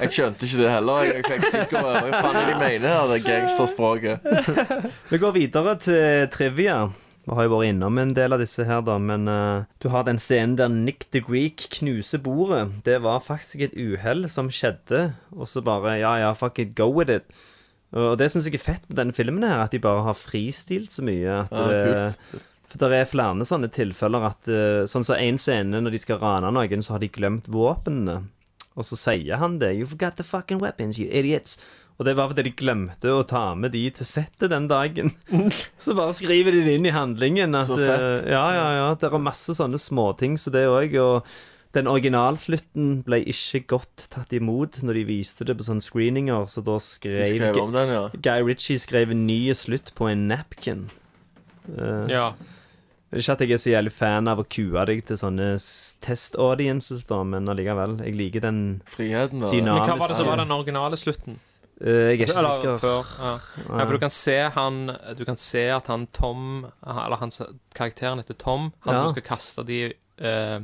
Jeg 0.02 0.12
skjønte 0.14 0.46
ikke 0.46 0.60
det 0.60 0.70
heller. 0.70 1.06
Jeg 1.08 1.24
fikk 1.26 1.46
stikkordet. 1.48 1.94
Hva 2.06 2.20
faen 2.22 2.36
er 2.38 2.44
det 2.46 2.52
de 2.52 2.58
mener 2.60 2.88
her, 2.92 3.08
det 3.10 3.22
gangsterspråket? 3.26 4.28
Vi 5.12 5.18
går 5.22 5.34
videre 5.38 5.74
til 5.82 6.28
trivia. 6.34 6.76
Vi 7.22 7.34
har 7.38 7.46
jo 7.46 7.52
vært 7.54 7.68
innom 7.70 7.98
en 8.02 8.14
del 8.14 8.34
av 8.34 8.40
disse 8.42 8.66
her, 8.66 8.80
da, 8.86 8.96
men 8.98 9.26
uh, 9.30 9.66
du 9.82 9.88
har 9.94 10.06
den 10.06 10.18
scenen 10.22 10.56
der 10.58 10.70
Nick 10.70 11.06
the 11.14 11.22
Greek 11.22 11.68
knuser 11.78 12.22
bordet. 12.22 12.64
Det 12.86 12.98
var 13.02 13.22
faktisk 13.22 13.62
et 13.68 13.74
uhell 13.78 14.26
som 14.30 14.50
skjedde, 14.50 15.12
og 15.34 15.50
så 15.50 15.62
bare 15.66 15.98
Ja, 16.02 16.16
ja, 16.22 16.32
fuck 16.38 16.58
it, 16.62 16.74
go 16.78 16.90
with 16.94 17.10
it. 17.14 17.26
Og 17.92 18.16
det 18.18 18.30
syns 18.32 18.46
jeg 18.48 18.56
er 18.56 18.62
fett 18.64 18.86
med 18.88 18.96
denne 19.02 19.14
filmen, 19.14 19.44
her 19.44 19.66
at 19.66 19.74
de 19.74 19.82
bare 19.82 20.06
har 20.06 20.16
fristilt 20.16 20.94
så 20.94 21.02
mye. 21.06 21.42
At, 21.42 21.52
Ja, 21.52 22.08
kult. 22.30 22.48
For 22.72 22.80
det 22.80 22.98
er 23.02 23.10
flere 23.10 23.44
sånne 23.48 23.68
tilfeller 23.72 24.24
at 24.30 24.48
eh, 24.48 24.82
Sånn 24.90 25.04
som 25.06 25.18
en 25.20 25.38
scene 25.40 25.80
når 25.84 25.92
de 25.94 26.00
skal 26.02 26.18
rane 26.22 26.50
noen, 26.56 26.82
så 26.82 26.96
har 26.96 27.04
de 27.04 27.10
glemt 27.12 27.46
våpnene. 27.52 28.22
Og 28.72 28.86
så 28.88 28.96
sier 28.96 29.36
han 29.36 29.58
det. 29.60 29.74
You 29.76 29.86
forgot 29.86 30.16
the 30.16 30.24
fucking 30.24 30.58
weapons, 30.62 30.96
you 30.98 31.06
idiots. 31.12 31.58
Og 32.00 32.06
det 32.08 32.14
var 32.16 32.30
fordi 32.32 32.46
de 32.48 32.54
glemte 32.56 33.10
å 33.12 33.20
ta 33.28 33.50
med 33.54 33.74
de 33.76 33.82
til 33.94 34.06
settet 34.08 34.48
den 34.50 34.64
dagen. 34.66 35.12
Så 35.78 35.92
bare 35.94 36.14
skriver 36.16 36.50
de 36.56 36.62
det 36.64 36.78
inn 36.78 36.88
i 36.88 36.94
handlingen. 36.96 37.52
At, 37.54 37.68
Så 37.68 37.76
fett. 37.78 38.24
eh, 38.24 38.30
Ja, 38.32 38.46
ja, 38.56 38.64
ja. 38.78 38.86
Det 38.98 39.10
er 39.12 39.20
masse 39.22 39.52
sånne 39.54 39.78
småting 39.78 40.38
så 40.40 40.50
det 40.54 40.64
òg. 40.72 40.96
Og 41.04 41.28
den 41.76 41.86
originalslutten 41.92 43.02
ble 43.06 43.20
ikke 43.28 43.60
godt 43.76 44.06
tatt 44.12 44.32
imot 44.36 44.80
når 44.84 44.98
de 45.02 45.04
viste 45.12 45.44
det 45.48 45.54
på 45.60 45.68
sånne 45.68 45.84
screeninger, 45.84 46.48
så 46.50 46.64
da 46.64 46.78
De 46.80 46.84
skrev, 46.88 47.22
skrev 47.28 47.60
den, 47.76 47.92
ja. 47.94 48.02
Guy 48.24 48.48
Ritchie 48.48 48.80
skrev 48.82 49.12
en 49.14 49.26
ny 49.28 49.52
slutt 49.56 49.92
på 49.96 50.08
en 50.10 50.26
napkin. 50.32 50.88
Uh, 51.68 52.02
Ja. 52.10 52.26
Det 53.12 53.18
er 53.18 53.22
Ikke 53.22 53.32
at 53.36 53.40
jeg 53.44 53.52
er 53.52 53.60
så 53.60 53.70
jævlig 53.74 53.92
fan 53.92 54.28
av 54.32 54.38
å 54.40 54.44
kue 54.48 54.84
deg 54.88 55.02
til 55.04 55.18
sånne 55.20 55.48
test-audiences, 56.00 57.04
da, 57.08 57.18
men 57.28 57.48
allikevel. 57.52 57.98
Jeg 58.06 58.16
liker 58.18 58.44
den 58.46 58.60
Friheten, 58.88 59.42
da. 59.44 59.50
Men 59.52 59.68
hva 59.84 59.96
var 60.00 60.12
det 60.12 60.16
som 60.18 60.28
var 60.30 60.40
den 60.42 60.54
originale 60.54 60.96
slutten? 61.00 61.38
Uh, 61.82 61.88
Jeg 62.12 62.20
er 62.20 62.26
ikke 62.26 62.36
Eller 62.38 62.60
sikker. 62.60 62.76
før. 62.78 63.08
Ja. 63.18 63.30
ja, 63.66 63.84
for 63.86 63.92
du 63.96 63.98
kan 64.04 64.12
se 64.14 64.36
han 64.54 64.76
Du 65.18 65.24
kan 65.26 65.36
se 65.40 65.64
at 65.74 65.88
han 65.90 66.04
Tom 66.14 66.66
Eller 66.86 67.16
hans 67.18 67.40
karakteren 67.74 68.20
heter 68.22 68.36
Tom, 68.38 68.68
han 68.86 68.94
Ja. 68.94 69.00
som 69.00 69.08
skal 69.10 69.22
kaste 69.26 69.64
de 69.66 69.80
uh, 70.22 70.60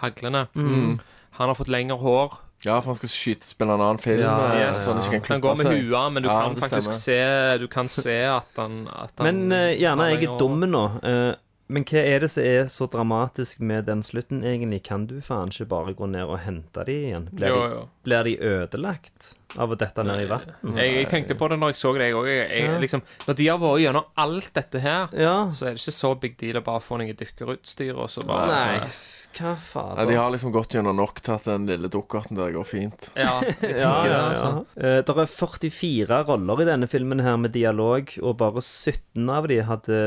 haglene. 0.00 0.46
Mm. 0.54 0.98
Han 1.36 1.48
har 1.50 1.54
fått 1.58 1.68
lengre 1.68 1.98
hår. 2.00 2.38
Ja, 2.64 2.78
for 2.80 2.94
han 2.94 2.96
skal 2.96 3.10
skyte, 3.12 3.44
spille 3.50 3.74
en 3.76 3.82
annen 3.84 3.98
film. 4.00 4.22
Ja, 4.24 4.54
eh, 4.54 4.60
Yes. 4.70 4.86
Så 4.86 4.94
han 4.96 5.02
ikke 5.04 5.26
kan 5.26 5.34
Han 5.34 5.40
går 5.44 5.56
med 5.60 5.66
hua, 5.90 6.08
men 6.10 6.22
du 6.22 6.28
Ja, 6.30 6.40
kan 6.46 6.56
faktisk 6.56 6.94
stemmer. 6.94 7.52
se 7.52 7.58
Du 7.58 7.66
kan 7.68 7.88
se 7.88 8.16
at 8.24 8.48
han, 8.56 8.88
at 8.88 9.12
han 9.18 9.26
Men 9.26 9.52
uh, 9.52 9.74
gjerne 9.76 10.06
jeg 10.14 10.24
er 10.24 10.38
dum 10.38 10.60
nå. 10.64 10.84
eh, 11.04 11.34
Men 11.74 11.84
hva 11.90 12.02
er 12.06 12.22
det 12.22 12.28
som 12.30 12.44
er 12.46 12.68
så 12.70 12.86
dramatisk 12.92 13.60
med 13.66 13.88
den 13.88 14.02
slutten, 14.06 14.44
egentlig? 14.46 14.82
Kan 14.86 15.08
du 15.10 15.16
faen 15.24 15.50
ikke 15.50 15.66
bare 15.72 15.94
gå 15.98 16.06
ned 16.12 16.28
og 16.30 16.38
hente 16.44 16.84
de 16.86 16.94
igjen? 17.08 17.24
Blir, 17.34 17.50
Jo, 17.50 17.62
de, 17.72 17.80
blir 18.06 18.28
de 18.28 18.34
ødelagt 18.52 19.32
av 19.58 19.70
å 19.74 19.78
dette 19.78 20.04
ned 20.06 20.22
i 20.24 20.28
vann? 20.30 20.46
Jeg, 20.76 20.92
jeg 21.00 21.08
tenkte 21.10 21.36
på 21.40 21.48
det 21.50 21.58
når 21.58 21.72
jeg 21.74 21.80
så 21.82 21.92
det, 21.98 22.08
jeg 22.12 22.20
òg. 22.20 22.78
Liksom, 22.84 23.02
når 23.26 23.38
de 23.40 23.48
har 23.50 23.58
vært 23.62 23.82
gjennom 23.84 24.06
alt 24.24 24.50
dette 24.60 24.82
her, 24.86 25.08
Ja. 25.18 25.34
så 25.54 25.66
er 25.66 25.74
det 25.76 25.82
ikke 25.82 25.96
så 25.98 26.14
big 26.22 26.38
deal 26.40 26.60
å 26.60 26.64
bare 26.70 26.82
få 26.84 26.98
noe 27.02 27.18
dykkerutstyr 27.24 27.94
og 27.98 28.08
så 28.12 28.24
bare 28.26 28.46
Nei, 28.54 28.86
så- 28.88 29.10
hva 29.34 29.54
Nei, 29.96 30.02
Ja, 30.04 30.04
de 30.06 30.14
har 30.14 30.30
liksom 30.30 30.52
gått 30.54 30.76
gjennom 30.76 30.94
nok 30.94 31.16
til 31.20 31.34
at 31.34 31.42
den 31.50 31.64
lille 31.66 31.88
dukkerten 31.90 32.36
der 32.38 32.52
går 32.54 32.64
fint. 32.70 33.08
Ja, 33.18 33.40
jeg 33.42 33.56
Ja, 33.82 33.94
det, 34.02 34.10
ja, 34.12 34.20
altså. 34.30 34.50
ja. 34.78 34.90
Eh, 34.94 35.00
det 35.02 35.16
er 35.24 35.26
44 35.26 36.20
roller 36.28 36.62
i 36.62 36.68
denne 36.68 36.86
filmen 36.86 37.18
her 37.26 37.36
med 37.42 37.50
dialog, 37.56 38.12
og 38.22 38.36
bare 38.38 38.62
17 38.62 39.26
av 39.34 39.48
de 39.50 39.58
hadde 39.66 39.98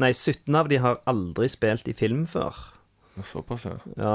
Nei, 0.00 0.12
17 0.16 0.54
av 0.56 0.68
de 0.72 0.78
har 0.80 1.02
aldri 1.10 1.48
spilt 1.52 1.88
i 1.88 1.92
film 1.96 2.24
før. 2.26 2.68
Såpass, 3.28 3.66
ja. 3.68 3.74
Ja, 4.00 4.12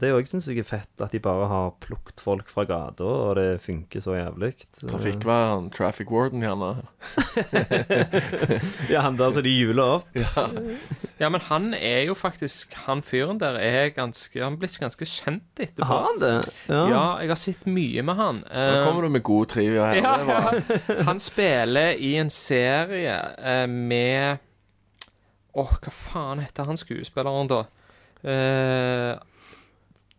det 0.00 0.08
òg 0.16 0.24
syns 0.24 0.46
jeg 0.48 0.62
er 0.62 0.64
fett, 0.64 0.88
at 1.04 1.12
de 1.12 1.18
bare 1.20 1.44
har 1.50 1.74
plukket 1.84 2.16
folk 2.24 2.48
fra 2.48 2.62
gata, 2.64 3.04
og 3.04 3.34
det 3.36 3.58
funker 3.60 4.00
så 4.00 4.14
jævlig. 4.16 4.54
Trafikkvern, 4.80 5.66
traffic 5.76 6.08
warden, 6.08 6.40
gjerne. 6.40 6.70
Ja, 8.88 9.02
han 9.04 9.18
der 9.20 9.34
som 9.36 9.44
de 9.44 9.52
hjuler 9.52 9.98
opp. 9.98 10.08
Ja, 11.20 11.28
men 11.28 11.40
han 11.50 11.74
er 11.76 12.06
jo 12.08 12.14
faktisk 12.16 12.72
Han 12.86 13.02
fyren 13.04 13.36
der 13.42 13.58
er 13.60 13.90
ganske 13.94 14.40
Han 14.40 14.54
er 14.56 14.60
blitt 14.62 14.78
ganske 14.80 15.04
kjent 15.08 15.60
etterpå. 15.60 15.84
Har 15.88 16.02
han 16.08 16.20
det? 16.22 16.32
Ja. 16.70 16.82
Ja, 16.88 17.04
jeg 17.22 17.28
har 17.34 17.40
sett 17.40 17.66
mye 17.68 18.02
med 18.06 18.16
han. 18.18 18.40
Nå 18.48 18.64
Eh, 18.64 18.80
kommer 18.86 19.02
du 19.02 19.08
med 19.18 19.22
god 19.28 19.46
trivia 19.52 19.86
her. 19.92 20.02
ja, 20.02 20.16
ja. 20.24 20.40
Han 21.08 21.18
spiller 21.20 21.92
i 22.00 22.14
en 22.20 22.30
serie 22.32 23.18
eh, 23.38 23.66
med 23.68 24.38
Åh, 25.58 25.72
hva 25.82 25.90
faen 25.94 26.40
heter 26.44 26.68
han 26.68 26.78
skuespilleren, 26.78 27.48
da? 27.50 27.64
Eh, 28.22 29.18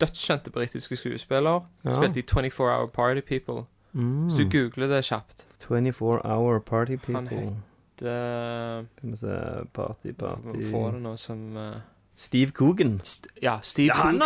Dødskjente 0.00 0.50
britiske 0.50 0.96
skuespiller. 0.96 1.60
Ja. 1.84 1.92
Spilte 1.92 2.20
i 2.20 2.22
24 2.22 2.70
Hour 2.76 2.86
Party 2.86 3.20
People. 3.20 3.64
Hvis 3.92 4.34
du 4.38 4.44
googler 4.48 4.86
det 4.86 5.04
kjapt 5.04 5.46
24 5.66 6.20
Hour 6.24 6.58
Party 6.58 6.96
People. 6.96 7.14
Han 7.14 7.28
heter 7.28 8.84
Skal 8.96 9.10
vi 9.10 9.16
se 9.16 9.26
Party, 9.74 10.12
party 10.18 10.70
Få 10.70 10.90
det 10.94 11.02
nå 11.02 11.16
som 11.16 11.56
uh, 11.56 11.72
Steve 12.16 12.50
Coogan. 12.50 13.00
st 13.04 13.26
Ja, 13.42 13.58
Steve 13.62 13.86
ja, 13.96 14.02
Coogan. 14.02 14.22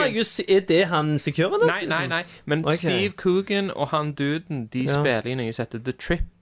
Er 0.49 0.61
det 0.61 0.87
han 0.87 1.19
security? 1.19 1.67
Nei, 1.67 1.87
nei, 1.87 2.07
nei. 2.07 2.23
Men 2.45 2.65
okay. 2.65 2.77
Steve 2.77 3.11
Coogan 3.17 3.71
og 3.71 3.89
han 3.89 4.13
duden 4.13 4.67
De 4.67 4.83
Ja. 4.85 4.89
spiller 5.01 5.27
i 5.27 5.35
noe 5.35 5.53
som 5.53 5.63
heter 5.67 5.79
The 5.79 5.93
Trip. 5.93 6.34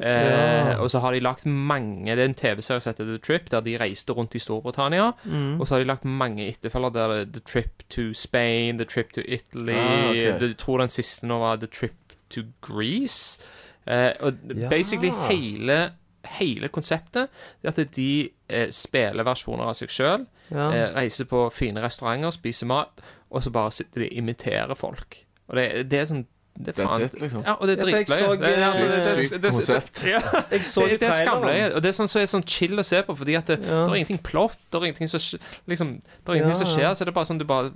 Eh, 0.00 0.06
Ja. 0.06 0.76
Og 0.82 0.90
så 0.90 0.98
har 1.00 1.12
de 1.12 1.20
lagt 1.20 1.46
mange 1.46 2.04
Det 2.16 2.18
er 2.18 2.24
en 2.28 2.34
TV-serie 2.34 2.80
som 2.80 2.90
heter 2.92 3.04
The 3.04 3.18
Trip, 3.18 3.50
der 3.50 3.60
de 3.60 3.76
reiste 3.80 4.12
rundt 4.12 4.34
i 4.34 4.38
Storbritannia. 4.38 5.12
Mm. 5.24 5.60
Og 5.60 5.66
så 5.66 5.74
har 5.74 5.78
de 5.80 5.88
lagt 5.88 6.04
mange 6.04 6.46
etterfølger 6.48 6.92
der 6.92 7.08
det 7.08 7.20
er 7.20 7.32
The 7.32 7.40
Trip 7.40 7.82
to 7.88 8.12
Spain, 8.14 8.78
The 8.78 8.84
Trip 8.84 9.12
to 9.12 9.20
Italy 9.24 9.72
Ah, 9.72 10.10
okay. 10.10 10.48
Jeg 10.48 10.56
tror 10.58 10.78
den 10.78 10.88
siste 10.88 11.26
nå 11.26 11.38
var 11.38 11.56
The 11.56 11.66
Trip 11.66 11.94
to 12.30 12.42
Greece. 12.62 13.38
Eh, 13.86 14.12
og 14.20 14.32
Ja. 14.56 14.68
basically 14.68 15.10
hele 15.30 15.90
Hele 16.26 16.68
konseptet 16.68 17.28
er 17.62 17.68
at 17.68 17.94
de 17.96 18.28
eh, 18.50 18.66
spiller 18.70 19.22
versjoner 19.24 19.62
av 19.68 19.74
seg 19.74 19.88
sjøl. 19.88 20.24
Ja. 20.50 20.70
Eh, 20.72 20.94
reiser 20.96 21.24
på 21.24 21.44
fine 21.52 21.80
restauranter, 21.80 22.30
spiser 22.34 22.66
mat, 22.66 23.00
og 23.30 23.42
så 23.44 23.50
bare 23.50 23.70
sitter 23.70 24.00
de 24.00 24.06
og 24.08 24.16
imiterer 24.18 24.74
folk. 24.74 25.20
Og 25.48 25.54
det, 25.56 25.90
det 25.90 26.00
er 26.00 26.04
sånn 26.10 26.26
det 26.58 26.72
er 26.78 26.86
faen 26.86 27.00
tett, 27.02 27.20
liksom. 27.20 27.42
Ja, 27.44 27.54
og 27.60 27.66
det 27.68 27.74
er 27.78 27.82
for 27.82 27.90
jeg 27.90 28.06
dritløye. 28.06 28.36
Det 28.40 28.52
altså, 28.66 28.86
det- 28.86 29.04
det- 29.04 29.16
Sykt 29.18 29.32
det- 29.32 29.42
det- 29.42 29.52
konsept. 29.52 30.04
Ja, 30.06 30.20
det, 30.50 31.00
det 31.00 31.08
er 31.08 31.16
skamløye. 31.20 31.66
Og 31.74 31.82
det 31.82 31.88
er 31.90 31.96
sånn 31.98 32.08
så 32.08 32.20
er 32.22 32.26
sånn 32.32 32.46
chill 32.46 32.76
å 32.78 32.84
se 32.84 33.02
på, 33.02 33.16
fordi 33.16 33.36
at 33.36 33.46
det, 33.46 33.58
Ja. 33.62 33.84
det 33.84 33.92
er 33.92 33.96
ingenting 34.00 34.22
plott, 34.22 34.56
det 34.70 34.80
er 34.80 34.86
ingenting 34.86 35.08
som 35.08 35.20
liksom, 35.68 36.00
Det 36.00 36.28
er 36.28 36.34
ingenting 36.40 36.54
som 36.62 36.68
Ja. 36.68 36.74
skjer, 36.76 36.90
så 36.96 36.98
det 37.04 37.08
er 37.08 37.18
bare 37.20 37.26
sånn 37.28 37.38
du 37.38 37.44
bare 37.44 37.72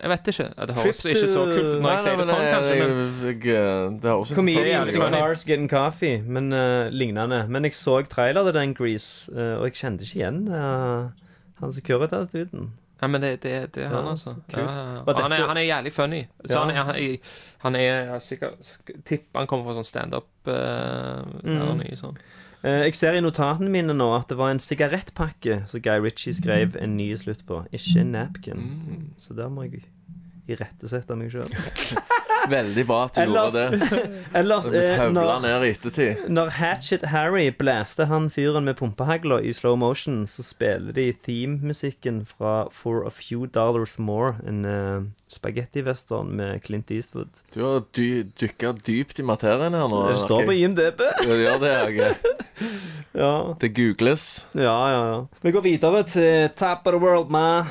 Jeg 0.00 0.08
vet 0.08 0.28
ikke. 0.32 0.66
Det 0.66 0.74
høres 0.74 1.04
ikke 1.04 1.28
så 1.28 1.42
kult 1.44 1.60
ut 1.60 1.82
når 1.82 1.90
jeg 1.90 2.00
sier 2.00 2.16
det 2.16 2.24
sånn, 2.24 2.46
kanskje, 2.48 2.76
men 2.80 2.90
jeg, 3.20 3.42
jeg, 3.44 4.00
Det 4.00 4.10
høres 4.10 4.30
ikke 4.30 4.34
Comedians 4.34 4.88
jævlig 4.88 5.06
in 5.06 5.12
cars 5.12 5.44
getting 5.44 5.68
coffee, 5.68 6.22
men 6.22 6.52
uh, 6.54 6.88
lignende. 6.88 7.46
Men 7.50 7.64
jeg 7.64 7.72
så 7.74 8.00
trailer 8.08 8.42
til 8.44 8.54
den 8.54 8.72
Grease, 8.72 9.28
uh, 9.36 9.58
og 9.60 9.64
jeg 9.68 9.74
kjente 9.74 10.00
ikke 10.08 10.16
igjen 10.22 10.48
uh, 10.48 11.10
han 11.60 11.70
Securitas-duden. 11.70 12.70
Ja, 13.00 13.08
men 13.08 13.20
det, 13.22 13.30
det, 13.42 13.52
det 13.74 13.84
er 13.86 13.94
han, 13.94 14.10
altså. 14.12 14.34
Ja, 14.52 14.60
ja, 14.60 15.04
Han, 15.06 15.32
er, 15.32 15.46
han 15.48 15.56
er 15.56 15.64
jævlig 15.64 15.92
funny. 15.92 16.20
Så 16.44 16.58
han 16.60 16.70
er, 16.70 16.82
han 16.82 16.96
er, 16.96 17.16
han 17.64 17.76
er 17.80 18.18
sikkert 18.20 18.74
Tipper 19.08 19.40
han 19.40 19.48
kommer 19.48 19.64
fra 19.70 19.78
sånn 19.78 19.88
standup 19.88 20.28
uh, 20.50 21.24
Mm. 21.40 21.54
eller 21.56 21.74
noe 21.80 21.96
sånn. 21.96 22.18
Eh, 22.60 22.82
jeg 22.90 22.94
ser 22.98 23.16
i 23.16 23.22
notatene 23.24 23.70
mine 23.72 23.94
nå 23.96 24.10
at 24.12 24.28
det 24.28 24.36
var 24.36 24.52
en 24.52 24.60
sigarettpakke 24.60 25.62
som 25.70 25.80
Guy 25.80 25.96
Ritchie 26.04 26.36
skrev 26.36 26.76
en 26.76 26.98
ny 26.98 27.08
slutt 27.16 27.46
på. 27.48 27.62
Ikke 27.72 28.02
en 28.02 28.12
napkin. 28.12 28.60
Mm. 28.60 29.06
Så 29.16 29.32
der 29.38 29.48
må 29.48 29.64
jeg 29.64 29.86
irettesette 30.50 31.16
meg 31.16 31.32
sjøl. 31.32 31.48
Veldig 32.48 32.84
bra 32.88 33.04
at 33.04 33.14
du 33.16 33.20
Ellers, 33.22 33.54
gjorde 33.54 33.78
det. 33.90 34.10
ellers 34.40 34.68
eh, 34.72 35.02
når, 35.12 35.32
ned 35.44 35.64
i 35.66 35.70
ettertid. 35.74 36.22
når 36.28 36.52
Hatchet 36.56 37.04
Harry 37.12 37.50
blæste 37.58 38.06
han 38.10 38.30
fyren 38.32 38.64
med 38.64 38.78
pumpehagla 38.80 39.40
i 39.44 39.52
slow 39.52 39.76
motion, 39.76 40.22
så 40.26 40.44
spiller 40.46 40.96
de 40.96 41.12
theme-musikken 41.26 42.22
fra 42.26 42.68
For 42.72 43.04
a 43.06 43.12
Few 43.14 43.46
Dollars 43.46 43.98
More, 43.98 44.34
en 44.48 44.64
uh, 44.64 45.02
spagettivestern 45.28 46.32
med 46.36 46.62
Clint 46.64 46.90
Eastwood. 46.90 47.44
Du 47.54 47.60
har 47.64 47.84
dy 47.96 48.24
dykka 48.40 48.72
dypt 48.86 49.20
i 49.20 49.26
materien 49.26 49.76
her 49.76 49.90
nå. 49.90 50.06
Det 50.08 50.16
står 50.24 50.46
på. 50.48 50.56
IMDb. 50.56 51.04
Ja, 51.04 51.28
det 51.28 51.42
gjør 51.44 51.62
det, 51.66 51.76
jeg. 51.76 52.16
Ja. 53.12 53.56
Det 53.60 53.72
googles. 53.74 54.46
Ja, 54.52 54.76
ja, 54.90 55.00
ja. 55.10 55.22
Vi 55.42 55.50
går 55.50 55.64
videre 55.64 56.02
til 56.06 56.50
Top 56.56 56.86
of 56.86 56.94
the 56.94 57.00
World, 57.00 57.30
ma. 57.34 57.64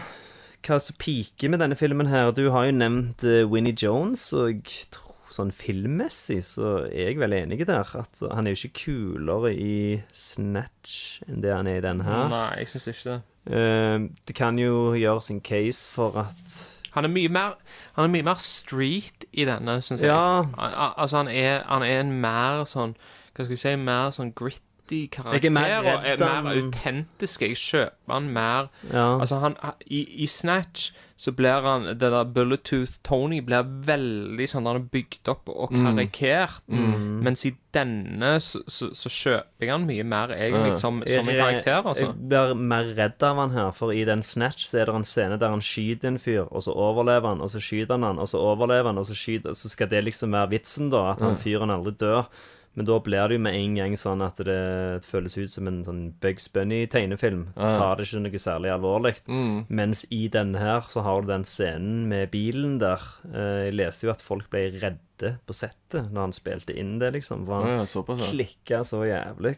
Hva 0.66 0.78
som 0.84 0.96
piker 1.00 1.50
med 1.54 1.62
denne 1.64 1.78
filmen 1.80 2.10
her? 2.12 2.32
Du 2.36 2.50
har 2.54 2.66
jo 2.68 2.74
nevnt 2.76 3.24
eh, 3.24 3.46
Winnie 3.50 3.76
Jones, 3.80 4.26
og 4.36 4.60
sånn 5.30 5.52
filmmessig 5.56 6.40
så 6.44 6.72
er 6.90 7.12
jeg 7.14 7.20
vel 7.22 7.36
enig 7.38 7.62
der. 7.70 7.88
At 7.96 8.20
han 8.34 8.48
er 8.50 8.56
jo 8.56 8.66
ikke 8.68 8.84
kulere 8.84 9.54
i 9.56 10.02
Snatch 10.12 11.22
enn 11.28 11.42
det 11.44 11.54
han 11.54 11.70
er 11.70 11.80
i 11.80 11.86
den 11.86 12.02
her. 12.06 12.28
Nei, 12.32 12.48
jeg 12.64 12.72
syns 12.74 12.90
ikke 12.92 13.14
det. 13.14 13.20
Eh, 13.56 14.08
det 14.28 14.36
kan 14.38 14.60
jo 14.60 14.92
gjøres 15.00 15.30
en 15.34 15.40
case 15.42 15.88
for 15.90 16.18
at 16.22 16.58
Han 16.94 17.06
er 17.08 17.10
mye 17.14 17.30
mer 17.32 17.54
Han 17.96 18.04
er 18.06 18.12
mye 18.14 18.26
mer 18.28 18.42
street 18.44 19.24
i 19.32 19.46
denne, 19.48 19.78
syns 19.86 20.04
jeg. 20.04 20.12
Ja. 20.12 20.44
Al- 20.58 20.76
al- 20.76 20.94
Altså, 20.98 21.18
han 21.24 21.30
er, 21.32 21.64
han 21.66 21.82
er 21.88 22.02
en 22.04 22.12
mer 22.22 22.66
sånn 22.70 22.94
Hva 23.34 23.46
skal 23.48 23.56
jeg 23.56 23.62
si 23.64 23.74
Mer 23.80 24.12
sånn 24.14 24.34
gritty 24.36 24.62
karakter. 25.14 25.52
Jeg 25.52 25.72
er 25.72 25.80
og 25.84 26.08
er 26.08 26.42
mer 26.44 26.50
autentisk. 26.56 27.42
Jeg 27.46 27.58
kjøper 27.58 28.14
han 28.14 28.32
mer 28.34 28.70
Ja. 28.94 29.20
Altså, 29.20 29.40
han 29.44 29.56
i, 29.86 30.06
I 30.24 30.28
Snatch 30.28 30.92
så 31.20 31.34
blir 31.36 31.66
han 31.66 31.84
Det 32.00 32.08
der 32.14 32.24
Bulletooth 32.32 33.02
Tony 33.04 33.42
blir 33.44 33.66
veldig 33.86 34.46
sånn 34.48 34.68
Han 34.70 34.78
er 34.80 34.86
bygd 34.94 35.28
opp 35.34 35.50
og 35.52 35.74
karikert. 35.74 36.64
Mens 37.26 37.44
i 37.46 37.52
denne 37.76 38.38
så, 38.42 38.62
så, 38.72 38.88
så 38.96 39.12
kjøper 39.12 39.66
jeg 39.66 39.70
han 39.74 39.84
mye 39.86 40.06
mer 40.08 40.32
egentlig 40.34 40.78
som, 40.80 41.02
som 41.06 41.28
en 41.28 41.36
karakter, 41.38 41.84
altså. 41.84 42.08
Jeg 42.08 42.30
blir 42.32 42.54
mer 42.56 42.88
redd 42.98 43.26
av 43.28 43.42
han 43.44 43.52
her, 43.54 43.68
for 43.76 43.92
i 43.94 44.06
den 44.08 44.24
Snatch 44.26 44.66
så 44.66 44.80
er 44.82 44.90
det 44.90 44.96
en 44.96 45.06
scene 45.06 45.38
der 45.38 45.52
han 45.54 45.62
skyter 45.62 46.08
en 46.10 46.18
fyr, 46.24 46.48
og 46.48 46.64
så 46.66 46.74
overlever 46.74 47.30
han, 47.34 47.44
og 47.46 47.52
så 47.52 47.62
skyter 47.62 48.00
han 48.00 48.08
han, 48.08 48.24
og 48.24 48.32
så 48.32 48.40
overlever 48.42 48.90
han, 48.90 48.98
og 48.98 49.06
så 49.06 49.18
skyter 49.18 49.54
Så 49.54 49.70
skal 49.70 49.92
det 49.92 50.02
liksom 50.08 50.32
være 50.34 50.50
vitsen, 50.56 50.90
da, 50.90 51.12
at 51.12 51.22
han 51.22 51.38
fyren 51.38 51.70
aldri 51.76 51.94
dør. 52.00 52.26
Men 52.78 52.86
da 52.86 53.00
blir 53.04 53.28
det 53.28 53.36
jo 53.36 53.42
med 53.44 53.56
en 53.58 53.74
gang 53.76 53.96
sånn 53.98 54.22
at 54.24 54.38
det 54.46 55.04
føles 55.04 55.36
ut 55.38 55.50
som 55.52 55.68
en 55.68 55.82
sånn 55.84 56.14
Bugs 56.22 56.48
Bunny-tegnefilm. 56.54 57.48
Du 57.56 57.60
tar 57.76 57.96
det 57.98 58.06
ikke 58.08 58.22
noe 58.24 58.40
særlig 58.40 58.72
alvorlig. 58.72 59.14
Mens 59.70 60.06
i 60.12 60.28
denne 60.32 60.58
her 60.62 60.82
så 60.88 61.02
har 61.04 61.22
du 61.22 61.28
den 61.28 61.44
scenen 61.44 62.08
med 62.08 62.30
bilen 62.32 62.78
der. 62.80 63.02
Eh, 63.34 63.66
Jeg 63.66 63.74
leste 63.76 64.06
jo 64.08 64.12
at 64.14 64.22
folk 64.22 64.50
ble 64.50 64.70
redde 64.80 65.34
på 65.46 65.54
settet 65.58 66.12
når 66.14 66.22
han 66.30 66.32
spilte 66.38 66.78
inn 66.78 67.00
det, 67.00 67.12
liksom. 67.18 67.46
For 67.46 67.60
han 67.60 67.68
Ja, 67.68 67.78
ja, 67.82 67.86
klikka 68.32 68.84
så 68.88 69.02
jævlig. 69.10 69.58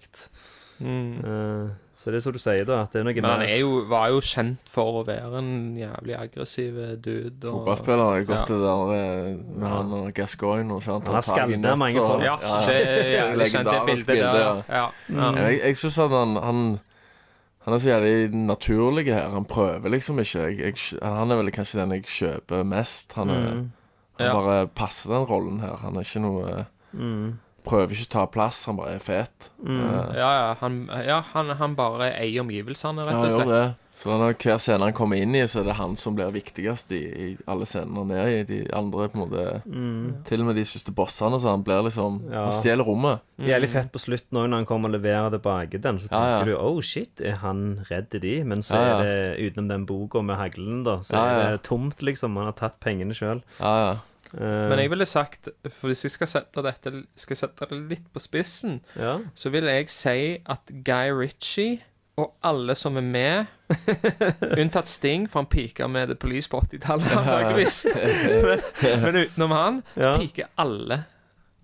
Eh, 0.81 1.69
så 2.01 2.09
det 2.09 2.17
er 2.17 2.23
som 2.25 2.33
du 2.33 2.39
sier, 2.41 2.63
da, 2.65 2.79
at 2.87 2.95
det 2.95 2.99
er 3.01 3.03
noe 3.05 3.13
Men 3.21 3.27
han 3.29 3.41
er 3.45 3.59
jo, 3.61 3.83
var 3.85 4.07
jo 4.09 4.21
kjent 4.25 4.69
for 4.73 5.01
å 5.01 5.05
være 5.05 5.37
en 5.37 5.51
jævlig 5.77 6.15
aggressiv 6.17 6.79
dude. 6.97 7.45
Og, 7.45 7.59
Fotballspiller 7.61 8.01
har 8.07 8.23
gått 8.25 8.49
Ja. 8.49 8.55
det 8.55 8.61
der 8.63 8.93
eh, 8.95 9.27
med 9.61 9.67
han 9.69 9.91
og 9.99 10.07
Gascoigne 10.17 10.73
og 10.73 10.81
sånt. 10.81 11.05
Han 11.11 11.21
har 11.21 11.47
nett, 11.53 11.77
mange 11.77 11.93
så- 11.93 12.07
folk. 12.07 12.23
Ja, 12.25 12.37
det 12.65 12.79
er 12.81 13.11
jævlig 13.19 13.49
kjent, 13.53 13.69
det 13.69 13.83
bildet 13.85 14.17
der. 14.17 14.39
ja. 14.41 14.63
Ja. 14.81 14.87
Ja, 15.13 15.31
Jeg, 15.45 15.59
jeg 15.67 15.77
syns 15.77 15.99
at 15.99 16.09
han, 16.17 16.35
han 16.41 16.63
Han 17.65 17.73
er 17.75 17.77
så 17.77 17.89
jævlig 17.91 18.33
naturlig 18.33 19.05
her. 19.13 19.29
Han 19.29 19.45
prøver 19.45 19.89
liksom 19.93 20.17
ikke. 20.19 20.39
Jeg, 20.49 20.57
jeg, 20.59 20.97
han 21.05 21.29
er 21.29 21.35
vel 21.43 21.51
kanskje 21.53 21.77
den 21.83 21.91
jeg 21.93 22.07
kjøper 22.09 22.63
mest. 22.65 23.13
Han, 23.13 23.29
er, 23.29 23.43
han 23.51 23.71
Ja. 24.19 24.33
bare 24.33 24.67
passer 24.67 25.13
den 25.13 25.27
rollen 25.29 25.59
her. 25.61 25.75
Han 25.83 25.95
er 25.95 26.01
ikke 26.01 26.23
noe 26.25 26.55
Prøver 27.67 27.93
ikke 27.93 28.09
å 28.09 28.13
ta 28.17 28.25
plass, 28.31 28.63
han 28.65 28.79
bare 28.79 28.95
er 28.97 29.03
fet. 29.05 29.51
Eh, 29.61 30.17
Ja, 30.17 30.31
ja, 30.33 30.49
han, 30.61 30.81
ja 31.05 31.21
han, 31.33 31.49
han 31.61 31.75
bare 31.77 32.11
eier 32.17 32.41
omgivelsene, 32.41 33.05
rett 33.05 33.17
ja, 33.17 33.23
og 33.27 33.31
slett. 33.31 33.53
det. 33.53 33.69
Så 34.01 34.09
når 34.17 34.33
hver 34.41 34.57
scene 34.57 34.81
han 34.87 34.95
kommer 34.97 35.19
inn 35.21 35.35
i, 35.37 35.43
så 35.45 35.59
er 35.61 35.67
det 35.67 35.75
han 35.77 35.91
som 35.99 36.15
blir 36.17 36.31
viktigst 36.33 36.89
i, 36.97 37.01
i 37.05 37.25
alle 37.45 37.67
scenene 37.69 38.15
er 38.17 38.31
i. 38.33 38.39
De 38.49 38.57
andre 38.73 39.05
på 39.11 39.19
en 39.19 39.21
måte 39.27 39.43
Til 40.25 40.41
og 40.41 40.47
med 40.47 40.57
de 40.57 40.63
siste 40.65 40.89
bossene, 40.97 41.37
så 41.37 41.51
han 41.53 41.61
blir 41.61 41.83
liksom 41.85 42.17
Mm. 42.21 42.31
Ja. 42.33 42.47
Han 42.47 42.55
stjeler 42.55 42.83
rommet. 42.87 43.21
Jævlig 43.37 43.69
fett 43.69 43.91
på 43.93 44.01
slutten 44.01 44.39
òg, 44.41 44.47
når 44.49 44.57
han 44.63 44.65
kommer 44.65 44.89
og 44.89 44.95
leverer 44.97 45.29
tilbake 45.35 45.77
den. 45.81 45.99
Så 46.01 46.09
tenker 46.09 46.33
ja. 46.33 46.43
du 46.49 46.55
oh 46.57 46.81
shit, 46.81 47.21
er 47.21 47.37
han 47.43 47.85
redd 47.91 48.09
de? 48.21 48.43
Men 48.43 48.65
så 48.65 48.73
Ja, 48.81 48.81
ja. 48.87 48.97
er 48.97 49.03
det 49.37 49.51
utenom 49.51 49.69
den 49.69 49.85
boka 49.85 50.21
med 50.25 50.35
haglen, 50.41 50.81
da, 50.83 50.97
så 51.05 51.13
Ja, 51.21 51.25
er 51.37 51.51
det 51.51 51.61
tomt, 51.69 52.01
liksom. 52.01 52.35
Han 52.41 52.49
har 52.49 52.57
tatt 52.57 52.79
pengene 52.81 53.13
sjøl. 53.13 53.43
Ja, 53.59 53.75
ja. 53.85 53.93
Men 54.37 54.79
jeg 54.79 54.89
ville 54.93 55.05
sagt, 55.05 55.49
for 55.69 55.87
hvis 55.91 56.03
jeg 56.05 56.11
skal 56.13 56.27
sette 56.31 56.61
dette 56.63 56.91
Skal 57.19 57.33
jeg 57.35 57.41
sette 57.41 57.67
det 57.69 57.79
litt 57.89 58.05
på 58.13 58.19
spissen, 58.23 58.77
ja. 58.95 59.17
så 59.35 59.49
vil 59.51 59.67
jeg 59.67 59.89
si 59.91 60.37
at 60.45 60.71
Guy 60.87 61.11
Ritchie 61.11 61.81
og 62.21 62.33
alle 62.45 62.75
som 62.75 62.97
er 62.99 63.05
med, 63.07 63.45
unntatt 64.61 64.87
Sting, 64.87 65.29
for 65.31 65.41
han 65.41 65.47
peaker 65.49 65.87
med 65.89 66.07
The 66.11 66.15
Police 66.19 66.49
på 66.51 66.59
80-tallet, 66.59 67.07
antakeligvis, 67.17 67.85
men, 68.45 68.59
men 69.05 69.15
utenom 69.23 69.51
han, 69.55 69.79
så 69.95 70.01
Ja. 70.03 70.11
piker 70.19 70.49
alle. 70.59 70.99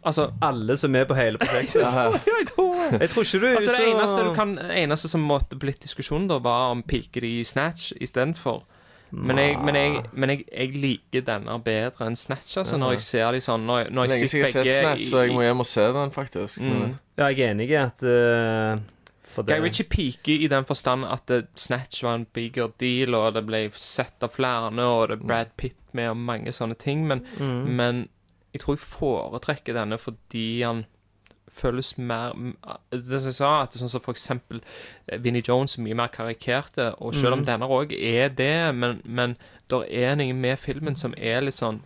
Altså 0.08 0.30
Alle 0.42 0.78
som 0.80 0.96
er 0.96 1.04
på 1.10 1.18
hele 1.18 1.38
prosjektet. 1.42 1.82
jeg 1.84 2.48
tror 2.54 2.76
Jeg 2.96 3.10
tror 3.12 3.24
ikke 3.26 3.40
du 3.44 3.48
Altså 3.58 3.72
Det 3.72 3.78
så- 3.78 3.88
eneste, 3.92 4.24
du 4.30 4.34
kan, 4.38 4.54
eneste 4.72 5.10
som 5.12 5.22
måtte 5.28 5.60
blitt 5.60 5.82
diskusjon, 5.84 6.28
da, 6.32 6.38
var 6.40 6.72
om 6.72 6.84
piker 6.84 7.22
de 7.22 7.40
i 7.42 7.44
Snatch 7.44 7.92
istedenfor. 8.02 8.64
Men, 9.12 9.38
jeg, 9.40 9.56
men, 9.64 9.76
jeg, 9.76 10.02
men 10.14 10.30
jeg, 10.34 10.42
jeg 10.52 10.74
liker 10.84 11.22
denne 11.30 11.54
bedre 11.64 12.08
enn 12.10 12.16
Snatch, 12.20 12.58
altså, 12.60 12.76
når 12.78 12.98
jeg 12.98 13.02
ser 13.06 13.32
de 13.32 13.40
sånn 13.46 13.64
Når, 13.66 13.88
når 13.96 14.04
jeg 14.10 14.12
Lenge 14.12 14.28
siden 14.28 14.30
sitter 14.30 14.42
jeg 14.42 14.48
har 14.48 14.52
sett 14.52 14.68
begge 14.68 14.82
Snatch, 14.82 15.06
så 15.12 15.22
jeg 15.24 15.34
må 15.38 15.46
hjem 15.46 15.64
og 15.64 15.70
se 15.70 15.86
den, 15.96 16.12
faktisk. 16.12 16.60
Mm. 16.60 16.92
Ja, 17.18 17.30
jeg 17.32 17.40
er 17.46 17.54
enig 17.56 17.70
i 17.72 17.78
at 17.80 18.04
uh, 18.04 18.82
for 19.32 19.48
det, 19.48 19.56
Guy 19.56 19.64
Ritchie 19.68 19.88
peaker 19.92 20.44
i 20.44 20.50
den 20.52 20.66
forstand 20.68 21.06
at 21.08 21.32
eh, 21.36 21.48
Snatch 21.56 22.04
var 22.04 22.16
en 22.20 22.28
bigger 22.34 22.72
deal, 22.80 23.16
og 23.16 23.34
det 23.36 23.46
ble 23.48 23.64
sett 23.76 24.24
av 24.28 24.32
flere, 24.36 24.72
og 24.72 25.10
det 25.12 25.18
er 25.20 25.26
Brad 25.28 25.52
Pitt 25.60 25.80
med, 25.98 26.10
og 26.12 26.18
mange 26.28 26.52
sånne 26.56 26.76
ting, 26.80 27.08
men, 27.08 27.24
Mm. 27.40 27.66
men 27.80 28.04
jeg 28.54 28.62
tror 28.64 28.76
jeg 28.78 28.86
foretrekker 28.88 29.76
denne 29.78 29.98
fordi 30.02 30.64
han 30.64 30.86
føles 31.58 31.92
mer 31.98 32.32
Det 32.92 33.20
som 33.22 33.30
jeg 33.32 33.38
sa, 33.40 33.52
at 33.64 33.76
er 33.76 33.84
sånn 33.84 33.90
som 33.96 34.02
for 34.06 34.14
eksempel 34.16 34.62
eh, 35.10 35.18
Vinnie 35.20 35.44
Jones 35.46 35.78
er 35.78 35.84
mye 35.84 35.98
mer 35.98 36.08
karikerte, 36.14 36.92
og 37.02 37.14
selv 37.18 37.34
om 37.34 37.40
Mm. 37.44 37.46
denne 37.52 37.68
òg 37.70 37.92
er 37.98 38.30
det, 38.30 38.54
men, 38.76 39.02
men 39.06 39.38
det 39.70 39.84
er 39.92 40.16
noe 40.16 40.34
med 40.34 40.58
filmen 40.60 40.96
som 40.96 41.14
er 41.18 41.42
litt 41.42 41.58
sånn 41.60 41.82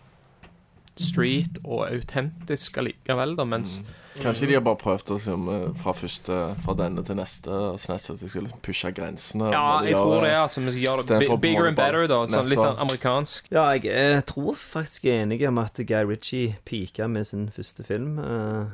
street 0.99 1.57
og 1.63 1.85
autentisk 1.87 2.77
allikevel, 2.81 3.35
da, 3.39 3.45
mens 3.47 3.79
Kanskje 4.21 4.49
de 4.49 4.55
har 4.57 4.61
bare 4.65 4.75
prøvd 4.75 5.07
å 5.13 5.15
liksom, 5.15 5.45
eh, 5.49 5.69
fra 5.79 5.93
første 5.95 6.35
Fra 6.65 6.73
denne 6.75 6.99
til 7.07 7.15
neste 7.15 7.59
Snatch 7.79 8.09
at 8.11 8.19
de 8.19 8.27
skulle 8.27 8.49
liksom 8.49 8.59
pushe 8.61 8.91
grensene. 8.91 9.47
Ja, 9.53 9.79
jeg 9.85 9.93
gjør 9.95 10.01
tror 10.03 10.25
det. 10.25 10.33
altså 10.35 10.61
Vi 10.65 10.73
skal 10.73 10.83
gjøre 10.83 11.05
det 11.07 11.19
bigger 11.39 11.61
måte 11.61 11.67
and 11.69 11.77
better, 11.79 12.07
da. 12.11 12.17
Sånn 12.27 12.49
litt 12.51 12.59
amerikansk. 12.83 13.47
Ja, 13.55 13.63
jeg 13.71 13.85
jeg 13.87 14.25
tror 14.27 14.53
faktisk 14.59 15.07
jeg 15.07 15.15
er 15.15 15.23
enig 15.25 15.39
om 15.47 15.57
at 15.63 15.79
Guy 15.87 16.03
Ritchie 16.11 16.57
pika 16.67 17.07
med 17.07 17.25
sin 17.31 17.47
første 17.55 17.85
film. 17.87 18.19
eh. 18.19 18.65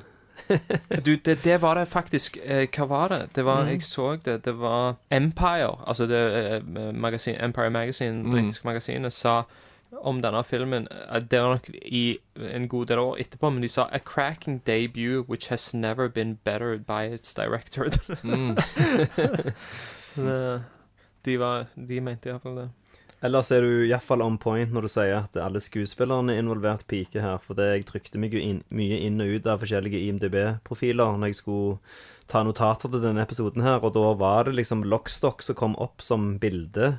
Du, 1.05 1.15
det, 1.15 1.43
det 1.43 1.61
var 1.61 1.75
det 1.75 1.87
faktisk. 1.87 2.37
Eh, 2.43 2.67
hva 2.77 2.85
var 2.87 3.07
det? 3.09 3.21
Det 3.35 3.45
var, 3.45 3.63
Mm. 3.63 3.69
Jeg 3.69 3.81
så 3.83 4.15
det. 4.25 4.43
Det 4.45 4.53
var 4.59 4.95
Empire, 5.11 5.77
altså 5.87 6.05
det 6.07 6.21
eh, 6.55 6.93
magasin, 6.93 7.35
Empire 7.39 7.69
Magazine, 7.69 8.23
Mm. 8.23 8.31
britiske 8.31 8.65
magasinet, 8.67 9.13
sa 9.13 9.43
om 10.03 10.21
denne 10.21 10.43
filmen 10.43 10.87
eh, 10.91 11.19
Det 11.19 11.39
var 11.41 11.49
nok 11.53 11.69
i 11.85 12.17
en 12.53 12.67
god 12.67 12.85
del 12.85 12.99
år 12.99 13.17
etterpå, 13.19 13.49
men 13.49 13.61
de 13.61 13.67
sa 13.67 13.85
A 13.91 13.97
cracking 13.99 14.61
debut 14.65 15.23
which 15.29 15.47
has 15.49 15.73
never 15.73 16.07
been 16.09 16.37
bettered 16.43 16.85
by 16.85 17.13
its 17.13 17.33
director. 17.33 17.85
Mm. 18.23 18.57
De, 21.25 21.37
var, 21.37 21.65
de 21.75 22.01
mente 22.01 22.29
iallfall 22.29 22.55
det. 22.55 22.69
Ellers 23.25 23.47
er 23.49 23.63
du 23.65 23.71
iallfall 23.87 24.21
on 24.21 24.35
point 24.37 24.69
når 24.69 24.85
du 24.85 24.91
sier 24.93 25.15
at 25.17 25.37
alle 25.41 25.57
skuespillerne 25.63 26.35
er 26.35 26.43
involvert 26.43 26.85
pike 26.89 27.23
her. 27.23 27.39
For 27.41 27.57
det 27.57 27.71
jeg 27.71 27.87
trykte 27.89 28.21
meg 28.21 28.35
jo 28.37 28.41
inn, 28.43 28.61
mye 28.69 28.99
inn 29.07 29.17
og 29.23 29.31
ut 29.39 29.49
av 29.49 29.63
forskjellige 29.63 30.03
IMDb-profiler 30.05 31.17
når 31.17 31.31
jeg 31.31 31.39
skulle 31.39 31.79
ta 32.29 32.43
notater 32.45 32.91
til 32.93 33.01
denne 33.01 33.23
episoden 33.23 33.65
her, 33.65 33.79
og 33.81 33.95
da 33.95 34.11
var 34.19 34.45
det 34.45 34.57
liksom 34.59 34.85
Lockstock 34.85 35.41
som 35.41 35.57
kom 35.57 35.77
opp 35.81 36.03
som 36.05 36.35
bilde 36.43 36.97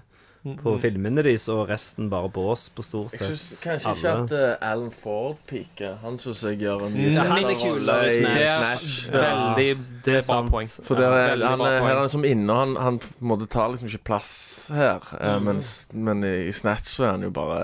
på 0.63 0.73
filmene 0.81 1.23
deres, 1.27 1.49
og 1.53 1.69
resten 1.69 2.09
bare 2.11 2.29
bås 2.33 2.69
på 2.75 2.83
stort 2.87 3.11
sett. 3.11 3.21
Jeg 3.21 3.29
synes 3.29 3.41
syns 3.41 3.61
kanskje 3.65 3.95
ikke 3.97 4.13
alle. 4.13 4.25
at 4.25 4.59
uh, 4.63 4.71
Alan 4.71 4.91
Ford 4.95 5.37
piker. 5.51 5.97
Han 6.03 6.17
syns 6.19 6.43
jeg 6.47 6.59
gjør 6.63 6.87
en 6.87 6.95
mye 6.95 7.11
er 7.19 7.29
rolle 7.29 7.51
i 7.53 7.55
Snatch. 7.59 9.11
Det 9.13 9.23
er 9.23 9.37
veldig 9.37 9.69
Det 10.07 10.15
er 10.17 10.23
bra 10.29 10.39
poeng. 10.49 10.71
For 10.87 10.95
der 10.97 11.09
er, 11.13 11.29
veldig 11.35 11.49
han, 11.51 11.61
er- 11.61 11.81
her 11.83 11.89
er 11.91 11.95
han 11.99 12.03
liksom 12.07 12.25
inne, 12.25 12.53
og 12.53 12.59
han, 12.63 12.77
han 12.87 13.01
måtte 13.21 13.49
ta 13.53 13.67
liksom 13.73 13.89
ikke 13.91 14.05
plass 14.09 14.33
her. 14.75 15.03
eh, 15.21 15.35
Mm. 15.39 15.45
mens, 15.45 15.87
men 15.93 16.25
i, 16.25 16.49
i 16.49 16.53
Snatch 16.53 16.89
så 16.97 17.05
er 17.05 17.11
han 17.13 17.23
jo 17.23 17.31
bare 17.31 17.59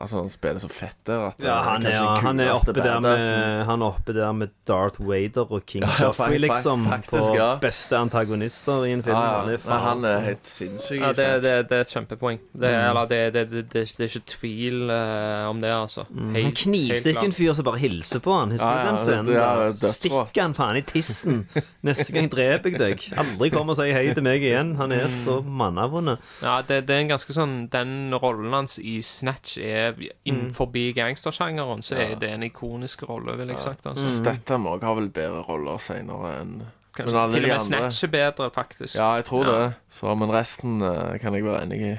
Altså, 0.00 0.20
han 0.20 0.28
spiller 0.30 0.60
så 0.62 0.68
fett 0.70 0.96
der 1.06 1.26
at 1.28 1.42
Ja, 1.44 1.56
han 1.66 1.84
er, 1.86 1.90
ja, 1.96 2.14
han 2.22 2.40
er 2.40 2.52
oppe 2.54 2.72
der 2.76 3.00
med. 3.00 3.22
Han 3.66 3.82
er 3.82 3.86
oppe 3.86 4.12
der 4.14 4.32
med 4.32 4.50
Darth 4.68 5.00
Vader 5.02 5.50
og 5.52 5.66
King 5.66 5.82
Ja, 5.88 6.06
Joffrey, 6.06 6.38
liksom. 6.38 6.84
faktisk, 6.86 7.28
på 7.32 7.36
ja. 7.36 7.50
beste 7.60 7.96
antagonister 7.98 8.84
i 8.86 8.92
en 8.92 9.02
film. 9.02 9.16
Ja, 9.16 9.40
Han 9.42 9.50
er 9.52 9.56
faen, 9.58 9.76
Nei, 9.76 9.88
han 9.88 10.04
er 10.04 10.24
helt 10.28 10.46
sinnssyk. 10.46 11.00
Ja, 11.02 11.12
det, 11.12 11.28
det, 11.42 11.54
det 11.70 11.76
er 11.76 11.80
et 11.86 11.92
kjempepoeng. 12.10 12.40
Det, 12.52 12.70
Mm. 12.70 12.90
Eller 12.90 13.06
det, 13.10 13.20
det, 13.34 13.42
det, 13.50 13.62
det, 13.72 13.82
det 13.96 14.04
er 14.04 14.10
ikke 14.10 14.26
tvil 14.34 14.90
eh, 14.90 15.48
om 15.50 15.60
det, 15.62 15.70
altså. 15.74 16.04
Mm. 16.10 16.34
Helt- 16.34 16.44
Han 16.44 16.54
knivstikker 16.60 17.24
en 17.24 17.32
fyr 17.36 17.54
som 17.54 17.64
bare 17.66 17.78
hilser 17.82 18.20
på 18.24 18.34
han. 18.38 18.50
Husker 18.54 18.70
du 18.70 18.80
ja, 18.80 18.86
den 18.90 18.98
scenen? 18.98 19.30
ja, 19.34 19.48
er. 19.68 19.92
Stikker 19.94 20.42
han 20.42 20.54
faen 20.58 20.76
i 20.80 20.82
tissen. 20.86 21.40
Neste 21.86 22.12
gang 22.16 22.28
dreper 22.32 22.70
jeg 22.74 22.80
deg. 22.82 23.06
Aldri 23.20 23.50
kom 23.54 23.70
og 23.72 23.78
si 23.78 23.88
hei 23.94 24.06
til 24.16 24.24
meg 24.26 24.42
igjen. 24.42 24.74
Han 24.80 24.92
er 24.96 25.08
så 25.14 25.40
mannavonde. 25.44 26.18
Ja, 26.42 26.60
det, 26.66 26.82
det 26.88 26.96
er 26.96 27.04
en 27.06 27.12
ganske 27.14 27.34
sånn 27.36 27.56
Den 27.72 28.12
rollen 28.20 28.52
hans 28.56 28.78
i 28.82 28.98
Snatch 29.04 29.56
er 29.58 29.94
innenfor 30.28 30.70
gangstersjangeren, 30.96 31.82
så 31.82 31.96
er 32.00 32.14
det 32.20 32.30
en 32.34 32.42
ikonisk 32.46 33.02
rolle, 33.08 33.36
vil 33.38 33.48
jeg 33.54 33.58
sagt. 33.62 33.86
Altså. 33.86 34.06
Statham 34.20 34.66
òg 34.70 34.82
ha 34.86 34.94
vel 34.98 35.08
bedre 35.14 35.42
roller 35.48 35.78
seinere 35.82 36.40
enn 36.40 36.60
Kanskje 37.00 37.14
Men 37.14 37.22
alle 37.22 37.32
til 37.32 37.38
og 37.38 37.42
de 37.42 37.46
med 37.48 37.54
andre- 37.54 37.90
Snatch 37.90 38.04
er 38.04 38.08
bedre, 38.08 38.50
faktisk. 38.50 38.96
Ja, 38.98 39.12
jeg 39.14 39.24
tror 39.24 39.44
Ja. 39.46 39.64
det. 39.64 39.72
Så, 39.90 40.14
men 40.14 40.30
resten 40.32 40.82
eh, 40.82 41.18
kan 41.18 41.34
jeg 41.34 41.44
være 41.44 41.62
enig 41.62 41.80
i. 41.92 41.98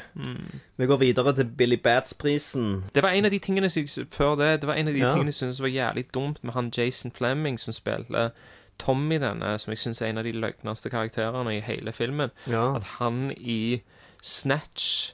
Vi 0.78 0.86
går 0.86 0.98
videre 0.98 1.34
til 1.36 1.46
Billy 1.46 1.76
Bats-prisen. 1.84 2.84
Det 2.96 3.04
var 3.04 3.10
en 3.10 3.26
av 3.26 3.32
de 3.32 3.40
tingene 3.40 3.70
som 3.70 3.82
jeg, 3.84 4.08
før 4.10 4.36
det 4.38 4.62
Det 4.62 4.68
var 4.68 4.74
en 4.76 4.88
av 4.88 4.94
de 4.94 5.00
Ja. 5.00 5.10
tingene 5.14 5.26
jeg 5.28 5.34
syntes 5.34 5.62
var 5.62 5.68
jævlig 5.68 6.06
dumt 6.14 6.44
med 6.44 6.54
han 6.54 6.72
Jason 6.78 7.12
Fleming 7.12 7.58
som 7.60 7.74
spilte 7.74 8.32
Tommy 8.80 9.20
denne, 9.20 9.60
som 9.60 9.72
jeg 9.72 9.78
syns 9.78 10.02
er 10.02 10.06
en 10.08 10.18
av 10.18 10.24
de 10.24 10.32
løgneste 10.32 10.90
karakterene 10.90 11.56
i 11.58 11.60
hele 11.60 11.92
filmen. 11.92 12.32
Ja. 12.48 12.76
At 12.76 12.84
han 12.84 13.32
i 13.38 13.82
Snatch 14.22 15.14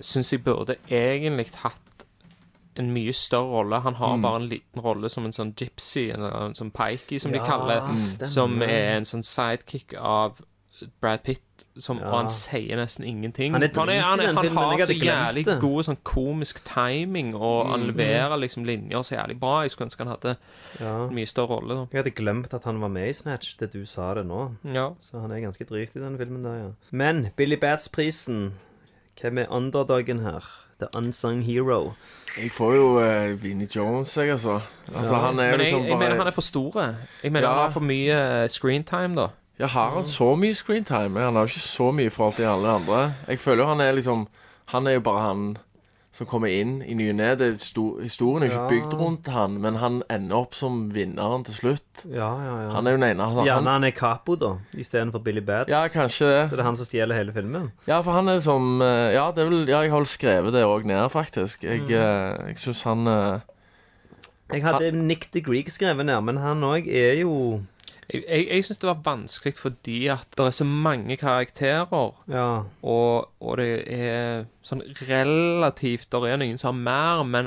syns 0.00 0.32
jeg 0.32 0.44
burde 0.44 0.76
egentlig 0.90 1.46
hatt 1.62 1.80
en 2.78 2.90
mye 2.94 3.12
større 3.16 3.60
rolle. 3.60 3.80
Han 3.84 3.94
har 4.00 4.18
bare 4.22 4.42
en 4.42 4.50
liten 4.50 4.82
rolle 4.84 5.08
som 5.12 5.24
en 5.28 5.34
sånn 5.34 5.54
gypsy, 5.58 6.10
eller 6.14 6.34
en 6.48 6.58
sånn 6.58 6.72
pikey, 6.74 7.20
som 7.22 7.32
de 7.34 7.40
kaller 7.44 7.82
stemmer. 7.96 8.32
Som 8.32 8.60
er 8.62 8.96
en 8.96 9.08
sånn 9.08 9.24
sidekick 9.26 9.96
av 9.98 10.40
Brad 11.00 11.22
Pitt, 11.24 11.42
som, 11.80 11.98
og 12.04 12.12
han 12.12 12.28
sier 12.32 12.76
nesten 12.76 13.04
ingenting. 13.08 13.54
Han 13.54 13.64
er 13.64 13.70
han, 13.76 13.88
er, 13.88 14.02
han, 14.04 14.20
han 14.20 14.38
filmen, 14.44 14.58
har 14.60 14.82
så 14.84 14.96
jævlig 14.96 15.44
god 15.60 15.86
sånn 15.88 15.98
komisk 16.04 16.60
timing, 16.68 17.32
og 17.36 17.70
han 17.70 17.86
leverer 17.88 18.36
liksom 18.40 18.66
linjer 18.68 19.04
så 19.06 19.16
jævlig 19.16 19.38
bra. 19.40 19.54
Jeg 19.64 19.72
skulle 19.72 19.88
ønske 19.88 20.04
han 20.04 20.12
hadde 20.12 20.34
ja. 20.80 20.92
en 21.06 21.16
mye 21.16 21.30
større 21.30 21.56
rolle. 21.56 21.78
da 21.78 21.86
Jeg 21.96 22.02
hadde 22.02 22.14
glemt 22.18 22.56
at 22.56 22.68
han 22.68 22.82
var 22.84 22.92
med 22.92 23.08
i 23.08 23.16
Snatch, 23.16 23.56
det 23.60 23.72
du 23.72 23.86
sa 23.88 24.12
det 24.18 24.26
nå. 24.28 24.42
Ja. 24.68 24.90
Så 25.00 25.22
han 25.24 25.32
er 25.32 25.40
ganske 25.46 25.68
drit 25.68 25.96
i 25.96 26.04
den 26.04 26.20
filmen 26.20 26.44
der, 26.44 26.60
ja. 26.60 26.70
Men 26.90 27.28
Billy 27.36 27.60
Bats-prisen 27.60 28.54
Hvem 29.16 29.38
er 29.40 29.46
underdogen 29.48 30.18
her? 30.20 30.44
The 30.80 30.88
Unsung 30.98 31.40
Hero. 31.42 31.92
Jeg 32.36 32.50
får 32.52 32.74
jo 32.76 32.86
uh, 33.00 33.42
Vinnie 33.42 33.68
Jones, 33.76 34.16
jeg, 34.16 34.30
altså. 34.30 34.60
altså 34.94 35.14
han 35.14 35.38
er 35.38 35.50
Men 35.50 35.50
jeg, 35.50 35.58
liksom 35.58 35.84
jeg 35.88 35.98
mener 35.98 36.16
han 36.20 36.26
er 36.26 36.34
for 36.36 36.44
store. 36.44 36.86
Jeg 37.22 37.32
mener 37.32 37.48
Ja. 37.48 37.54
han 37.54 37.62
har 37.64 37.70
for 37.72 37.80
mye 37.80 38.18
eh, 38.42 38.48
screentime, 38.48 39.16
da. 39.16 39.28
Ja, 39.58 39.66
har 39.72 39.94
han 39.94 40.04
så 40.04 40.34
mye 40.36 40.54
screentime? 40.54 41.20
Han 41.20 41.34
har 41.34 41.46
jo 41.46 41.52
ikke 41.54 41.60
så 41.64 41.90
mye 41.96 42.06
i 42.06 42.12
forhold 42.12 42.34
til 42.36 42.44
alle 42.44 42.68
andre. 42.68 43.14
Jeg 43.28 43.38
føler 43.40 43.62
jo 43.64 43.68
han 43.70 43.80
er 43.80 43.92
liksom 43.96 44.26
Han 44.66 44.86
er 44.86 44.90
jo 44.98 45.00
bare 45.00 45.20
han 45.28 45.56
som 46.16 46.24
kommer 46.30 46.48
inn 46.48 46.78
i 46.80 46.94
ny 46.96 47.10
og 47.12 47.16
ne. 47.18 47.26
Historien 48.00 48.42
er 48.42 48.48
jo 48.48 48.54
ikke 48.56 48.70
bygd 48.70 48.94
rundt 48.96 49.26
han, 49.34 49.58
men 49.60 49.76
han 49.82 49.98
ender 50.12 50.38
opp 50.38 50.54
som 50.56 50.86
vinneren 50.94 51.44
til 51.44 51.54
slutt. 51.58 52.04
Ja, 52.08 52.30
ja, 52.40 52.54
ja. 52.64 52.70
Han 52.72 52.86
er 52.88 52.94
jo 52.96 53.00
den 53.02 53.08
ene. 53.10 53.26
Altså, 53.26 53.44
Gjerne 53.44 53.66
han, 53.68 53.82
han 53.82 53.84
er 53.90 53.92
Capo, 53.98 54.36
da, 54.40 54.50
istedenfor 54.80 55.20
Billy 55.26 55.42
Bats. 55.44 55.68
ja, 55.68 55.82
kanskje 55.92 56.30
det. 56.32 56.40
Så 56.48 56.56
det 56.56 56.64
er 56.64 56.68
han 56.70 56.78
som 56.80 56.88
stjeler 56.88 57.18
hele 57.20 57.34
filmen. 57.36 57.68
Ja, 57.88 58.00
for 58.00 58.16
han 58.16 58.28
er 58.32 58.40
som 58.40 58.80
eh, 58.80 59.12
Ja, 59.18 59.26
det 59.36 59.44
er 59.44 59.50
vel, 59.52 59.66
ja 59.68 59.82
jeg 59.84 59.92
har 59.92 60.00
vel 60.00 60.08
skrevet 60.08 60.56
det 60.56 60.64
òg 60.64 60.88
ned, 60.88 61.04
faktisk. 61.12 61.64
Jeg, 61.68 61.84
Mm. 61.86 61.92
eh, 62.00 62.54
syns 62.56 62.80
han 62.88 63.06
eh, 63.06 63.40
Jeg 64.56 64.62
hadde 64.64 64.92
Nick 64.96 65.28
the 65.34 65.40
Greek 65.44 65.68
skrevet 65.68 66.06
ned, 66.06 66.20
men 66.24 66.36
han 66.40 66.62
òg 66.64 66.86
er 66.88 67.20
jo 67.20 67.60
Jeg, 68.12 68.22
jeg, 68.28 68.46
jeg 68.50 68.64
syns 68.64 68.78
det 68.82 68.88
var 68.88 69.06
vanskelig 69.06 69.54
fordi 69.58 70.06
at 70.12 70.26
det 70.38 70.46
er 70.46 70.50
så 70.54 70.64
mange 70.64 71.16
karakterer. 71.18 72.12
Ja. 72.30 72.62
Og, 72.82 73.28
og 73.40 73.58
det 73.58 73.84
er 73.92 74.44
sånn 74.66 74.82
relativt 75.08 76.12
Det 76.12 76.30
er 76.30 76.36
noen 76.42 76.58
som 76.60 76.74
har 76.74 76.82
mer, 76.86 77.24
men 77.26 77.46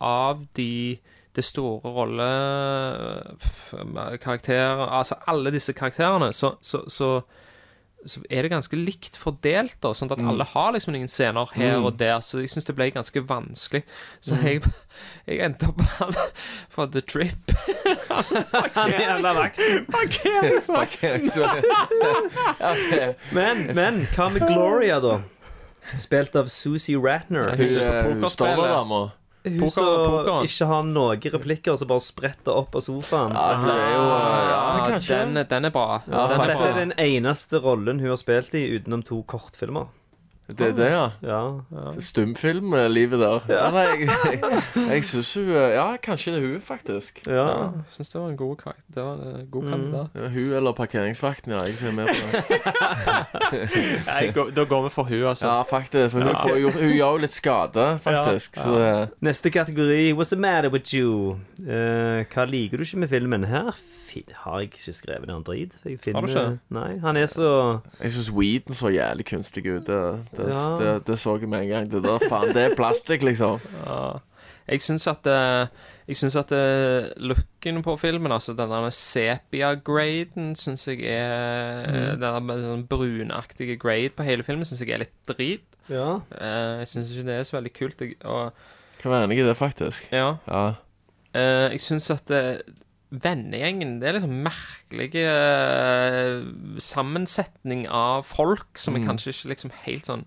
av 0.00 0.36
de 0.56 0.98
det 1.36 1.44
store 1.46 1.90
rollekarakterer 1.94 4.88
Altså 4.90 5.14
alle 5.30 5.52
disse 5.54 5.72
karakterene, 5.72 6.32
så, 6.34 6.50
så, 6.62 6.78
så 6.90 7.20
så 8.08 8.22
er 8.32 8.42
det 8.46 8.50
ganske 8.52 8.76
likt 8.78 9.16
fordelt, 9.20 9.76
da, 9.84 9.92
sånn 9.96 10.10
at 10.14 10.22
alle 10.24 10.44
har 10.54 10.72
liksom 10.72 10.94
noen 10.94 11.10
scener 11.10 11.50
her 11.52 11.82
og 11.84 11.98
der, 12.00 12.20
så 12.24 12.40
jeg 12.40 12.52
syns 12.52 12.68
det 12.68 12.74
ble 12.78 12.88
ganske 12.94 13.22
vanskelig. 13.28 13.82
Så 14.24 14.38
jeg, 14.40 14.62
jeg 15.28 15.42
endte 15.44 15.68
opp 15.68 15.82
med 15.82 15.92
han 15.98 16.16
fra 16.72 16.86
The 16.88 17.02
Trip. 17.04 17.52
Han 18.78 18.94
jævla 18.94 19.34
vakten. 19.36 19.84
Parkeringsvakt. 19.92 21.68
ja, 21.68 22.72
Men, 23.36 23.68
men 23.76 24.02
hva 24.14 24.30
med 24.32 24.48
Gloria, 24.48 25.00
da? 25.04 25.20
Spilt 26.00 26.36
av 26.36 26.48
Susie 26.52 26.98
Ratner. 27.00 27.52
Hun 27.52 27.58
hun, 27.58 27.68
hun, 27.68 28.20
pokerspillet. 28.20 28.36
Stormerdama. 28.36 29.04
Hun 29.44 29.58
Poker- 29.60 30.26
som 30.26 30.44
ikke 30.44 30.66
har 30.68 30.82
noen 30.84 31.20
replikker, 31.32 31.76
som 31.80 31.88
bare 31.88 32.00
spretter 32.04 32.52
opp 32.52 32.74
av 32.76 32.82
sofaen. 32.84 33.32
Ja, 33.32 33.54
hun 33.56 33.70
er 33.70 33.86
jo 33.94 34.02
Ja, 34.04 34.88
Ja, 34.90 34.98
den, 34.98 35.34
den 35.48 35.64
er 35.64 35.70
bra. 35.70 36.02
Ja, 36.10 36.26
den 36.28 36.40
er 36.40 36.46
dette 36.52 36.68
er 36.68 36.74
den 36.74 36.92
eneste 36.98 37.60
rollen 37.64 38.00
hun 38.00 38.10
har 38.12 38.20
spilt 38.20 38.54
i 38.54 38.66
utenom 38.76 39.02
to 39.06 39.22
kortfilmer. 39.22 39.88
Det 40.58 40.68
er 40.68 40.74
det, 40.76 40.90
ja. 40.90 41.10
Ja. 41.22 41.92
Stumfilmlivet 42.00 43.20
der. 43.20 43.46
Ja. 43.48 43.70
nei, 43.74 43.84
jeg 43.86 44.08
jeg, 44.08 44.62
jeg 44.90 45.04
syns 45.04 45.34
hun 45.34 45.48
eh, 45.48 45.74
Ja, 45.74 45.86
kanskje 46.02 46.34
det 46.34 46.42
er 46.42 46.46
hun, 46.46 46.60
faktisk. 46.60 47.22
ja. 47.26 47.46
Ja, 47.50 47.68
syns 47.88 48.08
det 48.08 48.20
var 48.20 48.28
en 48.28 48.36
god 48.36 48.56
karakter. 48.56 48.84
Det 48.94 49.02
var 49.04 49.14
en 49.40 49.46
god 49.50 49.68
kandidat. 49.70 50.06
Ja, 50.14 50.28
hun 50.28 50.52
eller 50.60 50.72
parkeringsvakten, 50.72 51.52
ja. 51.52 51.62
Jeg 51.68 51.76
ser 51.78 51.92
med 51.92 52.06
på 52.06 52.14
det. 52.32 52.60
Nei, 54.10 54.50
da 54.56 54.64
går 54.64 54.82
vi 54.88 54.92
for 54.94 55.02
hun, 55.02 55.22
altså. 55.22 55.46
Ja, 55.46 55.62
faktisk. 55.62 56.10
For 56.10 56.20
hun, 56.20 56.36
får 56.36 56.60
hun, 56.60 56.72
hun 56.72 56.94
gjør 56.96 57.16
jo 57.16 57.22
litt 57.26 57.34
skade, 57.34 57.86
faktisk. 58.02 58.56
Så 58.56 58.74
det 58.78 58.90
Neste 59.20 59.50
kategori 59.50 60.12
What's 60.12 60.34
the 60.34 60.40
matter 60.40 60.70
with 60.70 60.94
you? 60.94 61.36
Uh, 61.60 62.24
hva 62.32 62.44
liker 62.48 62.80
du 62.80 62.84
ikke 62.84 62.98
med 63.04 63.08
filmen? 63.08 63.44
Her 63.44 63.72
har 64.42 64.58
jeg 64.58 64.70
ikke 64.70 64.92
skrevet 64.96 65.28
noen 65.28 65.44
drit. 65.46 65.74
Har 65.84 66.24
du 66.24 66.26
ikke? 66.26 66.58
Nei, 66.74 66.98
han 67.02 67.16
er 67.16 67.28
så 67.30 67.50
Jeg 68.00 68.14
syns 68.16 68.30
weeden 68.34 68.74
så 68.74 68.90
jævlig 68.90 69.26
kunstig 69.28 69.64
ut. 69.68 69.86
Det, 69.86 70.00
det, 70.36 70.39
Ja. 70.48 70.64
det, 70.80 71.06
det 71.06 71.18
så 71.18 71.36
jeg 71.40 71.48
med 71.48 71.62
en 71.66 71.68
gang. 71.74 71.90
Det 71.92 72.02
der, 72.04 72.18
faen, 72.30 72.52
det 72.54 72.62
er 72.70 72.74
plastikk, 72.78 73.22
liksom. 73.28 73.60
Jeg 74.70 74.82
syns 74.84 75.06
at 75.10 75.26
eh, 75.26 75.66
Jeg 76.08 76.16
synes 76.16 76.36
at 76.36 76.52
eh, 76.54 77.08
looken 77.16 77.82
på 77.82 77.96
filmen, 77.98 78.32
altså 78.32 78.52
den 78.58 78.70
der 78.70 78.90
sepia-graden, 78.94 80.52
syns 80.56 80.86
jeg 80.88 81.00
er 81.06 81.86
Den 82.14 82.20
der 82.22 82.40
med 82.40 82.62
sånn 82.64 82.84
brunaktige 82.90 83.76
grade 83.80 84.10
på 84.16 84.26
hele 84.26 84.46
filmen, 84.46 84.64
syns 84.64 84.82
jeg 84.84 84.94
er 84.94 85.04
litt 85.04 85.16
drit. 85.30 85.66
Ja. 85.90 86.20
Eh, 86.38 86.82
jeg 86.82 86.88
syns 86.92 87.10
ikke 87.14 87.26
det 87.30 87.38
er 87.40 87.48
så 87.48 87.56
veldig 87.58 87.72
kult. 87.78 88.00
Jeg, 88.00 88.16
og 88.24 88.52
Kan 89.02 89.10
være 89.14 89.24
enig 89.28 89.40
i 89.42 89.48
det, 89.48 89.56
faktisk. 89.58 90.08
ja 90.12 90.36
Ja. 90.46 90.64
Jeg 91.34 91.78
syns 91.80 92.10
at 92.10 92.30
vennegjengen 93.10 93.96
Det 94.00 94.08
er 94.08 94.18
liksom 94.18 94.36
merkelig 94.44 95.10
uh, 95.26 96.44
sammensetning 96.80 97.86
av 97.90 98.22
folk 98.28 98.78
som 98.78 98.94
er 98.98 99.06
kanskje 99.06 99.32
ikke 99.34 99.50
liksom 99.54 99.72
helt 99.84 100.06
sånn 100.06 100.26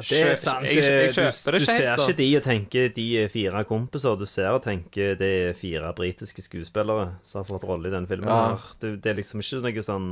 Det 0.00 0.20
er 0.22 0.36
sant. 0.38 0.64
Jeg, 0.64 0.78
jeg, 0.78 1.00
jeg 1.08 1.14
kjøper 1.16 1.56
det 1.56 1.60
du 1.60 1.66
ser 1.66 1.88
ikke 1.98 2.14
de 2.20 2.28
og 2.38 2.44
tenker 2.46 2.92
de 2.96 3.04
er 3.24 3.26
fire 3.28 3.64
kompiser. 3.68 4.14
Du 4.16 4.22
ser 4.30 4.54
og 4.54 4.62
tenker 4.64 5.16
det 5.18 5.30
er 5.50 5.56
fire 5.58 5.90
britiske 5.98 6.44
skuespillere 6.46 7.08
som 7.26 7.40
har 7.42 7.48
fått 7.50 7.66
rolle 7.68 7.90
i 7.90 7.92
den 7.92 8.06
filmen. 8.08 8.30
Ja. 8.30 8.54
Det, 8.80 8.92
det 9.04 9.10
er 9.12 9.18
liksom 9.18 9.42
ikke 9.42 9.60
noe 9.66 9.84
sånn 9.84 10.06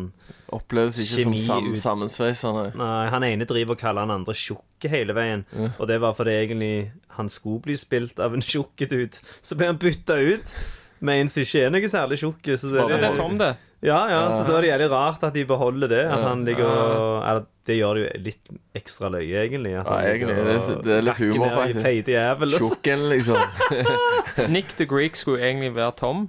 Oppleves 0.59 0.99
ikke 1.01 1.23
som 1.23 1.33
Kjemi 1.33 1.41
sam, 1.47 1.71
ut- 1.71 1.81
sammensveisende. 1.81 2.66
Nei, 2.77 3.07
han 3.14 3.25
ene 3.31 3.47
driver 3.49 3.79
og 3.79 3.81
kaller 3.87 4.05
han 4.05 4.16
andre 4.19 4.35
tjukke 4.37 4.91
hele 4.93 5.16
veien. 5.16 5.47
Og 5.79 5.87
det 5.89 6.01
var 6.03 6.19
fordi 6.19 6.35
egentlig 6.43 6.75
han 7.16 7.31
skulle 7.33 7.62
bli 7.71 7.79
spilt 7.79 8.21
av 8.21 8.35
en 8.37 8.45
tjukk 8.45 8.85
dude. 8.91 9.23
Så 9.41 9.57
ble 9.57 9.71
han 9.73 9.81
bytta 9.81 10.19
ut 10.27 10.53
med 11.01 11.20
en 11.22 11.28
som 11.28 11.42
ikke 11.42 11.64
er 11.66 11.70
noe 11.74 11.88
særlig 11.90 12.18
tjukk. 12.20 12.51
Så 12.59 12.70
det, 12.72 12.86
det 13.01 13.09
er 13.11 13.14
Tom, 13.14 13.36
det. 13.38 13.53
Ja, 13.84 13.99
ja, 14.11 14.22
så 14.34 14.42
da 14.42 14.57
er 14.59 14.64
det 14.64 14.70
jævlig 14.72 14.88
rart 14.90 15.22
at 15.22 15.34
de 15.36 15.44
beholder 15.46 15.88
det. 15.92 16.01
At 16.11 16.24
han 16.26 16.44
ligger 16.44 16.66
og 16.66 17.22
eller, 17.22 17.44
Det 17.68 17.76
gjør 17.76 17.94
det 17.94 18.03
jo 18.03 18.22
litt 18.24 18.49
ekstra 18.74 19.11
løye, 19.12 19.42
egentlig. 19.44 19.74
At 19.78 19.86
Ja, 19.86 19.99
egentlig. 20.14 20.36
Det 20.36 20.55
er- 20.57 20.82
det 20.82 20.96
er 20.96 21.03
litt 21.03 21.18
humor, 21.20 21.51
faktisk. 21.55 21.80
Feite 21.84 22.12
jævel. 22.16 22.51
Tjukken, 22.59 23.09
liksom. 23.12 23.36
Nick 24.55 24.74
the 24.80 24.86
Greek 24.86 25.16
skulle 25.16 25.42
egentlig 25.44 25.74
være 25.76 25.92
Tom. 26.01 26.28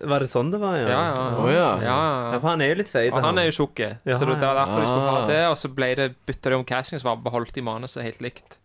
Var 0.00 0.22
det 0.24 0.28
sånn 0.32 0.48
det 0.50 0.58
var, 0.62 0.78
ja? 0.80 0.86
Ja, 0.88 1.00
ja. 1.12 1.24
Oh, 1.36 1.48
ja. 1.52 1.56
ja, 1.60 1.80
Ja, 1.84 1.96
ja. 2.32 2.38
for 2.40 2.48
han 2.54 2.62
er 2.64 2.70
jo 2.72 2.76
litt 2.78 2.88
feit. 2.88 3.12
Og 3.12 3.20
han 3.20 3.36
er 3.38 3.50
jo 3.50 3.52
tjukk, 3.58 3.82
Ja, 3.84 4.16
så 4.16 4.24
det 4.24 4.38
var 4.40 4.56
derfor 4.56 4.80
de 4.80 4.86
skulle 4.88 5.10
ha 5.10 5.18
Ah. 5.22 5.26
det. 5.28 5.40
Og 5.50 5.56
så 5.60 5.68
ble 5.76 5.88
det 5.98 6.06
bytta 6.26 6.50
de 6.54 6.56
om 6.56 6.64
casting, 6.64 6.98
så 7.02 7.10
var 7.10 7.16
beholdt 7.20 7.52
de 7.54 7.60
manuset 7.66 8.02
helt 8.06 8.20
likt. 8.24 8.56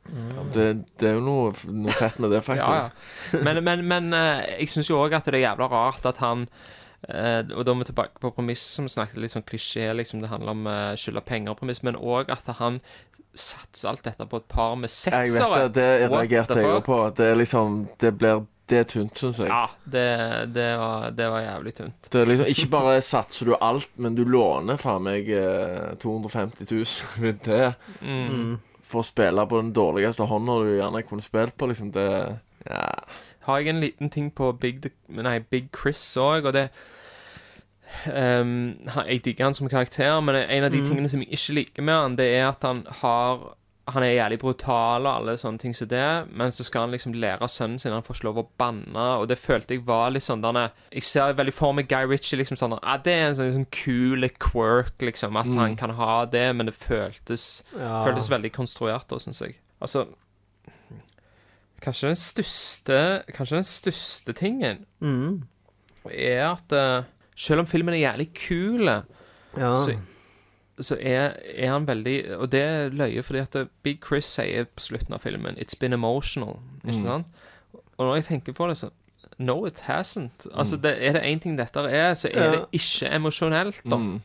Det, 0.56 0.68
det 0.98 1.10
er 1.10 1.18
jo 1.18 1.24
noe, 1.26 1.52
noe 1.68 1.92
fett 1.92 2.20
med 2.24 2.32
det, 2.32 2.40
faktisk. 2.48 2.64
Ja, 2.72 2.88
ja. 3.34 3.42
Men, 3.44 3.60
men, 3.68 3.84
men 3.88 4.14
eh, 4.14 4.46
jeg 4.62 4.70
syns 4.72 4.90
jo 4.90 5.02
òg 5.04 5.14
at 5.20 5.26
det 5.28 5.36
er 5.42 5.50
jævla 5.50 5.68
rart 5.70 6.06
at 6.08 6.18
han 6.24 6.48
eh, 7.10 7.44
og 7.52 7.66
da 7.68 7.74
er 7.76 7.82
vi 7.82 7.90
tilbake 7.92 8.20
på 8.24 8.32
premisset 8.36 8.72
som 8.80 8.88
snakket 8.92 9.20
litt 9.24 9.36
sånn 9.36 9.46
klisjé, 9.48 9.90
liksom 10.00 10.24
det 10.24 10.32
handler 10.32 10.56
om 10.56 10.68
uh, 10.72 10.96
skylda 11.00 11.22
penger-premiss, 11.28 11.84
men 11.84 12.00
òg 12.00 12.32
at 12.34 12.48
han 12.60 12.80
satser 13.36 13.92
alt 13.92 14.04
dette 14.08 14.26
på 14.26 14.40
et 14.42 14.48
par 14.52 14.74
med 14.80 14.90
Jeg 14.90 15.36
vet 15.36 15.74
det, 15.76 15.84
det 15.84 16.10
reagerte 16.12 16.58
jeg 16.60 16.72
fuck? 16.80 16.86
på. 16.88 16.98
Det 17.20 17.28
er 17.30 17.36
liksom 17.40 17.76
Det 18.02 18.12
blir 18.18 18.42
Det 18.70 18.78
er 18.78 18.84
tynt, 18.86 19.18
syns 19.18 19.40
jeg. 19.42 19.48
Ja, 19.50 19.64
det, 19.90 20.04
det, 20.54 20.66
var, 20.78 21.08
det 21.18 21.30
var 21.34 21.42
jævlig 21.42 21.74
tynt. 21.80 22.10
Det 22.14 22.22
er 22.22 22.28
liksom, 22.30 22.50
ikke 22.54 22.68
bare 22.76 23.00
satser 23.02 23.50
du 23.50 23.56
alt, 23.66 23.90
men 23.98 24.14
du 24.18 24.22
låner 24.30 24.78
faen 24.78 25.02
meg 25.08 25.30
eh, 25.34 25.96
250 26.04 26.70
000 26.70 27.40
til 27.46 27.74
Mm. 28.06 28.60
for 28.86 29.02
å 29.02 29.08
spille 29.10 29.44
på 29.50 29.58
den 29.62 29.74
dårligste 29.74 30.26
hånda 30.30 30.60
du 30.66 30.70
gjerne 30.76 31.02
kunne 31.10 31.26
spilt 31.26 31.58
på. 31.58 31.68
Liksom 31.74 31.92
det 31.98 32.06
Ja. 32.70 32.86
Har 33.48 33.58
jeg 33.60 33.70
en 33.74 33.80
liten 33.82 34.10
ting 34.14 34.30
på 34.36 34.52
Big, 34.62 34.86
nei, 35.10 35.40
Big 35.40 35.70
Chris 35.74 36.02
òg, 36.22 36.46
og 36.46 36.54
det 36.54 36.68
um, 38.42 38.76
Jeg 39.08 39.24
digger 39.26 39.46
han 39.50 39.54
som 39.58 39.70
karakter, 39.70 40.20
men 40.22 40.36
en 40.36 40.64
av 40.68 40.72
de 40.74 40.82
tingene 40.86 41.10
som 41.10 41.22
jeg 41.24 41.32
ikke 41.34 41.56
liker 41.58 41.86
med 41.88 41.94
han, 41.96 42.18
det 42.20 42.28
er 42.36 42.50
at 42.52 42.62
han 42.68 42.84
har 43.02 43.56
han 43.94 44.04
er 44.04 44.14
jævlig 44.16 44.38
brutal 44.42 45.06
og 45.06 45.12
alle 45.16 45.34
sånne 45.42 45.60
ting 45.60 45.74
som 45.76 45.88
det, 45.92 46.28
men 46.32 46.52
så 46.56 46.64
skal 46.68 46.82
han 46.86 46.92
liksom 46.96 47.14
lære 47.14 47.48
sønnen 47.50 47.80
sin 47.80 47.92
Han 47.94 48.04
får 48.04 48.16
ikke 48.20 48.28
lov 48.30 48.38
å 48.42 48.48
banne, 48.58 49.06
og 49.20 49.28
det 49.32 49.38
følte 49.40 49.76
jeg 49.76 49.86
var 49.88 50.10
litt 50.12 50.24
sånn 50.24 50.42
denne, 50.42 50.72
Jeg 50.92 51.04
ser 51.04 51.34
veldig 51.38 51.54
for 51.54 51.74
meg 51.74 51.88
Guy 51.92 52.06
Ritchie 52.10 52.38
liksom 52.40 52.58
sånn 52.60 52.78
ah, 52.82 52.98
Det 52.98 53.14
er 53.14 53.28
en 53.30 53.36
sånn, 53.40 53.52
sånn 53.58 53.68
cool 53.84 54.30
quirk, 54.40 54.96
liksom, 55.02 55.38
at 55.38 55.54
han 55.56 55.76
kan 55.80 55.92
ha 55.98 56.26
det, 56.26 56.48
men 56.56 56.66
det 56.70 56.76
føltes 56.76 57.64
Ja. 57.78 58.04
Føltes 58.06 58.30
veldig 58.32 58.52
konstruert 58.56 59.08
da, 59.10 59.18
syns 59.20 59.42
jeg. 59.42 59.58
Altså 59.82 60.08
Kanskje 61.80 62.10
den 62.12 62.20
største 62.20 62.98
Kanskje 63.36 63.60
den 63.62 63.68
største 63.68 64.34
tingen 64.36 64.86
Mm. 65.00 65.44
er 66.12 66.42
at 66.52 66.72
eh, 66.74 67.04
selv 67.40 67.60
om 67.62 67.66
filmen 67.68 67.94
er 67.96 68.02
jævlig 68.12 68.34
kul, 68.36 68.86
Ja. 69.58 69.76
så, 69.78 69.94
så 70.82 70.98
er, 71.02 71.34
er 71.56 71.72
han 71.72 71.86
veldig 71.88 72.38
Og 72.38 72.52
det 72.52 72.62
er 72.62 72.90
løye, 72.90 73.24
fordi 73.24 73.40
at 73.40 73.56
Big 73.84 74.00
Chris 74.08 74.26
sier 74.26 74.64
på 74.64 74.80
slutten 74.82 75.14
av 75.14 75.20
filmen 75.20 75.58
'It's 75.58 75.76
been 75.80 75.94
emotional'. 75.94 76.60
Ikke 76.88 77.02
sant? 77.08 77.26
Og 77.98 78.06
når 78.08 78.16
jeg 78.16 78.24
tenker 78.26 78.54
på 78.54 78.68
det, 78.70 78.78
så 78.78 78.90
No, 79.40 79.66
it 79.66 79.80
hasn't. 79.88 80.48
Altså, 80.54 80.76
det, 80.78 80.98
Er 81.08 81.14
det 81.14 81.22
én 81.22 81.40
ting 81.40 81.58
dette 81.58 81.80
er, 81.80 82.14
så 82.14 82.28
er 82.34 82.44
Ja. 82.44 82.52
det 82.52 82.66
ikke 82.74 83.16
emosjonelt, 83.16 83.82
da. 83.90 83.96
Mm. 83.98 84.22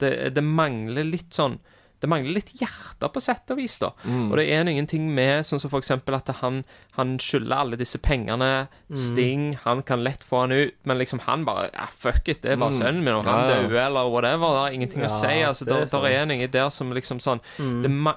Det, 0.00 0.34
det 0.34 0.44
mangler 0.44 1.04
litt 1.04 1.30
sånn 1.34 1.58
Det 2.04 2.10
mangler 2.12 2.36
litt 2.36 2.52
hjerte, 2.60 3.08
på 3.08 3.22
sett 3.24 3.50
og 3.54 3.58
vis, 3.60 3.78
da. 3.82 3.90
Og 4.04 4.34
det 4.38 4.44
er 4.52 4.68
ingenting 4.68 4.90
ting 4.94 5.06
med 5.16 5.46
sånn 5.48 5.62
som 5.62 5.72
eksempel 5.78 6.16
at 6.18 6.28
han, 6.42 6.62
han 6.98 7.14
skylder 7.22 7.56
alle 7.56 7.78
disse 7.80 7.98
pengene. 8.04 8.68
Sting, 8.92 9.54
han 9.64 9.80
kan 9.88 10.04
lett 10.04 10.22
få 10.24 10.44
han 10.44 10.52
ut, 10.52 10.74
men 10.84 11.00
liksom 11.00 11.22
han 11.26 11.46
bare 11.48 11.70
ja, 11.72 11.86
Fuck 11.90 12.28
it, 12.28 12.42
det 12.44 12.52
er 12.54 12.60
bare 12.60 12.76
sønnen 12.76 13.00
min, 13.02 13.14
og 13.16 13.24
han 13.26 13.48
Ja, 13.48 13.54
ja. 13.56 13.62
dauer, 13.62 13.78
eller 13.86 14.10
whatever. 14.12 14.52
Det 14.54 14.60
har 14.66 14.76
ingenting 14.76 15.06
Ja, 15.06 15.08
å 15.08 15.14
si. 15.16 15.32
Altså, 15.42 15.64
det 15.68 15.74
er 15.74 15.86
der, 15.86 15.94
der 15.96 16.10
er 16.10 16.28
noe 16.30 16.50
der 16.58 16.68
som 16.74 16.92
liksom 16.92 17.22
sånn 17.24 17.40
det, 17.82 17.90
ma 17.90 18.14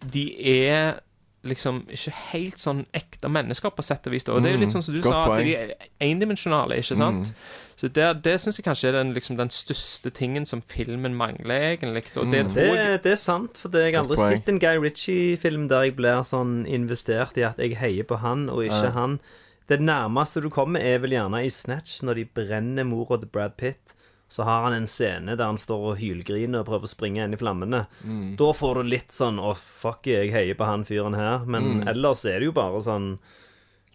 De 0.00 0.26
er 0.66 1.00
liksom 1.46 1.84
ikke 1.88 2.12
helt 2.32 2.60
sånn 2.60 2.82
ekte 2.96 3.30
mennesker, 3.32 3.72
på 3.72 3.84
sett 3.84 4.04
og 4.08 4.12
vis. 4.12 4.26
Da. 4.26 4.34
Og 4.36 4.44
det 4.44 4.50
er 4.50 4.58
jo 4.58 4.62
litt 4.64 4.74
sånn 4.74 4.84
som 4.84 4.96
du 4.96 5.00
Godt 5.00 5.14
sa, 5.14 5.22
at 5.32 5.44
de 5.46 5.54
er 5.56 5.72
endimensjonale, 6.04 6.80
ikke 6.82 6.98
sant? 7.00 7.30
Så 7.80 7.88
det, 7.96 8.06
det 8.26 8.34
syns 8.42 8.58
jeg 8.58 8.66
kanskje 8.66 8.90
er 8.90 8.96
den, 8.98 9.14
liksom, 9.16 9.38
den 9.38 9.48
største 9.48 10.10
tingen 10.12 10.44
som 10.44 10.60
filmen 10.68 11.14
mangler, 11.16 11.70
egentlig. 11.70 12.02
Og 12.20 12.28
det 12.28 12.42
tror 12.50 12.74
jeg 12.76 12.90
Det, 12.98 12.98
det 13.06 13.12
er 13.14 13.20
sant, 13.22 13.56
for 13.56 13.72
det, 13.72 13.86
jeg 13.86 13.94
har 13.96 14.02
aldri 14.04 14.18
sett 14.20 14.50
en 14.52 14.58
Guy 14.60 14.82
Ritchie-film 14.82 15.64
der 15.70 15.86
jeg 15.88 15.94
blir 15.96 16.20
sånn 16.28 16.66
investert 16.68 17.40
i 17.40 17.46
at 17.48 17.62
jeg 17.62 17.78
heier 17.80 18.04
på 18.04 18.20
han 18.20 18.50
og 18.52 18.66
ikke 18.66 18.92
han. 18.98 19.16
Det 19.70 19.78
nærmeste 19.80 20.42
du 20.44 20.50
kommer, 20.52 20.82
er 20.84 21.00
vel 21.00 21.14
gjerne 21.16 21.40
i 21.46 21.48
Snatch, 21.54 22.02
når 22.04 22.20
de 22.20 22.28
brenner 22.36 22.84
mora 22.84 23.16
til 23.22 23.32
Brad 23.32 23.56
Pitt. 23.56 23.94
Så 24.30 24.44
har 24.46 24.62
han 24.68 24.76
en 24.76 24.86
scene 24.86 25.32
der 25.34 25.48
han 25.48 25.58
står 25.58 25.88
og 25.94 25.96
hylgriner 25.98 26.60
og 26.60 26.68
prøver 26.68 26.86
å 26.86 26.90
springe 26.92 27.24
inn 27.24 27.32
i 27.34 27.38
flammene. 27.40 27.86
Da 28.38 28.50
får 28.54 28.82
du 28.82 28.90
litt 28.92 29.10
sånn 29.14 29.40
Å, 29.42 29.54
fuck, 29.58 30.04
jeg 30.06 30.30
heier 30.36 30.54
på 30.58 30.68
han 30.68 30.84
fyren 30.86 31.16
her. 31.18 31.48
Men 31.50 31.80
ellers 31.88 32.26
er 32.28 32.38
det 32.42 32.50
jo 32.50 32.54
bare 32.60 32.82
sånn 32.84 33.14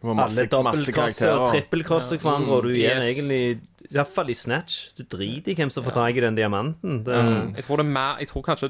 Det 0.06 0.12
var 0.12 0.18
masse, 0.20 0.44
Alle 0.46 0.64
masse 0.70 0.92
og 0.92 0.96
karakterer. 1.00 1.46
trippelkrosser 1.52 2.20
hverandre, 2.22 2.52
og 2.60 2.64
du 2.68 2.74
gir 2.76 2.92
Yes. 3.00 3.08
egentlig 3.16 3.60
Iallfall 3.96 4.30
i 4.30 4.34
Snatch. 4.38 4.92
Du 4.98 5.04
driter 5.04 5.52
i 5.52 5.56
hvem 5.58 5.72
som 5.74 5.84
får 5.86 5.94
tak 5.98 6.18
i 6.18 6.22
den 6.22 6.36
diamanten. 6.38 7.04
Det, 7.06 7.16
Jeg 7.56 7.66
tror, 7.66 7.78
det 7.82 7.86
er 7.86 7.90
mer, 7.96 8.16
jeg 8.22 8.28
tror 8.30 8.44
kanskje 8.46 8.70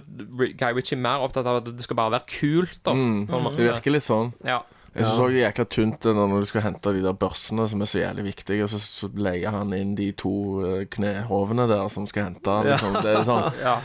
Guy 0.59 0.71
Ritchie 0.75 0.97
er 0.97 1.01
mer 1.01 1.23
opptatt 1.27 1.45
av 1.47 1.57
at 1.61 1.65
det 1.75 1.81
skal 1.83 1.95
bare 1.99 2.11
være 2.15 2.27
kult. 2.39 2.79
Da, 2.83 2.93
Mm. 2.93 3.27
på 3.27 3.36
en 3.38 3.43
måte. 3.43 3.57
Det 3.57 3.67
virker 3.73 3.91
litt 3.91 4.03
sånn. 4.07 4.33
Ja. 4.45 4.61
Jeg 4.95 5.03
syns 5.03 5.19
òg 5.19 5.31
det 5.33 5.43
er 5.43 5.51
jækla 5.51 5.65
tynt 5.69 5.99
det 6.07 6.15
når 6.15 6.39
du 6.39 6.45
skal 6.45 6.61
hente 6.61 6.93
de 6.93 7.01
der 7.03 7.13
børsene 7.13 7.67
som 7.69 7.81
er 7.81 7.86
så 7.86 7.99
jævlig 7.99 8.23
viktige, 8.31 8.63
og 8.63 8.69
så, 8.69 8.79
så 8.79 9.09
leier 9.13 9.51
han 9.51 9.73
inn 9.73 9.93
de 9.95 10.11
to 10.13 10.31
eh, 10.63 10.86
knehovene 10.86 11.67
der 11.67 11.89
som 11.89 12.07
skal 12.07 12.29
hente. 12.31 12.63
Liksom. 12.63 12.93
Det 13.03 13.11
er 13.17 13.23
sånn 13.27 13.53
Ja. 13.67 13.75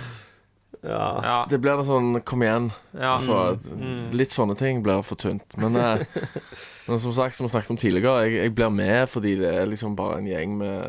Ja. 0.83 1.20
Ja. 1.22 1.39
Det 1.51 1.59
blir 1.61 1.76
det 1.76 1.85
sånn 1.85 2.14
Kom 2.24 2.41
igjen. 2.41 2.70
ja. 2.97 3.18
Altså, 3.18 3.59
Litt 4.16 4.33
sånne 4.33 4.55
ting 4.57 4.78
blir 4.85 5.03
for 5.05 5.20
tynt. 5.20 5.45
Men, 5.61 5.76
eh, 5.76 6.05
men 6.89 7.03
som 7.03 7.12
sagt, 7.12 7.37
som 7.37 7.45
vi 7.45 7.51
snakket 7.53 7.74
om 7.74 7.81
tidligere, 7.81 8.22
jeg, 8.24 8.39
jeg 8.47 8.55
blir 8.57 8.72
med 8.72 9.11
fordi 9.12 9.35
det 9.43 9.51
er 9.61 9.68
liksom 9.68 9.97
bare 9.99 10.18
en 10.22 10.31
gjeng 10.31 10.55
med 10.62 10.81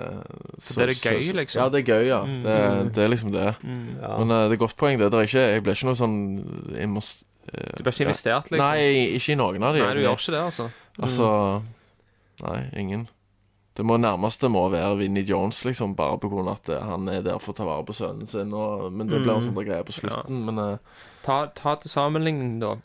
så, 0.61 0.77
det 0.77 0.85
er 0.85 0.93
det 0.93 0.99
gøy, 1.01 1.33
liksom? 1.41 1.59
Ja, 1.59 1.67
det 1.73 1.81
er 1.81 1.91
gøy, 1.91 2.07
ja. 2.07 2.21
Det, 2.45 2.55
det 2.95 3.03
er 3.03 3.11
liksom 3.11 3.33
det. 3.35 3.49
Ja. 3.59 4.13
Men 4.21 4.31
eh, 4.31 4.45
det 4.47 4.55
er 4.55 4.63
godt 4.63 4.77
poeng, 4.79 4.95
det. 5.01 5.11
det 5.11 5.19
er 5.19 5.27
ikke, 5.31 5.45
jeg 5.57 5.65
blir 5.67 5.75
ikke 5.79 5.89
noe 5.91 5.99
sånn 5.99 6.17
jeg 6.77 6.91
må, 6.95 7.03
eh, 7.51 7.71
Du 7.75 7.83
blir 7.83 7.91
ikke 7.91 8.07
investert, 8.07 8.51
liksom? 8.53 8.63
Nei, 8.63 9.15
ikke 9.19 9.35
i 9.35 9.39
noen 9.43 9.67
av 9.67 9.75
de. 9.75 9.83
Nei, 9.83 9.93
du 9.99 10.05
gjør 10.05 10.19
ikke 10.23 10.37
det, 10.37 10.45
altså. 10.53 10.69
Altså 11.01 11.27
Nei, 12.41 12.59
ingen. 12.79 13.09
Det 13.81 13.87
må 13.89 13.95
nærmeste 13.97 14.45
må 14.53 14.67
være 14.69 14.99
Vinnie 14.99 15.25
Jones, 15.25 15.63
liksom, 15.65 15.95
bare 15.97 16.19
på 16.21 16.29
grunn 16.29 16.51
av 16.51 16.59
at 16.59 16.69
eh, 16.69 16.83
han 16.85 17.07
er 17.09 17.23
der 17.25 17.39
for 17.41 17.55
å 17.55 17.57
ta 17.57 17.65
vare 17.65 17.85
på 17.87 17.95
sønnen 17.97 18.27
sin. 18.29 18.51
Og, 18.53 18.91
men 18.93 19.09
det 19.09 19.23
blir 19.23 19.33
en 19.33 19.47
sånn 19.47 19.57
greie 19.57 19.85
på 19.87 19.95
slutten. 19.97 20.43
Men 20.45 20.59
uh, 20.61 20.99
Ta, 21.25 21.47
ta 21.57 21.73
til 21.81 21.89
sammenligning, 21.89 22.59
da. 22.61 22.75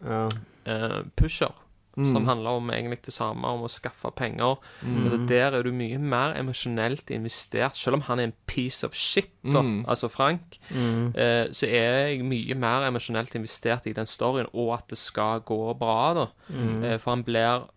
Ja. 0.00 0.22
Uh, 0.64 1.02
Pusher. 1.20 1.52
Mm. 1.98 2.06
Som 2.14 2.24
handler 2.30 2.56
om 2.56 2.70
egentlig 2.72 3.02
det 3.04 3.12
samme, 3.12 3.50
om 3.52 3.66
å 3.66 3.68
skaffe 3.68 4.08
penger. 4.16 4.56
Og 4.86 5.26
Der 5.28 5.58
er 5.58 5.66
du 5.66 5.72
mye 5.76 5.98
mer 6.00 6.32
emosjonelt 6.38 7.10
investert. 7.12 7.76
Selv 7.76 7.98
om 7.98 8.04
han 8.06 8.22
er 8.22 8.30
en 8.30 8.34
piece 8.48 8.86
of 8.86 8.94
shit, 8.96 9.28
da, 9.44 9.60
Mm. 9.60 9.84
altså 9.88 10.08
Frank, 10.08 10.56
Uh, 10.70 11.50
så 11.52 11.66
er 11.68 12.14
jeg 12.14 12.24
mye 12.24 12.54
mer 12.56 12.86
emosjonelt 12.88 13.34
investert 13.36 13.84
i 13.90 13.92
den 13.92 14.06
storyen, 14.08 14.48
og 14.54 14.72
at 14.78 14.88
det 14.88 14.98
skal 15.02 15.40
gå 15.44 15.60
bra, 15.76 16.14
da. 16.14 16.26
Eh, 16.54 16.96
for 16.96 17.10
han 17.10 17.24
blir, 17.28 17.68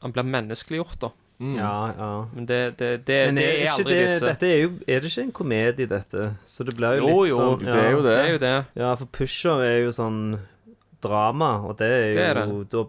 han 0.00 0.12
blir 0.16 0.24
menneskeliggjort, 0.32 1.00
da. 1.02 1.10
Ja, 1.38 1.92
ja. 1.98 2.10
Men 2.32 2.46
det, 2.48 2.60
det, 2.78 2.90
det, 3.06 3.16
Men 3.26 3.34
det 3.36 3.44
er, 3.44 3.58
er 3.66 3.72
aldri 3.74 3.92
det, 3.94 4.08
disse. 4.08 4.26
dette 4.30 4.46
er 4.48 4.60
jo 4.62 4.70
Er 4.88 5.00
det 5.04 5.10
ikke 5.10 5.22
en 5.26 5.32
komedie, 5.36 5.86
dette? 5.90 6.30
Så 6.48 6.64
det 6.64 6.74
blir 6.78 6.96
jo 6.96 7.08
Jo, 7.10 7.16
litt 7.22 7.30
jo, 7.30 7.36
sånn 7.42 7.64
det 7.66 7.74
er 7.76 7.90
jo 7.92 8.00
det. 8.02 8.14
Det 8.16 8.24
er 8.24 8.32
jo 8.32 8.38
det. 8.46 8.54
Ja, 8.80 8.94
for 8.96 9.06
Pusher 9.12 9.60
er 9.66 9.78
jo 9.84 9.92
sånn 9.92 10.20
drama, 11.04 11.50
og 11.68 11.76
det 11.78 11.90
er 11.92 12.06
jo 12.08 12.16
Det 12.16 12.24
er 12.30 12.40
det. 12.40 12.70
Da 12.72 12.84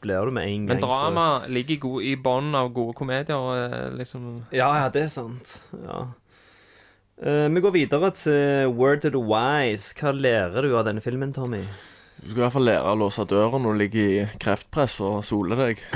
blir 0.00 0.24
du 0.30 0.30
med 0.30 0.46
en 0.46 0.66
gang 0.68 0.76
Men 0.76 0.80
så- 0.84 0.86
drama 0.92 1.26
ligger 1.50 1.74
i 1.74 1.76
god- 1.82 2.02
i 2.06 2.14
bånn 2.16 2.54
av 2.54 2.72
gode 2.72 2.94
komedier, 2.94 3.50
eh, 3.64 3.90
liksom. 3.98 4.44
Ja, 4.52 4.70
ja, 4.84 4.88
det 4.94 5.02
er 5.02 5.08
sant. 5.08 5.62
Ja. 5.74 6.04
Uh, 7.18 7.48
vi 7.50 7.60
går 7.60 7.72
videre 7.74 8.12
til 8.14 8.68
Word 8.78 9.00
to 9.02 9.10
the 9.10 9.18
Wise. 9.18 9.92
Hva 9.98 10.12
lærer 10.14 10.62
du 10.62 10.76
av 10.78 10.84
denne 10.86 11.02
filmen, 11.02 11.32
Tommy? 11.34 11.64
Du 12.18 12.26
skal 12.30 12.38
i 12.38 12.42
hvert 12.42 12.52
fall 12.52 12.64
lære 12.66 12.90
å 12.92 12.96
låse 12.98 13.24
døren 13.30 13.62
når 13.62 13.76
du 13.76 13.78
ligger 13.78 14.08
i 14.10 14.24
kreftpress 14.42 14.96
og 15.06 15.20
soler 15.24 15.60
deg. 15.60 15.82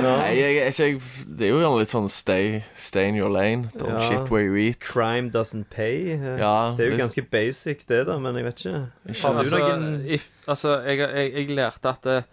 Nei, 0.00 0.30
jeg, 0.38 0.54
jeg, 0.56 0.74
jeg, 0.78 1.00
det 1.38 1.46
er 1.48 1.52
jo 1.52 1.60
gjerne 1.62 1.80
litt 1.82 1.92
sånn 1.92 2.08
stay, 2.12 2.60
stay 2.78 3.08
in 3.10 3.18
your 3.18 3.30
lane. 3.32 3.68
Don't 3.76 3.98
Ja. 3.98 4.02
shit 4.06 4.30
where 4.30 4.44
you 4.46 4.54
eat. 4.56 4.78
Crime 4.80 5.30
doesn't 5.34 5.68
pay. 5.70 6.12
Eh, 6.14 6.38
Ja, 6.40 6.74
det 6.76 6.84
er 6.86 6.90
jo 6.90 6.96
litt- 6.96 7.00
ganske 7.04 7.22
basic, 7.30 7.84
det, 7.86 8.06
da, 8.06 8.18
men 8.18 8.34
jeg 8.36 8.44
vet 8.44 8.60
ikke. 8.64 8.86
Ikke- 9.08 9.22
Har 9.22 9.32
du 9.32 9.38
Altså, 9.40 9.58
noen 9.58 10.04
if, 10.06 10.28
altså 10.46 10.80
jeg, 10.86 10.98
jeg, 10.98 11.32
jeg 11.34 11.48
lærte 11.56 11.88
at 11.88 12.02
det, 12.02 12.24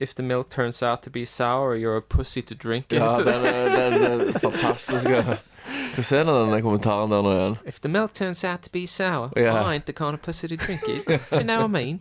If 0.00 0.14
the 0.16 0.22
milk 0.24 0.50
turns 0.50 0.82
out 0.82 1.02
to 1.02 1.10
be 1.10 1.24
sour, 1.24 1.76
you're 1.76 1.96
a 1.96 2.00
pussy 2.00 2.40
to 2.42 2.54
drink 2.56 2.86
it. 2.92 2.98
Ja, 2.98 3.18
den 3.22 3.44
er, 3.46 3.68
den 3.70 4.02
er 4.02 4.32
fantastisk. 4.40 5.06
Ser 6.00 6.24
du 6.24 6.32
den 6.32 6.62
kommentaren 6.64 7.10
der 7.12 7.22
nå 7.24 7.32
igjen? 7.34 7.56
If 7.68 7.80
the 7.84 7.90
milk 7.92 8.14
turns 8.16 8.40
out 8.48 8.62
to 8.64 8.70
be 8.72 8.86
sour, 8.86 9.28
yeah. 9.36 9.58
I 9.60 9.74
ain't 9.76 9.84
the 9.84 9.92
kind 9.92 10.14
of 10.14 10.22
pussy 10.22 10.48
to 10.48 10.56
drink 10.56 10.82
it. 10.88 11.04
You 11.32 11.44
know 11.44 11.66
what 11.66 11.68
I 11.68 11.84
mean? 11.84 12.00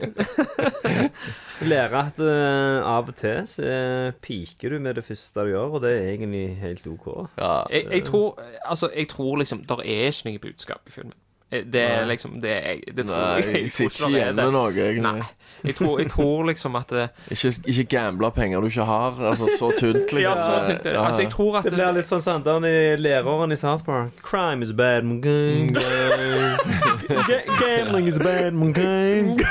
Lære 1.71 1.99
at 2.07 2.19
uh, 2.23 2.87
av 2.87 3.09
og 3.11 3.15
til 3.19 3.43
så 3.47 3.65
eh, 3.67 4.13
piker 4.23 4.73
du 4.73 4.79
med 4.79 4.95
det 4.97 5.03
første 5.05 5.43
du 5.43 5.51
gjør, 5.51 5.75
og 5.77 5.83
det 5.83 5.91
er 5.97 6.07
egentlig 6.13 6.45
helt 6.61 6.87
OK. 6.87 7.09
Ja, 7.37 7.51
Jeg, 7.69 7.85
jeg 7.91 8.05
tror 8.07 8.39
Altså, 8.65 8.89
jeg 8.95 9.07
tror 9.07 9.37
liksom 9.37 9.65
Der 9.69 9.83
er 9.83 10.07
ikke 10.07 10.29
noe 10.29 10.39
budskap 10.39 10.87
i 10.87 10.91
filmen. 10.91 11.13
Eh, 11.51 11.63
Det 11.67 11.81
er 11.81 12.05
liksom 12.07 12.41
Det, 12.41 12.51
er, 12.51 12.79
det 12.95 13.05
tror 13.05 13.15
Nei, 13.17 13.41
jeg, 13.41 13.61
jeg 13.63 13.71
sitter 13.71 14.05
ikke 14.07 14.17
igjen 14.17 14.35
med 14.35 14.51
noe, 14.55 14.91
Nei. 15.01 15.21
Jeg 15.63 15.75
tror, 15.77 15.99
jeg 15.99 16.09
tror 16.09 16.45
liksom 16.49 16.75
at 16.79 16.89
det, 16.89 17.09
Ikke, 17.29 17.51
ikke 17.69 17.83
gamble 17.91 18.31
penger 18.33 18.61
du 18.61 18.67
ikke 18.71 18.85
har. 18.87 19.19
Altså, 19.29 19.49
så 19.59 19.71
tynt, 19.77 19.95
liksom. 20.15 20.21
Ja, 20.23 20.35
så 20.35 20.55
tynt 20.65 20.83
det. 20.83 20.93
Ja. 20.95 21.05
Altså, 21.05 21.21
jeg 21.21 21.31
tror 21.31 21.57
at 21.59 21.67
Det 21.67 21.73
blir 21.75 21.91
litt 21.99 22.09
sånn 22.09 22.45
han 22.47 22.65
i 22.65 22.95
læreren 22.97 23.53
i 23.53 23.57
South 23.59 23.85
Park. 23.85 24.15
Crime 24.25 24.65
is 24.65 24.73
bad, 24.73 25.05
man. 25.05 25.21
Gang, 25.21 25.75
Gambling 27.61 28.07
is 28.07 28.17
bad, 28.19 28.53
man. 28.53 28.73
Gang. 28.73 29.35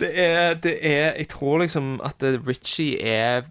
Det 0.00 0.08
er, 0.16 0.54
det 0.54 0.78
er 0.80 1.12
Jeg 1.18 1.28
tror 1.28 1.58
liksom 1.60 2.00
at 2.04 2.22
Richie 2.46 2.96
er 3.04 3.42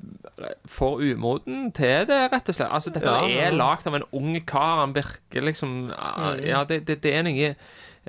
for 0.70 1.02
umoden 1.04 1.70
til 1.76 2.08
det, 2.10 2.20
rett 2.34 2.50
og 2.50 2.56
slett. 2.56 2.72
Altså, 2.72 2.94
dette 2.96 3.10
Ja, 3.10 3.28
ja. 3.28 3.46
er 3.50 3.58
lagd 3.58 3.88
av 3.88 4.00
en 4.00 4.08
ung 4.12 4.40
kar. 4.46 4.82
Han 4.86 4.96
virker 4.96 5.46
liksom 5.46 5.92
Ja, 5.92 6.64
det, 6.68 6.86
det, 6.88 7.02
det 7.04 7.14
er 7.16 7.24
noe 7.28 7.54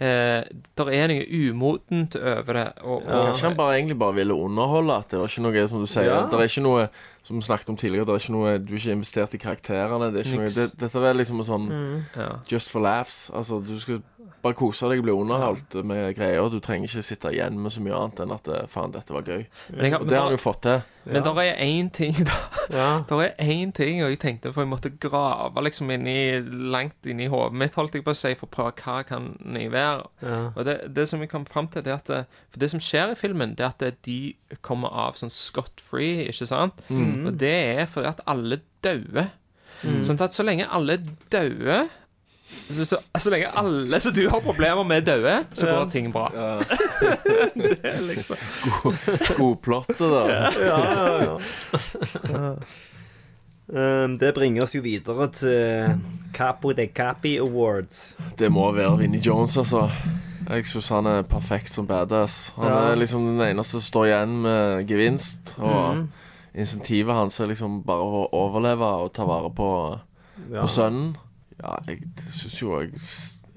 eh, 0.00 0.42
Der 0.78 0.90
er 0.94 1.10
noe 1.10 1.24
umodent 1.28 2.16
over 2.16 2.58
det. 2.58 2.66
Og, 2.82 3.02
og, 3.04 3.24
Kanskje 3.30 3.48
han 3.48 3.56
bare 3.56 3.78
egentlig 3.78 3.98
bare 3.98 4.14
ville 4.14 4.34
underholde. 4.34 4.98
At 5.02 5.10
det 5.10 5.20
var 5.20 5.32
ikke 5.32 5.46
noe 5.48 5.66
som 5.68 5.80
du 5.82 5.90
sier 5.90 6.10
Ja. 6.10 6.20
Det 6.30 6.38
er 6.38 6.52
ikke 6.52 6.66
noe 6.66 6.88
som 7.22 7.36
vi 7.36 7.42
snakket 7.46 7.68
om 7.72 7.76
tidligere. 7.76 8.06
Det 8.08 8.14
er 8.14 8.24
ikke 8.24 8.36
noe 8.36 8.58
Du 8.58 8.72
er 8.74 8.80
ikke 8.80 8.96
investert 8.98 9.34
i 9.34 9.42
karakterene. 9.42 10.12
Det 10.14 10.22
er 10.22 10.30
ikke 10.30 10.44
noe, 10.44 10.54
det, 10.56 10.68
dette 10.80 11.04
er 11.10 11.18
liksom 11.18 11.42
en 11.42 11.50
sånn 11.50 11.68
ja. 12.16 12.30
just 12.50 12.70
for 12.72 12.80
laughs. 12.84 13.30
Altså, 13.34 13.60
du 13.60 13.76
skal 13.78 14.00
bare 14.42 14.56
kose 14.56 14.88
deg 14.88 15.00
og 15.02 15.04
bli 15.06 15.12
underholdt 15.12 15.74
med 15.84 16.14
greier. 16.16 16.46
Du 16.52 16.60
trenger 16.64 16.88
ikke 16.88 17.02
sitte 17.04 17.30
igjen 17.34 17.58
med 17.60 17.72
så 17.74 17.82
mye 17.84 17.96
annet 17.98 18.22
enn 18.24 18.32
at 18.34 18.48
eh, 18.48 18.66
faen, 18.72 18.92
dette 18.94 19.12
var 19.12 19.22
gøy. 19.26 19.42
Men, 19.74 19.84
jeg, 19.84 19.92
har- 19.92 20.00
Og 20.00 20.06
men, 20.06 20.08
det 20.10 20.16
har 20.18 20.24
han 20.30 20.36
jo 20.36 20.40
fått 20.40 20.62
til. 20.64 20.80
men 21.10 21.22
der 21.24 21.40
er 21.42 21.60
én 21.64 21.90
ting 21.96 22.12
da. 22.24 22.38
Ja. 22.70 22.88
Der 23.10 23.20
er 23.24 23.34
én 23.42 23.72
ting, 23.74 24.02
og 24.04 24.10
jeg 24.12 24.18
tenkte 24.22 24.52
For 24.54 24.62
jeg 24.62 24.68
måtte 24.70 24.90
grave 25.02 25.62
liksom 25.64 25.88
inni 25.90 26.38
langt 26.70 27.06
inni 27.08 27.26
hodet 27.32 27.56
mitt, 27.58 27.74
holdt 27.74 27.94
jeg 27.98 28.04
på 28.06 28.12
å 28.14 28.18
si, 28.20 28.34
for 28.38 28.46
å 28.46 28.52
prøve 28.54 28.74
hva 28.84 29.00
kan 29.08 29.32
jeg 29.56 29.72
være. 29.72 30.04
Ja. 30.22 30.38
Og 30.54 30.64
det, 30.68 30.76
det 30.94 31.08
som 31.10 31.20
jeg 31.24 31.30
kom 31.32 31.46
fram 31.48 31.66
til, 31.72 31.82
det 31.82 31.90
er 31.94 31.98
at 31.98 32.06
det, 32.12 32.20
For 32.52 32.60
det 32.62 32.70
som 32.70 32.80
skjer 32.84 33.12
i 33.12 33.18
filmen, 33.18 33.56
det 33.58 33.64
er 33.66 33.72
at 33.74 33.80
det, 33.82 33.92
de 34.06 34.18
kommer 34.62 34.92
av 34.92 35.18
sånn 35.18 35.32
scot 35.34 35.80
free, 35.82 36.28
ikke 36.30 36.46
sant? 36.46 36.84
Og 36.90 37.32
det 37.40 37.54
er 37.80 37.86
fordi 37.90 38.12
at 38.12 38.22
alle 38.30 38.60
dauer. 38.84 39.32
Sånn 40.04 40.20
at 40.20 40.34
så 40.36 40.44
lenge 40.44 40.66
alle 40.68 40.98
dauer 41.32 41.88
så, 42.50 42.84
så, 42.86 42.96
så 43.18 43.30
lenge 43.32 43.50
alle 43.58 44.00
som 44.00 44.14
du 44.14 44.22
har 44.30 44.40
problemer 44.44 44.82
med, 44.86 45.04
dauer, 45.06 45.44
så 45.54 45.66
går 45.66 45.90
ting 45.90 46.10
bra. 46.14 46.28
det 47.54 47.76
er 47.82 48.00
liksom 48.06 48.36
Godplottet, 49.38 49.98
da. 50.00 50.22
Ja, 50.30 50.50
ja, 50.66 51.38
ja. 52.30 52.54
Um, 53.70 54.16
det 54.18 54.32
bringer 54.34 54.64
oss 54.64 54.74
jo 54.74 54.82
videre 54.82 55.28
til 55.30 56.00
Capo 56.34 56.72
de 56.74 56.88
Capi 56.90 57.36
Awards. 57.38 58.16
Det 58.38 58.50
må 58.50 58.72
være 58.74 58.98
Vinnie 58.98 59.22
Jones, 59.22 59.56
altså. 59.56 59.84
Jeg 60.50 60.66
syns 60.66 60.88
han 60.90 61.06
er 61.06 61.22
perfekt 61.22 61.70
som 61.70 61.86
badass. 61.86 62.52
Han 62.56 62.66
Ja. 62.66 62.78
er 62.90 62.96
liksom 62.96 63.26
den 63.26 63.40
eneste 63.46 63.78
som 63.78 63.80
står 63.80 64.04
igjen 64.06 64.42
med 64.42 64.88
gevinst. 64.88 65.54
Og 65.58 65.96
mm. 65.96 66.08
insentivet 66.54 67.14
hans 67.14 67.40
er 67.40 67.46
liksom 67.46 67.82
bare 67.86 68.02
å 68.02 68.28
overleve 68.32 68.84
og 69.04 69.12
ta 69.14 69.24
vare 69.24 69.50
på, 69.54 70.00
Ja. 70.50 70.62
på 70.62 70.66
sønnen. 70.66 71.14
Ja, 71.62 71.74
jeg 71.86 71.98
syns 72.30 72.62
jo 72.62 72.80
jeg 72.80 72.90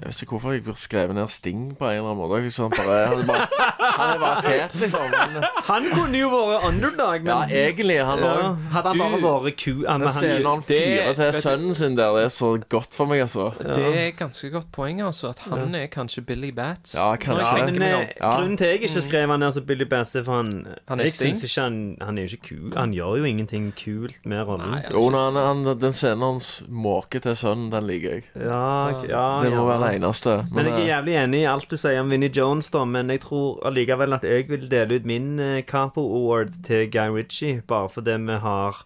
Jeg 0.04 0.12
vet 0.12 0.22
ikke 0.22 0.36
hvorfor 0.36 0.52
jeg 0.52 0.76
skrevet 0.76 1.16
ned 1.16 1.30
Sting 1.32 1.60
på 1.80 1.88
en 1.88 1.94
eller 1.96 2.10
annen 2.12 2.20
måte. 2.20 2.40
Jeg 2.44 2.52
Han, 2.60 2.72
bare, 2.76 3.06
han, 3.08 3.28
bare, 3.28 3.46
han 3.80 4.10
er 4.16 4.20
bare 4.20 4.44
fet, 4.44 4.74
liksom. 4.82 5.14
Men, 5.14 5.46
Han 5.70 5.86
kunne 5.94 6.20
jo 6.20 6.28
vært 6.34 6.66
underdog, 6.68 7.24
men 7.24 7.32
ja, 7.32 7.68
egentlig. 7.68 7.96
Han 8.04 8.20
Ja. 8.20 8.34
Hadde 8.74 8.90
han 8.90 9.00
bare 9.00 9.38
vært 9.46 9.64
ku 9.64 9.86
han, 9.88 10.04
han, 10.04 10.64
fyrer 10.68 11.16
til 11.16 11.32
sønnen 11.40 11.76
sin 11.76 11.96
der, 11.96 12.12
det 12.18 12.26
er 12.26 12.34
så 12.36 12.50
godt 12.70 12.92
for 12.98 13.08
meg, 13.08 13.22
altså. 13.24 13.52
Det 13.60 13.86
er 14.02 14.12
ganske 14.20 14.50
godt 14.52 14.68
poeng, 14.76 15.00
altså. 15.08 15.32
At 15.32 15.40
han 15.48 15.76
er 15.76 15.88
kanskje 15.88 16.26
Billy 16.28 16.52
Bats. 16.52 16.98
Ja, 17.00 17.16
kanskje. 17.16 17.48
ja, 17.58 17.66
men 17.72 17.82
eh. 17.82 18.12
Ja. 18.20 18.34
Grunnen 18.36 18.58
til 18.60 18.74
jeg 18.74 18.84
ikke 18.84 19.06
skrev 19.08 19.32
han 19.32 19.40
ned 19.40 19.56
som 19.56 19.66
Billy 19.66 19.88
Bats, 19.88 20.16
er 20.20 20.28
for 20.28 20.42
han 20.42 20.68
Han 20.92 21.00
er 21.00 21.08
Sting. 21.08 21.40
ikke 21.40 21.62
han 21.62 21.98
Han 22.02 22.18
er 22.18 22.28
jo 22.28 22.36
ikke 22.36 22.48
kul. 22.50 22.76
Han 22.76 22.92
gjør 22.94 23.24
jo 23.24 23.32
ingenting 23.32 23.72
kult 23.86 24.26
med 24.26 24.44
rollen. 24.48 24.76
Jo, 24.92 25.08
han, 25.16 25.40
han, 25.40 25.80
den 25.80 25.96
scenen 25.96 26.28
hans 26.28 26.52
måke 26.68 27.24
til 27.24 27.36
sønnen, 27.40 27.72
den 27.72 27.88
liker 27.88 28.18
jeg. 28.18 28.24
Ja, 28.36 28.90
ja, 29.08 29.26
Det 29.44 29.52
må 29.56 29.64
ja. 29.64 29.78
være 29.78 29.93
eneste. 29.96 30.36
Men 30.54 30.70
jeg 30.70 30.74
eh, 30.76 30.82
er 30.82 30.90
jævlig 30.90 31.16
enig 31.22 31.44
i 31.44 31.50
alt 31.52 31.70
du 31.70 31.78
sier 31.80 32.02
om 32.02 32.12
Vinnie 32.14 32.32
Jones, 32.34 32.70
da, 32.74 32.84
men 32.90 33.14
jeg 33.14 33.24
tror 33.26 33.62
allikevel 33.68 34.18
at 34.18 34.26
jeg 34.28 34.50
vil 34.50 34.68
dele 34.72 35.00
ut 35.00 35.08
min 35.10 35.38
eh, 35.42 35.62
Capo 35.68 36.04
Award 36.18 36.58
til 36.68 36.90
Guy 36.94 37.14
Ritchie, 37.16 37.62
bare 37.68 37.92
fordi 37.94 38.18
vi 38.28 38.40
har 38.44 38.84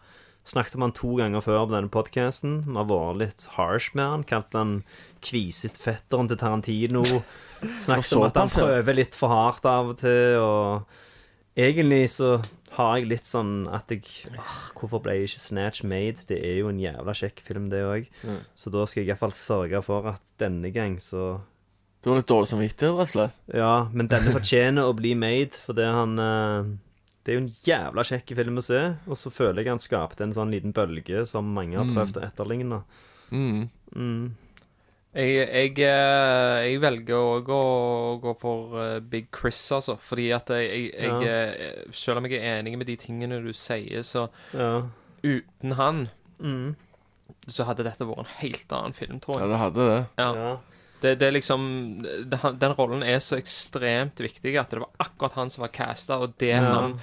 snakket 0.48 0.78
om 0.78 0.86
han 0.86 0.96
to 0.96 1.16
ganger 1.20 1.44
før 1.44 1.66
på 1.66 1.74
denne 1.74 1.92
podkasten. 1.92 2.62
Vi 2.68 2.78
har 2.78 2.88
vært 2.88 3.20
litt 3.22 3.48
harsh 3.58 3.98
med 3.98 4.14
han, 4.14 4.28
kalt 4.28 4.56
han 4.56 4.78
kviset-fetteren 5.26 6.32
til 6.32 6.40
Tarantino. 6.40 7.04
Snakket 7.86 8.14
om 8.16 8.28
at 8.30 8.40
han 8.40 8.54
prøver 8.54 9.02
litt 9.02 9.18
for 9.18 9.34
hardt 9.34 9.68
av 9.68 9.92
og 9.92 10.00
til, 10.00 10.40
og 10.40 11.58
egentlig 11.58 12.06
så 12.16 12.38
har 12.76 12.98
jeg 12.98 13.08
litt 13.10 13.28
sånn 13.28 13.68
at 13.72 13.92
jeg 13.94 14.04
ah, 14.36 14.56
Hvorfor 14.78 15.02
ble 15.04 15.16
jeg 15.16 15.30
ikke 15.30 15.44
Snatch 15.44 15.86
made? 15.88 16.26
Det 16.30 16.40
er 16.44 16.60
jo 16.60 16.72
en 16.72 16.82
jævla 16.82 17.16
kjekk 17.16 17.40
film, 17.46 17.70
det 17.72 17.84
òg. 17.88 18.10
Så 18.58 18.74
da 18.74 18.84
skal 18.86 19.04
jeg 19.04 19.12
iallfall 19.12 19.36
sørge 19.36 19.82
for 19.86 20.10
at 20.12 20.34
denne 20.42 20.72
gang 20.76 20.98
så 21.04 21.40
Du 22.04 22.12
har 22.12 22.20
litt 22.20 22.30
dårlig 22.30 22.52
samvittighet, 22.52 22.98
rett 22.98 23.08
og 23.08 23.14
slett. 23.14 23.40
Ja, 23.56 23.72
men 23.94 24.12
denne 24.12 24.34
fortjener 24.36 24.90
å 24.90 24.98
bli 24.98 25.16
made, 25.18 25.58
for 25.58 25.78
det 25.78 25.88
han 25.88 26.20
uh, 26.20 26.68
Det 27.24 27.34
er 27.34 27.40
jo 27.40 27.46
en 27.46 27.54
jævla 27.64 28.06
kjekk 28.08 28.36
film 28.42 28.60
å 28.60 28.66
se, 28.68 28.82
og 29.08 29.20
så 29.20 29.34
føler 29.34 29.64
jeg 29.64 29.74
han 29.74 29.84
skapte 29.84 30.28
en 30.28 30.36
sånn 30.36 30.54
liten 30.54 30.76
bølge 30.76 31.26
som 31.30 31.48
mange 31.56 31.80
har 31.80 31.88
prøvd 31.88 32.20
å 32.20 32.28
etterligne. 32.28 32.84
Mm. 33.32 33.66
Mm. 33.96 34.36
Jeg, 35.18 35.48
jeg, 35.50 35.72
eh, 35.82 36.58
jeg 36.68 36.82
velger 36.84 37.18
òg 37.18 37.48
å 37.50 37.62
gå 38.22 38.34
for 38.38 38.76
eh, 38.84 39.00
Big 39.02 39.32
Chris, 39.34 39.58
altså. 39.74 39.96
Fordi 39.98 40.28
at 40.36 40.52
jeg, 40.54 40.92
jeg, 40.94 41.08
jeg 41.08 41.30
eh, 41.32 41.88
Selv 41.92 42.22
om 42.22 42.28
jeg 42.30 42.38
er 42.38 42.60
enig 42.60 42.76
med 42.78 42.86
de 42.92 42.96
tingene 43.02 43.40
du 43.42 43.50
sier, 43.58 44.04
så 44.06 44.28
Ja. 44.54 44.84
uten 45.26 45.74
han 45.80 46.08
Mm. 46.38 46.76
så 47.50 47.66
hadde 47.66 47.82
dette 47.88 48.06
vært 48.06 48.20
en 48.22 48.34
helt 48.44 48.74
annen 48.78 48.94
film, 48.94 49.18
tror 49.20 49.40
jeg. 49.40 49.48
Ja, 49.48 49.50
det 49.56 49.62
hadde 49.64 49.86
det. 49.90 50.02
Ja. 50.22 50.28
ja. 50.38 50.52
Det, 51.02 51.14
det 51.20 51.28
er 51.28 51.34
liksom 51.34 51.64
det, 52.30 52.38
Den 52.62 52.76
rollen 52.78 53.02
er 53.06 53.18
så 53.26 53.40
ekstremt 53.42 54.22
viktig 54.22 54.54
at 54.62 54.70
det 54.70 54.80
var 54.84 54.90
akkurat 55.02 55.34
han 55.38 55.50
som 55.50 55.62
var 55.66 55.74
casta, 55.74 56.20
og 56.22 56.38
det 56.38 56.54
Ja. 56.54 56.62
han 56.62 57.00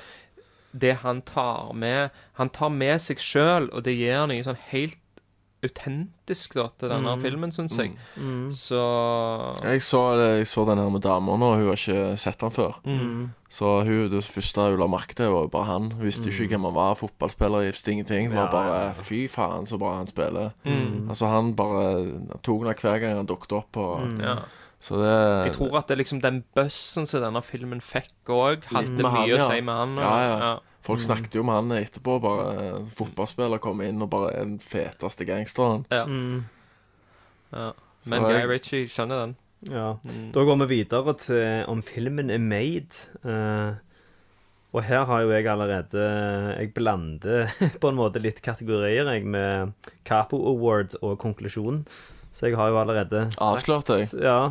Det 0.75 0.97
han 1.03 1.21
tar 1.23 1.73
med 1.75 2.11
Han 2.39 2.49
tar 2.51 2.71
med 2.71 3.01
seg 3.03 3.19
sjøl, 3.19 3.69
og 3.73 3.83
det 3.87 3.95
gir 3.99 4.27
noe 4.27 4.43
sånn 4.43 4.59
helt 4.71 4.99
autentisk 5.65 6.55
da, 6.55 6.69
til 6.79 6.89
denne 6.93 7.15
Mm. 7.17 7.23
filmen, 7.23 7.51
syns 7.53 7.77
jeg. 7.79 7.97
Mm. 8.17 8.51
Så 8.53 8.81
Jeg 9.65 9.81
så, 9.83 10.03
det- 10.17 10.39
jeg 10.39 10.47
så 10.47 10.65
den 10.67 10.79
her 10.79 10.91
med 10.91 11.01
dama 11.03 11.37
nå, 11.37 11.55
hun 11.57 11.67
har 11.67 11.77
ikke 11.77 12.19
sett 12.19 12.39
den 12.39 12.51
før. 12.51 12.75
mm. 12.85 13.31
Så 13.51 13.85
hun, 13.87 14.11
det 14.11 14.23
første 14.25 14.61
hun 14.71 14.81
la 14.81 14.87
merke 14.87 15.15
til, 15.15 15.27
var 15.31 15.43
jo 15.43 15.49
bare 15.49 15.65
han. 15.65 15.91
Hun 15.93 16.03
visste 16.03 16.27
jo 16.27 16.33
ikke 16.43 16.57
hvem 16.57 16.65
han 16.65 16.75
var. 16.75 16.95
Fotballspiller, 16.95 17.63
gifte 17.71 17.93
ingenting. 17.93 18.31
Det 18.31 18.37
var 18.37 18.49
Mm. 18.49 18.53
Ja, 18.53 18.63
bare. 18.91 18.95
Fy 18.95 19.29
faen, 19.29 19.65
så 19.67 19.79
bra 19.79 19.97
han 19.99 20.07
spiller. 20.07 20.51
Mm. 20.67 21.09
Altså, 21.09 21.27
han 21.29 21.55
bare 21.55 22.11
tok 22.43 22.65
den 22.65 22.75
hver 22.75 22.99
gang 23.01 23.17
han 23.17 23.27
dukket 23.27 23.53
opp. 23.53 23.77
Og, 23.77 24.01
Mm. 24.01 24.21
Ja. 24.21 24.35
Det 25.01 25.47
Jeg 25.49 25.53
tror 25.57 25.79
at 25.81 25.89
det 25.89 25.97
liksom 26.03 26.21
den 26.21 26.43
bussen 26.55 27.07
som 27.09 27.23
denne 27.25 27.41
filmen 27.43 27.81
fikk 27.81 28.11
òg, 28.29 28.65
hadde 28.69 28.91
med 28.99 29.07
han, 29.09 29.15
mye 29.29 29.37
å 29.39 29.47
si 29.49 29.61
med 29.65 29.75
han. 29.81 29.95
og- 29.99 30.05
Ja, 30.05 30.17
ja. 30.21 30.39
ja. 30.39 30.59
Folk 30.85 31.01
snakket 31.01 31.33
jo 31.39 31.43
med 31.49 31.55
han 31.55 31.71
etterpå. 31.79 32.19
Bare 32.21 32.83
Fotballspiller 32.93 33.59
kom 33.65 33.81
inn 33.81 34.03
og 34.05 34.11
bare 34.13 34.35
er 34.35 34.45
den 34.45 34.59
feteste 34.61 35.25
gangsteren. 35.25 35.87
Ja. 35.91 36.05
Mm. 36.05 36.45
ja. 37.55 37.71
Men 38.05 38.21
Så 38.21 38.29
Guy 38.29 38.45
Ritchie 38.51 38.87
skjønner 38.93 39.23
den. 39.25 39.37
ja. 39.73 39.95
Mm. 40.05 40.27
Da 40.35 40.45
går 40.45 40.59
vi 40.67 40.83
videre 40.85 41.15
til 41.17 41.65
om 41.73 41.81
filmen 41.83 42.29
er 42.31 42.39
made. 42.39 43.09
Uh, 43.25 43.81
og 44.75 44.83
her 44.85 45.05
har 45.07 45.23
jo 45.23 45.31
jeg 45.31 45.47
allerede 45.47 46.59
Jeg 46.59 46.75
blander 46.75 47.47
på 47.81 47.89
en 47.89 47.97
måte 47.97 48.21
litt 48.21 48.43
kategorier, 48.43 49.07
jeg, 49.09 49.25
med 49.25 49.73
Capo 50.05 50.37
Award 50.51 50.97
og 51.01 51.17
konklusjon. 51.19 51.87
Så 52.35 52.49
jeg 52.51 52.57
har 52.59 52.69
jo 52.69 52.77
allerede 52.83 53.31
sagt 53.33 53.41
Avslørt 53.41 53.87
deg? 53.87 54.13
Ja. 54.21 54.51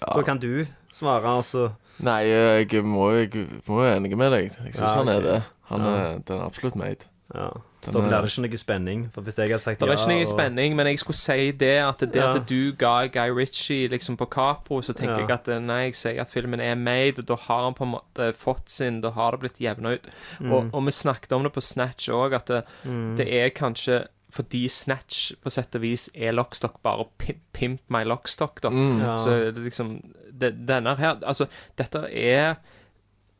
Ja. 0.00 0.14
Da 0.14 0.22
kan 0.22 0.38
du 0.38 0.66
svare, 0.92 1.24
altså. 1.36 1.72
Nei, 2.02 2.22
jeg 2.26 2.84
må, 2.84 3.10
jeg 3.14 3.48
må 3.68 3.80
være 3.82 3.96
enig 4.00 4.16
med 4.16 4.32
deg. 4.32 4.50
Jeg 4.64 4.74
syns 4.74 4.80
Ja, 4.80 4.94
han 4.98 5.08
er 5.08 5.16
ok. 5.18 5.22
det. 5.22 5.42
Han 5.70 5.80
Ja. 5.80 5.90
er, 5.96 6.18
den 6.18 6.40
er 6.40 6.44
absolutt 6.44 6.76
made. 6.76 7.04
Ja. 7.34 7.48
Da 7.84 7.90
blir 8.00 8.12
er- 8.12 8.22
det 8.22 8.30
ikke 8.32 8.48
noe 8.48 8.58
spenning. 8.58 9.10
For 9.12 9.20
hvis 9.22 9.36
jeg 9.36 9.50
hadde 9.50 9.62
sagt 9.62 9.78
Det 9.80 9.88
er 9.88 9.92
ja 9.92 9.98
ikke 9.98 10.08
noe 10.08 10.22
og- 10.22 10.28
spenning, 10.28 10.74
men 10.76 10.86
jeg 10.86 10.98
skulle 10.98 11.16
si 11.16 11.50
det 11.52 11.78
at 11.84 11.98
det 12.00 12.14
Ja. 12.16 12.34
at 12.34 12.46
du 12.46 12.72
ga 12.72 13.06
Guy 13.06 13.28
Ritchie 13.30 13.88
liksom 13.88 14.16
på 14.16 14.26
Capo, 14.30 14.80
så 14.80 14.94
tenker 14.94 15.18
Ja. 15.20 15.26
jeg 15.26 15.30
at 15.30 15.48
eh, 15.48 15.58
nei, 15.60 15.84
jeg 15.84 15.94
sier 15.94 16.20
at 16.20 16.28
filmen 16.30 16.60
er 16.60 16.74
made, 16.74 17.18
og 17.18 17.26
da 17.26 17.36
har 17.36 17.64
han 17.64 17.74
på 17.74 17.82
en 17.84 17.92
måte 17.92 18.32
fått 18.34 18.68
sin, 18.68 19.00
da 19.00 19.10
har 19.10 19.32
det 19.32 19.40
blitt 19.40 19.58
jevna 19.60 19.94
ut. 19.94 20.06
Og, 20.50 20.70
og 20.74 20.84
vi 20.84 20.90
snakket 20.90 21.32
om 21.32 21.42
det 21.42 21.52
på 21.52 21.60
Snatch 21.62 22.08
òg, 22.08 22.32
at 22.34 22.46
det, 22.46 22.64
Mm. 22.84 23.16
det 23.16 23.28
er 23.28 23.50
kanskje 23.50 24.06
fordi 24.34 24.64
Snatch 24.68 25.32
på 25.44 25.50
sett 25.54 25.76
og 25.78 25.84
vis 25.84 26.08
er 26.14 26.34
Lockstock 26.34 26.80
bare 26.82 27.04
pimp, 27.22 27.38
pimp 27.54 27.80
my 27.94 28.02
Lockstock, 28.08 28.58
da. 28.64 28.70
Mm. 28.74 28.98
Ja. 29.04 29.12
Så 29.22 29.36
det 29.54 29.62
liksom 29.68 29.92
det, 30.34 30.52
Denne 30.66 30.96
her 30.98 31.20
Altså, 31.22 31.46
dette 31.78 32.02
er 32.10 32.56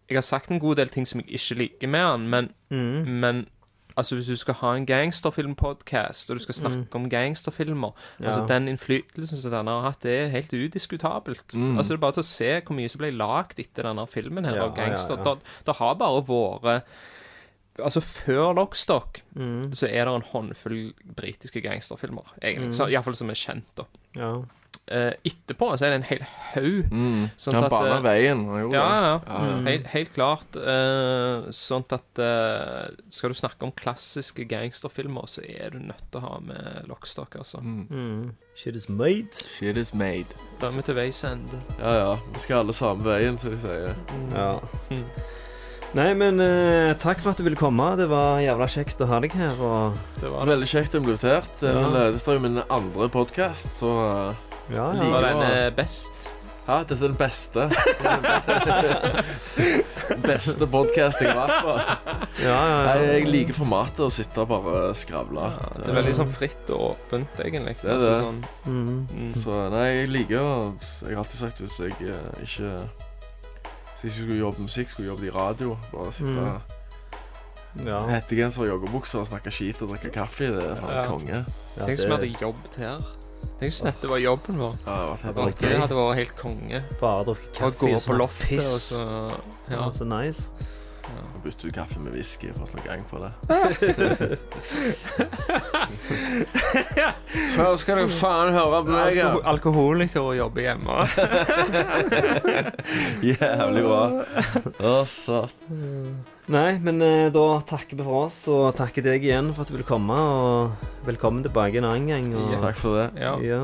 Jeg 0.08 0.16
har 0.20 0.22
sagt 0.22 0.50
en 0.52 0.60
god 0.62 0.76
del 0.78 0.88
ting 0.94 1.06
som 1.08 1.20
jeg 1.24 1.34
ikke 1.40 1.58
liker 1.58 1.88
med 1.90 2.00
han, 2.06 2.28
men, 2.30 2.50
Mm. 2.70 3.20
men 3.20 3.46
Altså, 3.96 4.16
hvis 4.18 4.26
du 4.26 4.34
skal 4.36 4.54
ha 4.58 4.72
en 4.74 4.86
gangsterfilmpodkast, 4.86 6.30
og 6.30 6.36
du 6.38 6.42
skal 6.42 6.54
snakke 6.54 6.96
om 6.98 7.04
gangsterfilmer 7.10 7.92
Ja. 8.20 8.26
Altså, 8.26 8.46
den 8.48 8.68
innflytelsen 8.68 9.36
som 9.38 9.52
denne 9.52 9.70
har 9.70 9.82
hatt, 9.90 10.00
det 10.02 10.14
er 10.24 10.28
helt 10.32 10.50
udiskutabelt. 10.52 11.54
Mm. 11.54 11.76
Altså, 11.78 11.92
det 11.94 11.98
er 11.98 12.02
bare 12.06 12.12
til 12.16 12.24
å 12.24 12.26
se 12.26 12.60
hvor 12.60 12.74
mye 12.76 12.88
som 12.90 12.98
ble 13.04 13.12
lagd 13.14 13.58
etter 13.62 13.86
denne 13.86 14.06
filmen 14.10 14.44
her 14.44 14.56
Ja, 14.56 14.64
av 14.66 14.74
gangster. 14.76 15.16
ja, 15.16 15.22
ja. 15.24 15.34
Det, 15.34 15.42
det 15.66 15.76
har 15.76 15.94
bare 15.94 16.24
vært 16.26 16.82
Altså, 17.82 18.00
før 18.00 18.52
Lockstock 18.54 19.22
Mm. 19.34 19.72
så 19.74 19.88
er 19.90 20.04
det 20.06 20.14
en 20.14 20.28
håndfull 20.32 20.92
britiske 21.16 21.60
gangsterfilmer, 21.64 22.34
egentlig. 22.42 22.74
Så, 22.74 22.86
Iallfall 22.86 23.16
som 23.18 23.30
er 23.30 23.34
kjent, 23.34 23.72
da. 23.76 23.84
Ja. 24.16 24.34
Uh, 24.84 25.12
etterpå 25.24 25.70
så 25.78 25.86
er 25.86 25.94
det 25.94 25.96
en 26.02 26.06
hel 26.10 26.22
haug. 26.52 26.90
Mm. 26.92 27.30
Sånn 27.40 27.54
han 27.56 27.64
at, 27.64 27.72
uh, 27.72 28.02
veien. 28.04 28.42
Ja, 28.70 28.82
ja. 28.84 29.20
Ja, 29.26 29.38
Mm. 29.40 29.66
Helt, 29.66 29.86
helt 29.94 30.12
klart. 30.12 30.56
Uh, 30.60 31.48
sånn 31.56 31.86
at 31.90 32.18
eh, 32.20 32.90
skal 33.08 33.30
du 33.32 33.34
snakke 33.38 33.62
om 33.64 33.72
klassiske 33.72 34.44
gangsterfilmer, 34.46 35.24
så 35.26 35.40
er 35.48 35.70
du 35.70 35.78
nødt 35.78 36.04
til 36.12 36.20
å 36.20 36.24
ha 36.28 36.38
med 36.40 36.84
Lockstock, 36.90 37.34
altså. 37.40 37.62
Mm. 37.64 38.34
Shit 38.56 38.76
is 38.76 38.88
made. 38.90 39.32
Shit 39.56 39.76
is 39.80 39.94
made. 39.94 40.28
Da 40.60 40.68
er 40.68 40.76
vi 40.76 40.82
til 40.82 40.94
veis 41.00 41.24
ende. 41.24 41.62
Ja, 41.78 41.94
ja. 42.02 42.12
Vi 42.34 42.40
skal 42.44 42.58
alle 42.66 42.76
samme 42.76 43.02
veien, 43.08 43.38
som 43.40 43.56
de 43.56 43.58
sier. 43.64 43.96
Ja. 44.34 44.60
Nei, 45.94 46.08
men 46.18 46.40
eh, 46.42 46.90
takk 46.98 47.20
for 47.22 47.30
at 47.30 47.38
du 47.38 47.44
ville 47.46 47.58
komme. 47.58 47.84
Det 48.00 48.08
var 48.10 48.40
jævla 48.42 48.66
kjekt 48.72 49.02
å 49.04 49.06
ha 49.12 49.20
deg 49.22 49.34
her. 49.38 49.54
Og 49.62 49.98
Det 50.16 50.24
Det 50.24 50.32
var 50.32 50.48
veldig 50.50 50.66
kjekt 50.70 50.96
å 50.98 51.02
bli 51.04 51.14
invitert. 51.14 51.60
Ja. 51.62 51.74
Men, 51.78 51.94
eh, 52.00 52.08
dette 52.16 52.30
er 52.32 52.38
jo 52.40 52.42
min 52.42 52.62
andre 52.66 53.06
podkast, 53.14 53.78
så 53.78 53.92
eh, 54.08 54.56
ja, 54.74 54.88
det 54.96 55.04
ja. 55.06 55.12
var 55.14 55.28
den 55.28 55.44
eh, 55.46 55.68
best. 55.76 56.24
Ja, 56.66 56.80
dette 56.82 56.96
er 56.96 57.12
den 57.12 57.18
beste. 57.20 57.68
beste 60.24 60.66
podkast 60.72 61.20
jeg 61.22 61.30
har 61.30 61.38
vært 61.44 61.62
på. 61.62 61.74
ja, 62.42 62.56
ja, 62.56 62.82
Nei, 62.88 62.96
ja. 62.98 63.08
jeg 63.18 63.30
liker 63.30 63.56
formatet 63.60 64.02
å 64.06 64.10
sitte 64.12 64.42
og 64.42 64.50
bare 64.50 64.84
skravle. 64.98 65.46
Det 65.78 65.90
er 65.92 65.98
veldig 66.00 66.14
sånn 66.18 66.32
fritt 66.34 66.74
og 66.74 66.94
åpent, 66.94 67.38
egentlig. 67.44 67.76
Det 67.82 67.90
er 67.90 67.94
Altså, 68.00 68.14
sånn, 68.24 68.42
Mm. 68.64 69.06
mm. 69.12 69.32
Så 69.44 69.62
nei, 69.70 69.86
jeg 69.92 70.08
liker 70.08 70.40
å 70.40 70.52
Jeg 71.04 71.12
har 71.14 71.22
alltid 71.22 71.38
sagt 71.44 71.60
hvis 71.60 71.78
jeg 71.78 71.94
eh, 72.00 72.42
ikke 72.48 72.74
Hvis 74.04 74.12
jeg 74.18 74.20
ikke 74.20 74.28
skulle 74.28 74.40
jobbe 74.44 74.58
med 74.60 74.66
musikk, 74.68 74.88
skulle 74.92 75.06
jeg 75.08 75.14
jobbe 75.16 75.26
i 75.26 75.30
radio. 75.32 75.76
Bare 75.94 76.12
sitte 76.12 76.60
Mm. 77.74 77.86
ja. 77.88 77.98
hettegenser 78.06 78.62
og 78.62 78.68
joggebukser 78.68 79.18
og 79.24 79.26
snakke 79.26 79.50
skit 79.50 79.80
og 79.82 79.88
drikke 79.94 80.10
kaffe. 80.14 80.46
Det 80.52 80.62
er 80.62 80.76
sånn 80.80 80.90
Ja. 80.92 81.04
konge. 81.08 81.38
ja 81.78 81.86
Tenk 81.88 81.98
som 81.98 82.10
vi 82.10 82.16
hadde 82.16 82.40
jobbet 82.42 82.76
her. 82.78 82.98
Tenk 83.58 83.72
hvis 83.72 83.80
dette 83.82 84.08
var 84.08 84.18
jobben 84.22 84.58
vår. 84.60 84.74
Ja, 84.86 85.16
det 85.16 85.34
var 85.34 85.50
det 85.50 85.80
hadde 85.80 85.96
vært 85.98 86.14
helt 86.20 86.36
konge. 86.36 86.82
Bare 87.00 87.24
drukke 87.24 87.48
kaffe 87.54 87.72
kaffe 87.72 87.78
gå 87.80 87.98
på 88.06 88.18
loftet 88.18 88.48
piss. 88.48 88.68
og 88.74 88.80
så 88.80 89.00
Ja, 89.70 89.74
Ja. 89.80 89.90
så 89.90 90.04
nice. 90.04 90.50
Og 91.04 91.42
bytte 91.44 91.68
du 91.68 91.72
kaffe 91.74 91.98
med 92.00 92.14
whisky 92.16 92.48
for 92.54 92.64
fått 92.64 92.74
noe 92.78 92.86
gang 92.86 93.02
på 93.08 93.16
det. 93.20 93.30
Så 97.54 97.64
skal 97.82 97.94
du 98.00 98.04
faen 98.12 98.52
høre 98.54 98.84
på 98.86 98.92
meg. 98.94 99.18
Alko 99.20 99.40
alkoholiker 99.54 100.22
og 100.22 100.36
jobbe 100.38 100.60
hjemme. 100.64 100.94
Jævlig 103.30 103.82
bra. 103.84 104.02
Å, 104.80 105.04
sat. 105.08 105.54
Nei, 106.54 106.72
men 106.84 107.00
eh, 107.04 107.32
da 107.32 107.44
takker 107.64 107.96
vi 107.96 108.02
for 108.04 108.26
oss, 108.26 108.48
og 108.52 108.74
takker 108.76 109.02
deg 109.04 109.24
igjen 109.24 109.52
for 109.54 109.62
at 109.64 109.68
du 109.70 109.74
ville 109.78 109.88
komme. 109.88 110.16
Og 110.18 110.70
velkommen 111.08 111.42
tilbake 111.46 111.76
en 111.80 111.88
annen 111.90 112.08
gang. 112.12 112.26
Og, 112.36 112.42
Takk 112.64 112.76
for 112.80 112.92
det. 113.00 113.08
Ja. 113.20 113.32
ja. 113.44 113.62